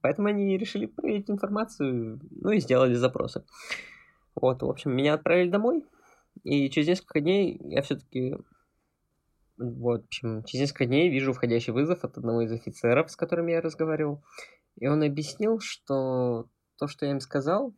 Поэтому 0.00 0.28
они 0.28 0.56
решили 0.56 0.86
проверить 0.86 1.30
информацию, 1.30 2.20
ну 2.30 2.50
и 2.50 2.60
сделали 2.60 2.94
запросы. 2.94 3.44
Вот, 4.34 4.62
в 4.62 4.70
общем, 4.70 4.94
меня 4.94 5.14
отправили 5.14 5.50
домой, 5.50 5.84
и 6.44 6.70
через 6.70 6.88
несколько 6.88 7.20
дней 7.20 7.60
я 7.64 7.82
все-таки 7.82 8.36
вот, 9.58 10.02
в 10.02 10.04
общем, 10.04 10.44
через 10.44 10.62
несколько 10.62 10.86
дней 10.86 11.10
вижу 11.10 11.32
входящий 11.32 11.72
вызов 11.72 12.04
от 12.04 12.16
одного 12.16 12.42
из 12.42 12.52
офицеров, 12.52 13.10
с 13.10 13.16
которыми 13.16 13.52
я 13.52 13.60
разговаривал. 13.60 14.22
И 14.76 14.86
он 14.86 15.02
объяснил, 15.02 15.58
что 15.58 16.48
то, 16.78 16.86
что 16.86 17.06
я 17.06 17.12
им 17.12 17.20
сказал, 17.20 17.74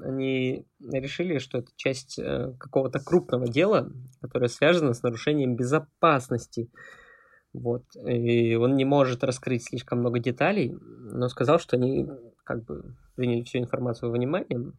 они 0.00 0.66
решили, 0.80 1.38
что 1.38 1.58
это 1.58 1.70
часть 1.76 2.18
э, 2.18 2.54
какого-то 2.58 2.98
крупного 3.00 3.46
дела, 3.46 3.90
которое 4.20 4.48
связано 4.48 4.94
с 4.94 5.02
нарушением 5.02 5.56
безопасности. 5.56 6.70
Вот. 7.58 7.82
И 8.06 8.54
он 8.54 8.76
не 8.76 8.84
может 8.84 9.24
раскрыть 9.24 9.64
слишком 9.64 9.98
много 9.98 10.20
деталей, 10.20 10.76
но 10.80 11.28
сказал, 11.28 11.58
что 11.58 11.76
они 11.76 12.08
как 12.44 12.64
бы 12.64 12.96
приняли 13.16 13.42
всю 13.42 13.58
информацию 13.58 14.10
во 14.10 14.14
внимание 14.16 14.72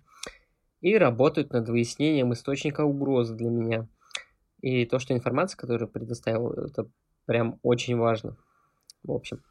и 0.81 0.97
работают 0.97 1.51
над 1.51 1.67
выяснением 1.67 2.31
источника 2.31 2.85
угрозы 2.85 3.35
для 3.35 3.49
меня. 3.49 3.87
И 4.61 4.85
то, 4.85 4.99
что 4.99 5.13
информация, 5.13 5.57
которую 5.57 5.89
предоставил, 5.89 6.51
это 6.51 6.87
прям 7.25 7.59
очень 7.63 7.97
важно. 7.97 8.37
В 9.03 9.11
общем, 9.11 9.43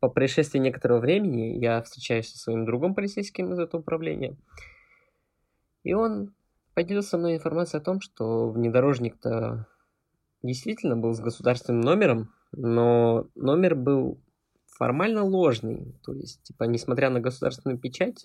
по 0.00 0.08
происшествии 0.08 0.60
некоторого 0.60 1.00
времени 1.00 1.58
я 1.58 1.82
встречаюсь 1.82 2.30
со 2.30 2.38
своим 2.38 2.64
другом 2.66 2.94
полицейским 2.94 3.52
из 3.52 3.58
этого 3.58 3.80
управления, 3.80 4.36
и 5.82 5.92
он 5.92 6.34
поделился 6.74 7.10
со 7.10 7.18
мной 7.18 7.34
информацией 7.34 7.80
о 7.80 7.84
том, 7.84 8.00
что 8.00 8.48
внедорожник-то 8.50 9.66
действительно 10.48 10.96
был 10.96 11.14
с 11.14 11.20
государственным 11.20 11.80
номером, 11.80 12.34
но 12.52 13.28
номер 13.34 13.74
был 13.74 14.20
формально 14.66 15.24
ложный. 15.24 15.94
То 16.04 16.12
есть, 16.12 16.42
типа, 16.42 16.64
несмотря 16.64 17.10
на 17.10 17.20
государственную 17.20 17.78
печать, 17.78 18.24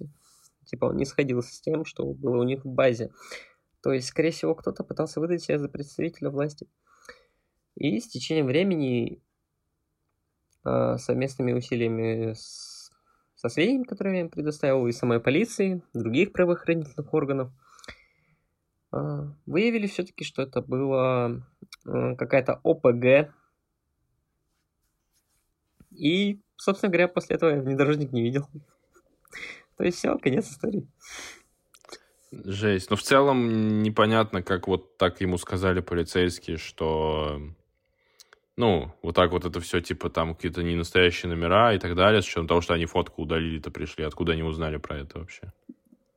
типа, 0.65 0.85
он 0.85 0.97
не 0.97 1.05
сходился 1.05 1.53
с 1.53 1.61
тем, 1.61 1.85
что 1.85 2.05
было 2.05 2.37
у 2.37 2.43
них 2.43 2.63
в 2.63 2.69
базе. 2.69 3.11
То 3.81 3.91
есть, 3.91 4.07
скорее 4.07 4.31
всего, 4.31 4.55
кто-то 4.55 4.83
пытался 4.83 5.19
выдать 5.19 5.43
себя 5.43 5.59
за 5.59 5.67
представителя 5.67 6.29
власти. 6.29 6.67
И 7.75 7.99
с 7.99 8.07
течением 8.07 8.45
времени 8.45 9.21
а, 10.63 10.97
совместными 10.97 11.51
усилиями 11.51 12.33
с, 12.33 12.91
со 13.35 13.49
сведениями, 13.49 13.83
которые 13.83 14.15
я 14.15 14.21
им 14.21 14.29
предоставил, 14.29 14.87
и 14.87 14.91
самой 14.91 15.19
полиции, 15.19 15.81
других 15.93 16.31
правоохранительных 16.31 17.13
органов, 17.13 17.51
а, 18.91 19.33
выявили 19.45 19.87
все-таки, 19.87 20.23
что 20.23 20.43
это 20.43 20.61
была 20.61 21.45
какая-то 21.85 22.59
ОПГ. 22.63 23.33
И, 25.91 26.41
собственно 26.55 26.91
говоря, 26.91 27.07
после 27.07 27.35
этого 27.35 27.51
я 27.51 27.61
внедорожник 27.61 28.11
не 28.11 28.23
видел. 28.23 28.47
То 29.77 29.83
есть 29.83 29.97
все, 29.97 30.17
конец 30.17 30.49
истории. 30.49 30.87
Жесть. 32.31 32.89
Но 32.89 32.95
в 32.95 33.03
целом 33.03 33.83
непонятно, 33.83 34.41
как 34.41 34.67
вот 34.67 34.97
так 34.97 35.21
ему 35.21 35.37
сказали 35.37 35.81
полицейские, 35.81 36.57
что 36.57 37.39
ну, 38.55 38.91
вот 39.01 39.15
так 39.15 39.31
вот 39.31 39.45
это 39.45 39.59
все, 39.59 39.81
типа, 39.81 40.09
там 40.09 40.35
какие-то 40.35 40.61
не 40.61 40.75
настоящие 40.75 41.29
номера 41.29 41.73
и 41.73 41.79
так 41.79 41.95
далее, 41.95 42.21
с 42.21 42.25
учетом 42.25 42.47
того, 42.47 42.61
что 42.61 42.73
они 42.73 42.85
фотку 42.85 43.23
удалили-то 43.23 43.71
пришли. 43.71 44.03
Откуда 44.03 44.33
они 44.33 44.43
узнали 44.43 44.77
про 44.77 44.97
это 44.97 45.19
вообще? 45.19 45.51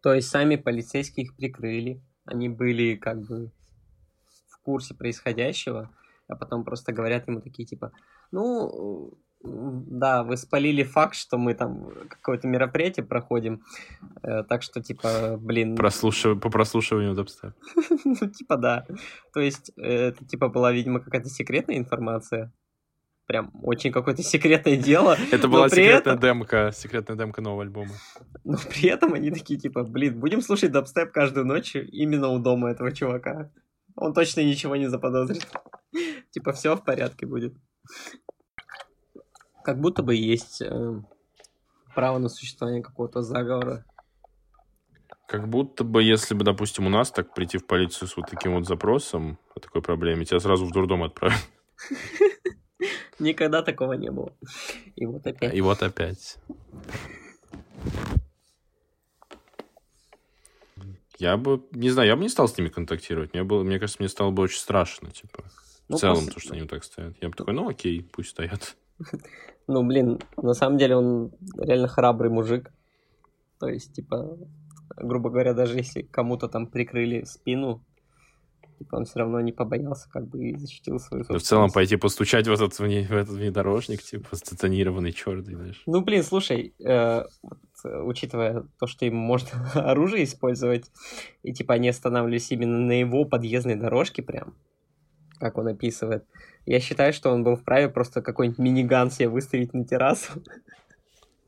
То 0.02 0.12
есть 0.12 0.28
сами 0.28 0.56
полицейские 0.56 1.26
их 1.26 1.36
прикрыли. 1.36 2.00
Они 2.26 2.48
были 2.48 2.96
как 2.96 3.20
бы 3.22 3.50
курсе 4.66 4.94
происходящего, 4.94 5.90
а 6.28 6.36
потом 6.36 6.64
просто 6.64 6.92
говорят 6.92 7.28
ему 7.28 7.40
такие, 7.40 7.64
типа, 7.64 7.92
ну, 8.32 9.16
да, 9.42 10.24
вы 10.24 10.36
спалили 10.36 10.82
факт, 10.82 11.14
что 11.14 11.38
мы 11.38 11.54
там 11.54 11.88
какое-то 12.08 12.48
мероприятие 12.48 13.06
проходим. 13.06 13.62
Э, 14.22 14.42
так 14.42 14.62
что, 14.62 14.82
типа, 14.82 15.36
блин... 15.38 15.76
Прослушив... 15.76 16.40
По 16.40 16.50
прослушиванию 16.50 17.14
дабстеп. 17.14 17.52
ну, 18.04 18.30
типа, 18.30 18.56
да. 18.56 18.86
То 19.32 19.40
есть, 19.40 19.70
это, 19.76 20.24
типа, 20.24 20.48
была, 20.48 20.72
видимо, 20.72 20.98
какая-то 20.98 21.28
секретная 21.28 21.78
информация. 21.78 22.52
Прям 23.26 23.52
очень 23.62 23.92
какое-то 23.92 24.22
секретное 24.22 24.76
дело. 24.76 25.16
Это 25.32 25.48
была 25.48 25.68
секретная 25.68 26.14
этом... 26.14 26.20
демка, 26.20 26.72
секретная 26.74 27.16
демка 27.16 27.40
нового 27.40 27.62
альбома. 27.62 27.92
Но 28.44 28.56
при 28.56 28.88
этом 28.88 29.14
они 29.14 29.30
такие, 29.30 29.60
типа, 29.60 29.84
блин, 29.84 30.18
будем 30.18 30.40
слушать 30.40 30.72
дабстеп 30.72 31.12
каждую 31.12 31.46
ночь 31.46 31.76
именно 31.76 32.28
у 32.28 32.38
дома 32.40 32.70
этого 32.70 32.90
чувака. 32.90 33.50
Он 33.96 34.12
точно 34.14 34.42
ничего 34.42 34.76
не 34.76 34.88
заподозрит. 34.88 35.46
типа, 36.30 36.52
все 36.52 36.76
в 36.76 36.84
порядке 36.84 37.26
будет 37.26 37.54
как 39.66 39.80
будто 39.80 40.04
бы 40.04 40.14
есть 40.14 40.62
э, 40.62 41.02
право 41.92 42.18
на 42.18 42.28
существование 42.28 42.84
какого-то 42.84 43.22
заговора. 43.22 43.84
Как 45.26 45.48
будто 45.48 45.82
бы, 45.82 46.04
если 46.04 46.34
бы, 46.34 46.44
допустим, 46.44 46.86
у 46.86 46.88
нас 46.88 47.10
так 47.10 47.34
прийти 47.34 47.58
в 47.58 47.66
полицию 47.66 48.06
с 48.06 48.16
вот 48.16 48.26
таким 48.30 48.54
вот 48.54 48.64
запросом 48.64 49.40
о 49.56 49.58
такой 49.58 49.82
проблеме, 49.82 50.24
тебя 50.24 50.38
сразу 50.38 50.66
в 50.66 50.70
дурдом 50.70 51.02
отправят. 51.02 51.40
Никогда 53.18 53.60
такого 53.60 53.94
не 53.94 54.08
было. 54.08 54.36
И 54.94 55.04
вот 55.04 55.26
опять. 55.26 55.52
И 55.52 55.60
вот 55.60 55.82
опять. 55.82 56.38
Я 61.18 61.36
бы, 61.36 61.62
не 61.72 61.90
знаю, 61.90 62.08
я 62.08 62.16
бы 62.16 62.22
не 62.22 62.28
стал 62.28 62.48
с 62.48 62.56
ними 62.58 62.68
контактировать. 62.68 63.32
Мне, 63.32 63.42
было, 63.42 63.62
мне 63.62 63.78
кажется, 63.78 64.00
мне 64.00 64.08
стало 64.08 64.30
бы 64.30 64.42
очень 64.42 64.58
страшно, 64.58 65.10
типа. 65.10 65.44
Ну, 65.88 65.96
в 65.96 66.00
целом, 66.00 66.16
после- 66.16 66.32
то, 66.32 66.40
что 66.40 66.52
они 66.52 66.62
вот 66.62 66.70
так 66.70 66.84
стоят. 66.84 67.14
Я 67.20 67.28
бы 67.28 67.34
такой, 67.34 67.54
ну 67.54 67.68
окей, 67.68 68.02
пусть 68.02 68.30
стоят. 68.30 68.76
Ну, 69.68 69.82
блин, 69.84 70.20
на 70.36 70.54
самом 70.54 70.78
деле 70.78 70.94
он 70.94 71.32
реально 71.58 71.88
храбрый 71.88 72.30
мужик. 72.30 72.70
То 73.58 73.66
есть, 73.66 73.92
типа, 73.94 74.38
грубо 74.96 75.28
говоря, 75.28 75.54
даже 75.54 75.76
если 75.76 76.02
кому-то 76.02 76.46
там 76.48 76.68
прикрыли 76.68 77.24
спину, 77.24 77.84
типа, 78.78 78.96
он 78.96 79.04
все 79.04 79.20
равно 79.20 79.40
не 79.40 79.52
побоялся, 79.52 80.08
как 80.10 80.28
бы, 80.28 80.44
и 80.44 80.56
защитил 80.56 80.98
свою 80.98 81.24
Но 81.28 81.38
в 81.38 81.42
целом 81.42 81.64
собственность. 81.68 81.74
пойти 81.74 81.96
постучать 81.96 82.46
в 82.46 82.52
этот, 82.52 82.78
в 82.78 82.82
этот 82.82 83.28
внедорожник, 83.30 84.02
типа, 84.02 84.36
стационированный 84.36 85.12
черт, 85.12 85.46
знаешь. 85.46 85.82
Ну, 85.86 86.00
блин, 86.02 86.22
слушай, 86.22 86.74
э, 86.84 87.24
вот, 87.42 87.58
э, 87.84 88.00
учитывая 88.02 88.64
то, 88.78 88.86
что 88.86 89.06
им 89.06 89.16
можно 89.16 89.70
оружие 89.74 90.24
использовать, 90.24 90.90
и, 91.42 91.52
типа, 91.52 91.74
они 91.74 91.88
останавливались 91.88 92.50
именно 92.50 92.78
на 92.78 93.00
его 93.00 93.24
подъездной 93.24 93.76
дорожке 93.76 94.22
прям, 94.22 94.54
как 95.38 95.58
он 95.58 95.68
описывает, 95.68 96.24
я 96.66 96.80
считаю, 96.80 97.12
что 97.12 97.30
он 97.30 97.44
был 97.44 97.56
вправе 97.56 97.88
просто 97.88 98.22
какой-нибудь 98.22 98.58
миниган 98.58 99.10
себе 99.10 99.28
выставить 99.28 99.72
на 99.72 99.84
террасу. 99.84 100.42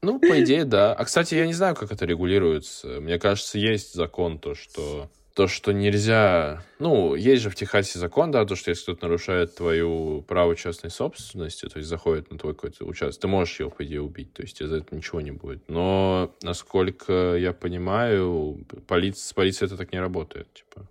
Ну, 0.00 0.20
по 0.20 0.42
идее, 0.42 0.64
да. 0.64 0.94
А, 0.94 1.04
кстати, 1.04 1.34
я 1.34 1.46
не 1.46 1.52
знаю, 1.52 1.74
как 1.74 1.90
это 1.90 2.04
регулируется. 2.04 3.00
Мне 3.00 3.18
кажется, 3.18 3.58
есть 3.58 3.94
закон, 3.94 4.38
то, 4.38 4.54
что 4.54 5.10
то, 5.38 5.46
что 5.46 5.70
нельзя... 5.70 6.64
Ну, 6.80 7.14
есть 7.14 7.44
же 7.44 7.50
в 7.50 7.54
Техасе 7.54 8.00
закон, 8.00 8.32
да, 8.32 8.44
то, 8.44 8.56
что 8.56 8.70
если 8.70 8.82
кто-то 8.82 9.06
нарушает 9.06 9.54
твою 9.54 10.22
право 10.22 10.56
частной 10.56 10.90
собственности, 10.90 11.68
то 11.68 11.76
есть 11.78 11.88
заходит 11.88 12.32
на 12.32 12.38
твой 12.38 12.56
какой-то 12.56 12.84
участок, 12.84 13.22
ты 13.22 13.28
можешь 13.28 13.60
его, 13.60 13.70
по 13.70 13.84
идее, 13.84 14.02
убить, 14.02 14.32
то 14.32 14.42
есть 14.42 14.60
из-за 14.60 14.78
этого 14.78 14.96
ничего 14.96 15.20
не 15.20 15.30
будет. 15.30 15.62
Но, 15.68 16.34
насколько 16.42 17.36
я 17.36 17.52
понимаю, 17.52 18.66
полиция, 18.88 19.28
с 19.28 19.32
полицией 19.32 19.68
это 19.68 19.76
так 19.76 19.92
не 19.92 20.00
работает, 20.00 20.52
типа. 20.52 20.88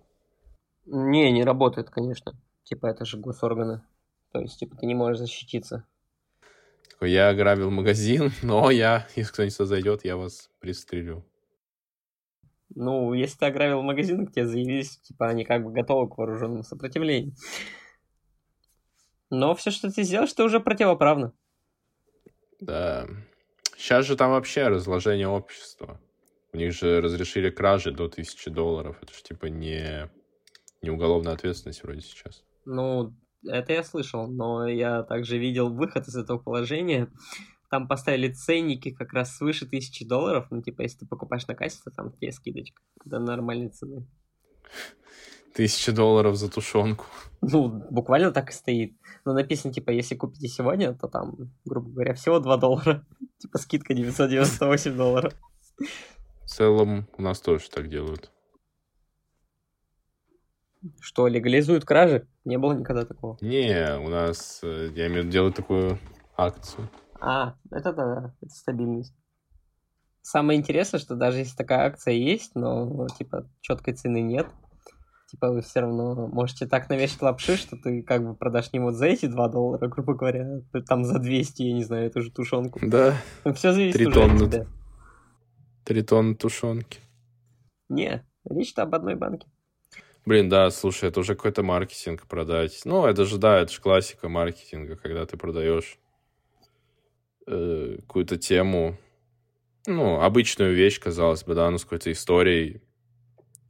Не, 0.86 1.30
не 1.30 1.44
работает, 1.44 1.90
конечно. 1.90 2.32
Типа, 2.62 2.86
это 2.86 3.04
же 3.04 3.18
госорганы. 3.18 3.82
То 4.32 4.40
есть, 4.40 4.58
типа, 4.60 4.78
ты 4.78 4.86
не 4.86 4.94
можешь 4.94 5.18
защититься. 5.18 5.84
Я 7.02 7.28
ограбил 7.28 7.70
магазин, 7.70 8.32
но 8.42 8.70
я, 8.70 9.06
если 9.14 9.30
кто-нибудь 9.30 9.68
зайдет, 9.68 10.06
я 10.06 10.16
вас 10.16 10.48
пристрелю. 10.58 11.22
Ну, 12.74 13.14
если 13.14 13.38
ты 13.38 13.46
ограбил 13.46 13.82
магазин, 13.82 14.26
к 14.26 14.32
тебе 14.32 14.46
заявились, 14.46 14.98
типа, 14.98 15.28
они 15.28 15.44
как 15.44 15.64
бы 15.64 15.72
готовы 15.72 16.08
к 16.08 16.18
вооруженному 16.18 16.62
сопротивлению. 16.62 17.34
Но 19.30 19.54
все, 19.54 19.70
что 19.70 19.90
ты 19.90 20.02
сделаешь, 20.02 20.32
это 20.32 20.44
уже 20.44 20.60
противоправно. 20.60 21.32
Да. 22.60 23.06
Сейчас 23.76 24.06
же 24.06 24.16
там 24.16 24.30
вообще 24.30 24.68
разложение 24.68 25.28
общества. 25.28 26.00
У 26.52 26.56
них 26.56 26.72
же 26.72 27.00
разрешили 27.00 27.50
кражи 27.50 27.92
до 27.92 28.08
тысячи 28.08 28.50
долларов. 28.50 28.98
Это 29.02 29.12
же 29.12 29.22
типа 29.22 29.46
не, 29.46 30.10
не 30.82 30.90
уголовная 30.90 31.34
ответственность 31.34 31.82
вроде 31.82 32.00
сейчас. 32.00 32.42
Ну, 32.64 33.14
это 33.46 33.72
я 33.72 33.84
слышал, 33.84 34.26
но 34.26 34.66
я 34.66 35.02
также 35.02 35.38
видел 35.38 35.72
выход 35.72 36.08
из 36.08 36.16
этого 36.16 36.38
положения. 36.38 37.08
Там 37.70 37.86
поставили 37.86 38.32
ценники 38.32 38.90
как 38.90 39.12
раз 39.12 39.36
свыше 39.36 39.66
тысячи 39.66 40.06
долларов. 40.06 40.46
Ну, 40.50 40.62
типа, 40.62 40.82
если 40.82 41.00
ты 41.00 41.06
покупаешь 41.06 41.46
на 41.46 41.54
кассе, 41.54 41.80
то 41.84 41.90
там 41.90 42.12
тебе 42.12 42.32
скидочка 42.32 42.82
до 43.04 43.18
нормальной 43.18 43.68
цены. 43.68 44.06
Тысяча 45.54 45.92
долларов 45.92 46.36
за 46.36 46.50
тушенку. 46.50 47.04
Ну, 47.42 47.68
буквально 47.90 48.30
так 48.30 48.50
и 48.50 48.52
стоит. 48.52 48.96
Но 49.24 49.34
написано, 49.34 49.72
типа, 49.72 49.90
если 49.90 50.14
купите 50.14 50.48
сегодня, 50.48 50.94
то 50.94 51.08
там, 51.08 51.52
грубо 51.64 51.90
говоря, 51.90 52.14
всего 52.14 52.38
2 52.38 52.56
доллара. 52.56 53.04
Типа, 53.38 53.58
скидка 53.58 53.94
998 53.94 54.96
долларов. 54.96 55.34
В 56.42 56.46
целом 56.46 57.06
у 57.16 57.22
нас 57.22 57.40
тоже 57.40 57.68
так 57.70 57.88
делают. 57.88 58.30
Что, 61.00 61.26
легализуют 61.26 61.84
кражи? 61.84 62.26
Не 62.44 62.56
было 62.56 62.72
никогда 62.72 63.04
такого. 63.04 63.36
Не, 63.40 63.98
у 63.98 64.08
нас, 64.08 64.60
э, 64.62 64.90
я 64.94 65.08
имею 65.08 65.22
в 65.22 65.24
виду, 65.24 65.32
делают 65.32 65.56
такую 65.56 65.98
акцию. 66.36 66.88
А, 67.20 67.54
это 67.70 67.92
да, 67.92 68.14
да, 68.14 68.34
это 68.40 68.50
стабильность. 68.54 69.14
Самое 70.22 70.58
интересное, 70.58 71.00
что 71.00 71.14
даже 71.16 71.38
если 71.38 71.56
такая 71.56 71.86
акция 71.86 72.14
есть, 72.14 72.54
но, 72.54 72.84
ну, 72.84 73.06
типа, 73.08 73.48
четкой 73.60 73.94
цены 73.94 74.20
нет, 74.20 74.46
типа, 75.30 75.50
вы 75.50 75.62
все 75.62 75.80
равно 75.80 76.26
можете 76.28 76.66
так 76.66 76.88
навешать 76.90 77.22
лапши, 77.22 77.56
что 77.56 77.76
ты 77.76 78.02
как 78.02 78.22
бы 78.24 78.34
продашь 78.34 78.72
не 78.72 78.78
вот 78.80 78.94
за 78.94 79.06
эти 79.06 79.26
2 79.26 79.48
доллара, 79.48 79.88
грубо 79.88 80.14
говоря, 80.14 80.60
там 80.86 81.04
за 81.04 81.18
200, 81.18 81.62
я 81.62 81.72
не 81.72 81.84
знаю, 81.84 82.06
эту 82.06 82.20
же 82.20 82.30
тушенку. 82.30 82.78
Да, 82.82 83.14
Все 83.54 83.72
зависит 83.72 83.94
Три 83.96 84.06
уже 84.06 84.20
от 84.20 84.26
тонны. 84.28 84.50
тебя. 84.50 84.66
три 85.84 86.02
тонны 86.02 86.34
тушенки. 86.34 87.00
Не, 87.88 88.24
речь-то 88.44 88.82
об 88.82 88.94
одной 88.94 89.14
банке. 89.14 89.48
Блин, 90.26 90.50
да, 90.50 90.70
слушай, 90.70 91.08
это 91.08 91.20
уже 91.20 91.34
какой-то 91.36 91.62
маркетинг 91.62 92.26
продать. 92.26 92.82
Ну, 92.84 93.06
это 93.06 93.24
же, 93.24 93.38
да, 93.38 93.60
это 93.60 93.72
же 93.72 93.80
классика 93.80 94.28
маркетинга, 94.28 94.96
когда 94.96 95.24
ты 95.24 95.38
продаешь 95.38 95.98
э, 97.48 97.96
какую-то 98.00 98.36
тему, 98.36 98.98
ну, 99.86 100.20
обычную 100.20 100.74
вещь, 100.74 101.00
казалось 101.00 101.44
бы, 101.44 101.54
да, 101.54 101.70
ну, 101.70 101.78
с 101.78 101.84
какой-то 101.84 102.12
историей. 102.12 102.82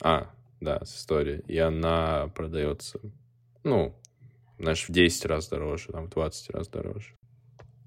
А, 0.03 0.31
да, 0.61 0.85
с 0.85 0.97
историей. 0.97 1.43
И 1.47 1.59
она 1.59 2.29
продается, 2.35 3.01
ну, 3.63 3.95
знаешь, 4.59 4.89
в 4.89 4.93
10 4.93 5.25
раз 5.27 5.49
дороже, 5.49 5.93
там, 5.93 6.07
в 6.07 6.11
20 6.11 6.51
раз 6.51 6.69
дороже. 6.69 7.15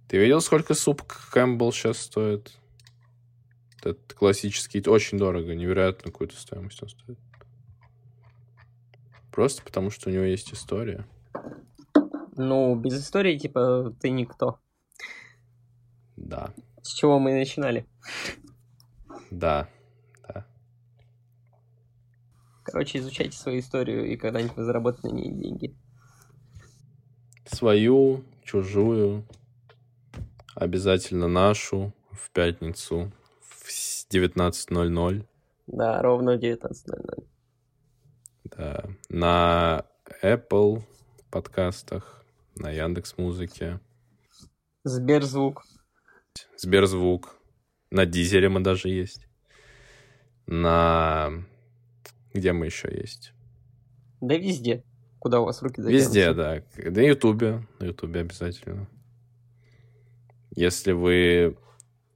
Ты 0.08 0.18
видел, 0.18 0.42
сколько 0.42 0.74
суп 0.74 1.04
Кэмпбелл 1.04 1.72
сейчас 1.72 1.98
стоит? 2.00 2.58
Это 3.84 4.16
классический, 4.16 4.84
очень 4.88 5.18
дорого, 5.18 5.56
невероятно 5.56 6.12
какую-то 6.12 6.36
стоимость 6.36 6.84
он 6.84 6.90
стоит. 6.90 7.20
Просто 9.32 9.64
потому, 9.64 9.90
что 9.90 10.10
у 10.10 10.14
него 10.14 10.24
есть 10.24 10.54
история. 10.54 11.06
Ну, 12.36 12.76
без 12.76 13.02
истории, 13.02 13.38
типа, 13.38 13.96
ты 14.00 14.10
никто. 14.10 14.60
Да, 16.24 16.54
С 16.82 16.94
чего 16.94 17.20
мы 17.20 17.32
и 17.32 17.40
начинали. 17.40 17.86
да, 19.32 19.68
да. 20.28 20.46
Короче, 22.64 23.00
изучайте 23.00 23.38
свою 23.38 23.60
историю, 23.60 24.06
и 24.12 24.16
когда-нибудь 24.18 24.56
вы 24.56 24.64
заработаете 24.64 25.10
на 25.16 25.20
ней 25.20 25.32
деньги. 25.32 25.76
Свою, 27.46 28.24
чужую, 28.44 29.26
обязательно 30.56 31.28
нашу 31.28 31.94
в 32.12 32.30
пятницу 32.32 33.12
в 33.42 33.72
с- 33.72 34.08
19.00. 34.10 35.26
Да, 35.68 36.02
ровно 36.02 36.38
в 36.38 36.40
19.00. 36.40 37.26
Да. 38.46 38.86
На 39.10 39.86
Apple 40.22 40.84
подкастах, 41.30 42.24
на 42.56 42.70
Яндекс 42.70 43.18
Музыке, 43.18 43.80
Сберзвук. 44.84 45.64
Сберзвук. 46.58 47.36
На 47.90 48.06
Дизеле 48.06 48.50
мы 48.50 48.62
даже 48.62 48.90
есть. 48.90 49.28
На... 50.48 51.32
Где 52.34 52.54
мы 52.54 52.68
еще 52.68 52.90
есть? 52.92 53.34
Да 54.22 54.36
везде. 54.38 54.84
Куда 55.20 55.40
у 55.42 55.46
вас 55.46 55.62
руки 55.62 55.82
Везде, 55.82 56.34
дотянутся. 56.34 56.82
да. 56.84 56.92
На 56.92 57.02
Ютубе. 57.06 57.68
На 57.80 57.86
Ютубе 57.86 58.22
обязательно. 58.22 58.88
Если 60.56 60.92
вы 60.94 61.58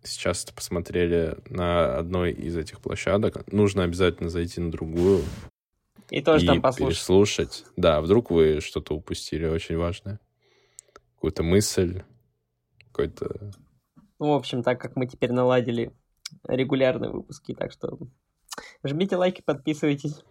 сейчас 0.03 0.45
посмотрели 0.45 1.37
на 1.49 1.97
одной 1.97 2.31
из 2.31 2.55
этих 2.57 2.79
площадок, 2.79 3.51
нужно 3.51 3.83
обязательно 3.83 4.29
зайти 4.29 4.61
на 4.61 4.71
другую 4.71 5.23
И 6.09 6.21
тоже 6.21 6.45
и 6.45 6.47
там 6.47 6.61
послушать. 6.61 6.97
переслушать. 6.97 7.65
Да, 7.75 8.01
вдруг 8.01 8.31
вы 8.31 8.59
что-то 8.61 8.95
упустили 8.95 9.45
очень 9.45 9.77
важное. 9.77 10.19
Какую-то 11.15 11.43
мысль, 11.43 12.03
какой-то... 12.87 13.51
Ну, 14.19 14.27
в 14.27 14.33
общем, 14.33 14.63
так 14.63 14.79
как 14.79 14.95
мы 14.95 15.07
теперь 15.07 15.31
наладили 15.31 15.91
регулярные 16.47 17.11
выпуски, 17.11 17.53
так 17.53 17.71
что 17.71 17.97
жмите 18.83 19.15
лайки, 19.17 19.41
подписывайтесь. 19.41 20.23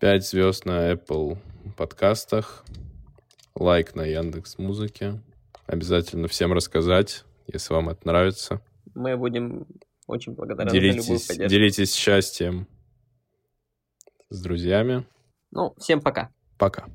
5 0.00 0.26
звезд 0.26 0.66
на 0.66 0.92
Apple 0.92 1.38
подкастах, 1.76 2.64
лайк 3.54 3.94
на 3.94 4.02
Яндекс 4.02 4.58
Музыке. 4.58 5.20
Обязательно 5.66 6.28
всем 6.28 6.52
рассказать, 6.52 7.24
если 7.46 7.74
вам 7.74 7.88
это 7.88 8.06
нравится. 8.06 8.60
Мы 8.94 9.16
будем 9.16 9.66
очень 10.06 10.34
благодарны 10.34 10.70
за 10.70 10.76
любую 10.76 11.02
Делитесь, 11.02 11.26
поддержку. 11.26 11.50
делитесь 11.50 11.94
счастьем 11.94 12.68
с 14.28 14.40
друзьями. 14.40 15.06
Ну, 15.50 15.74
всем 15.78 16.00
пока. 16.00 16.30
Пока. 16.58 16.86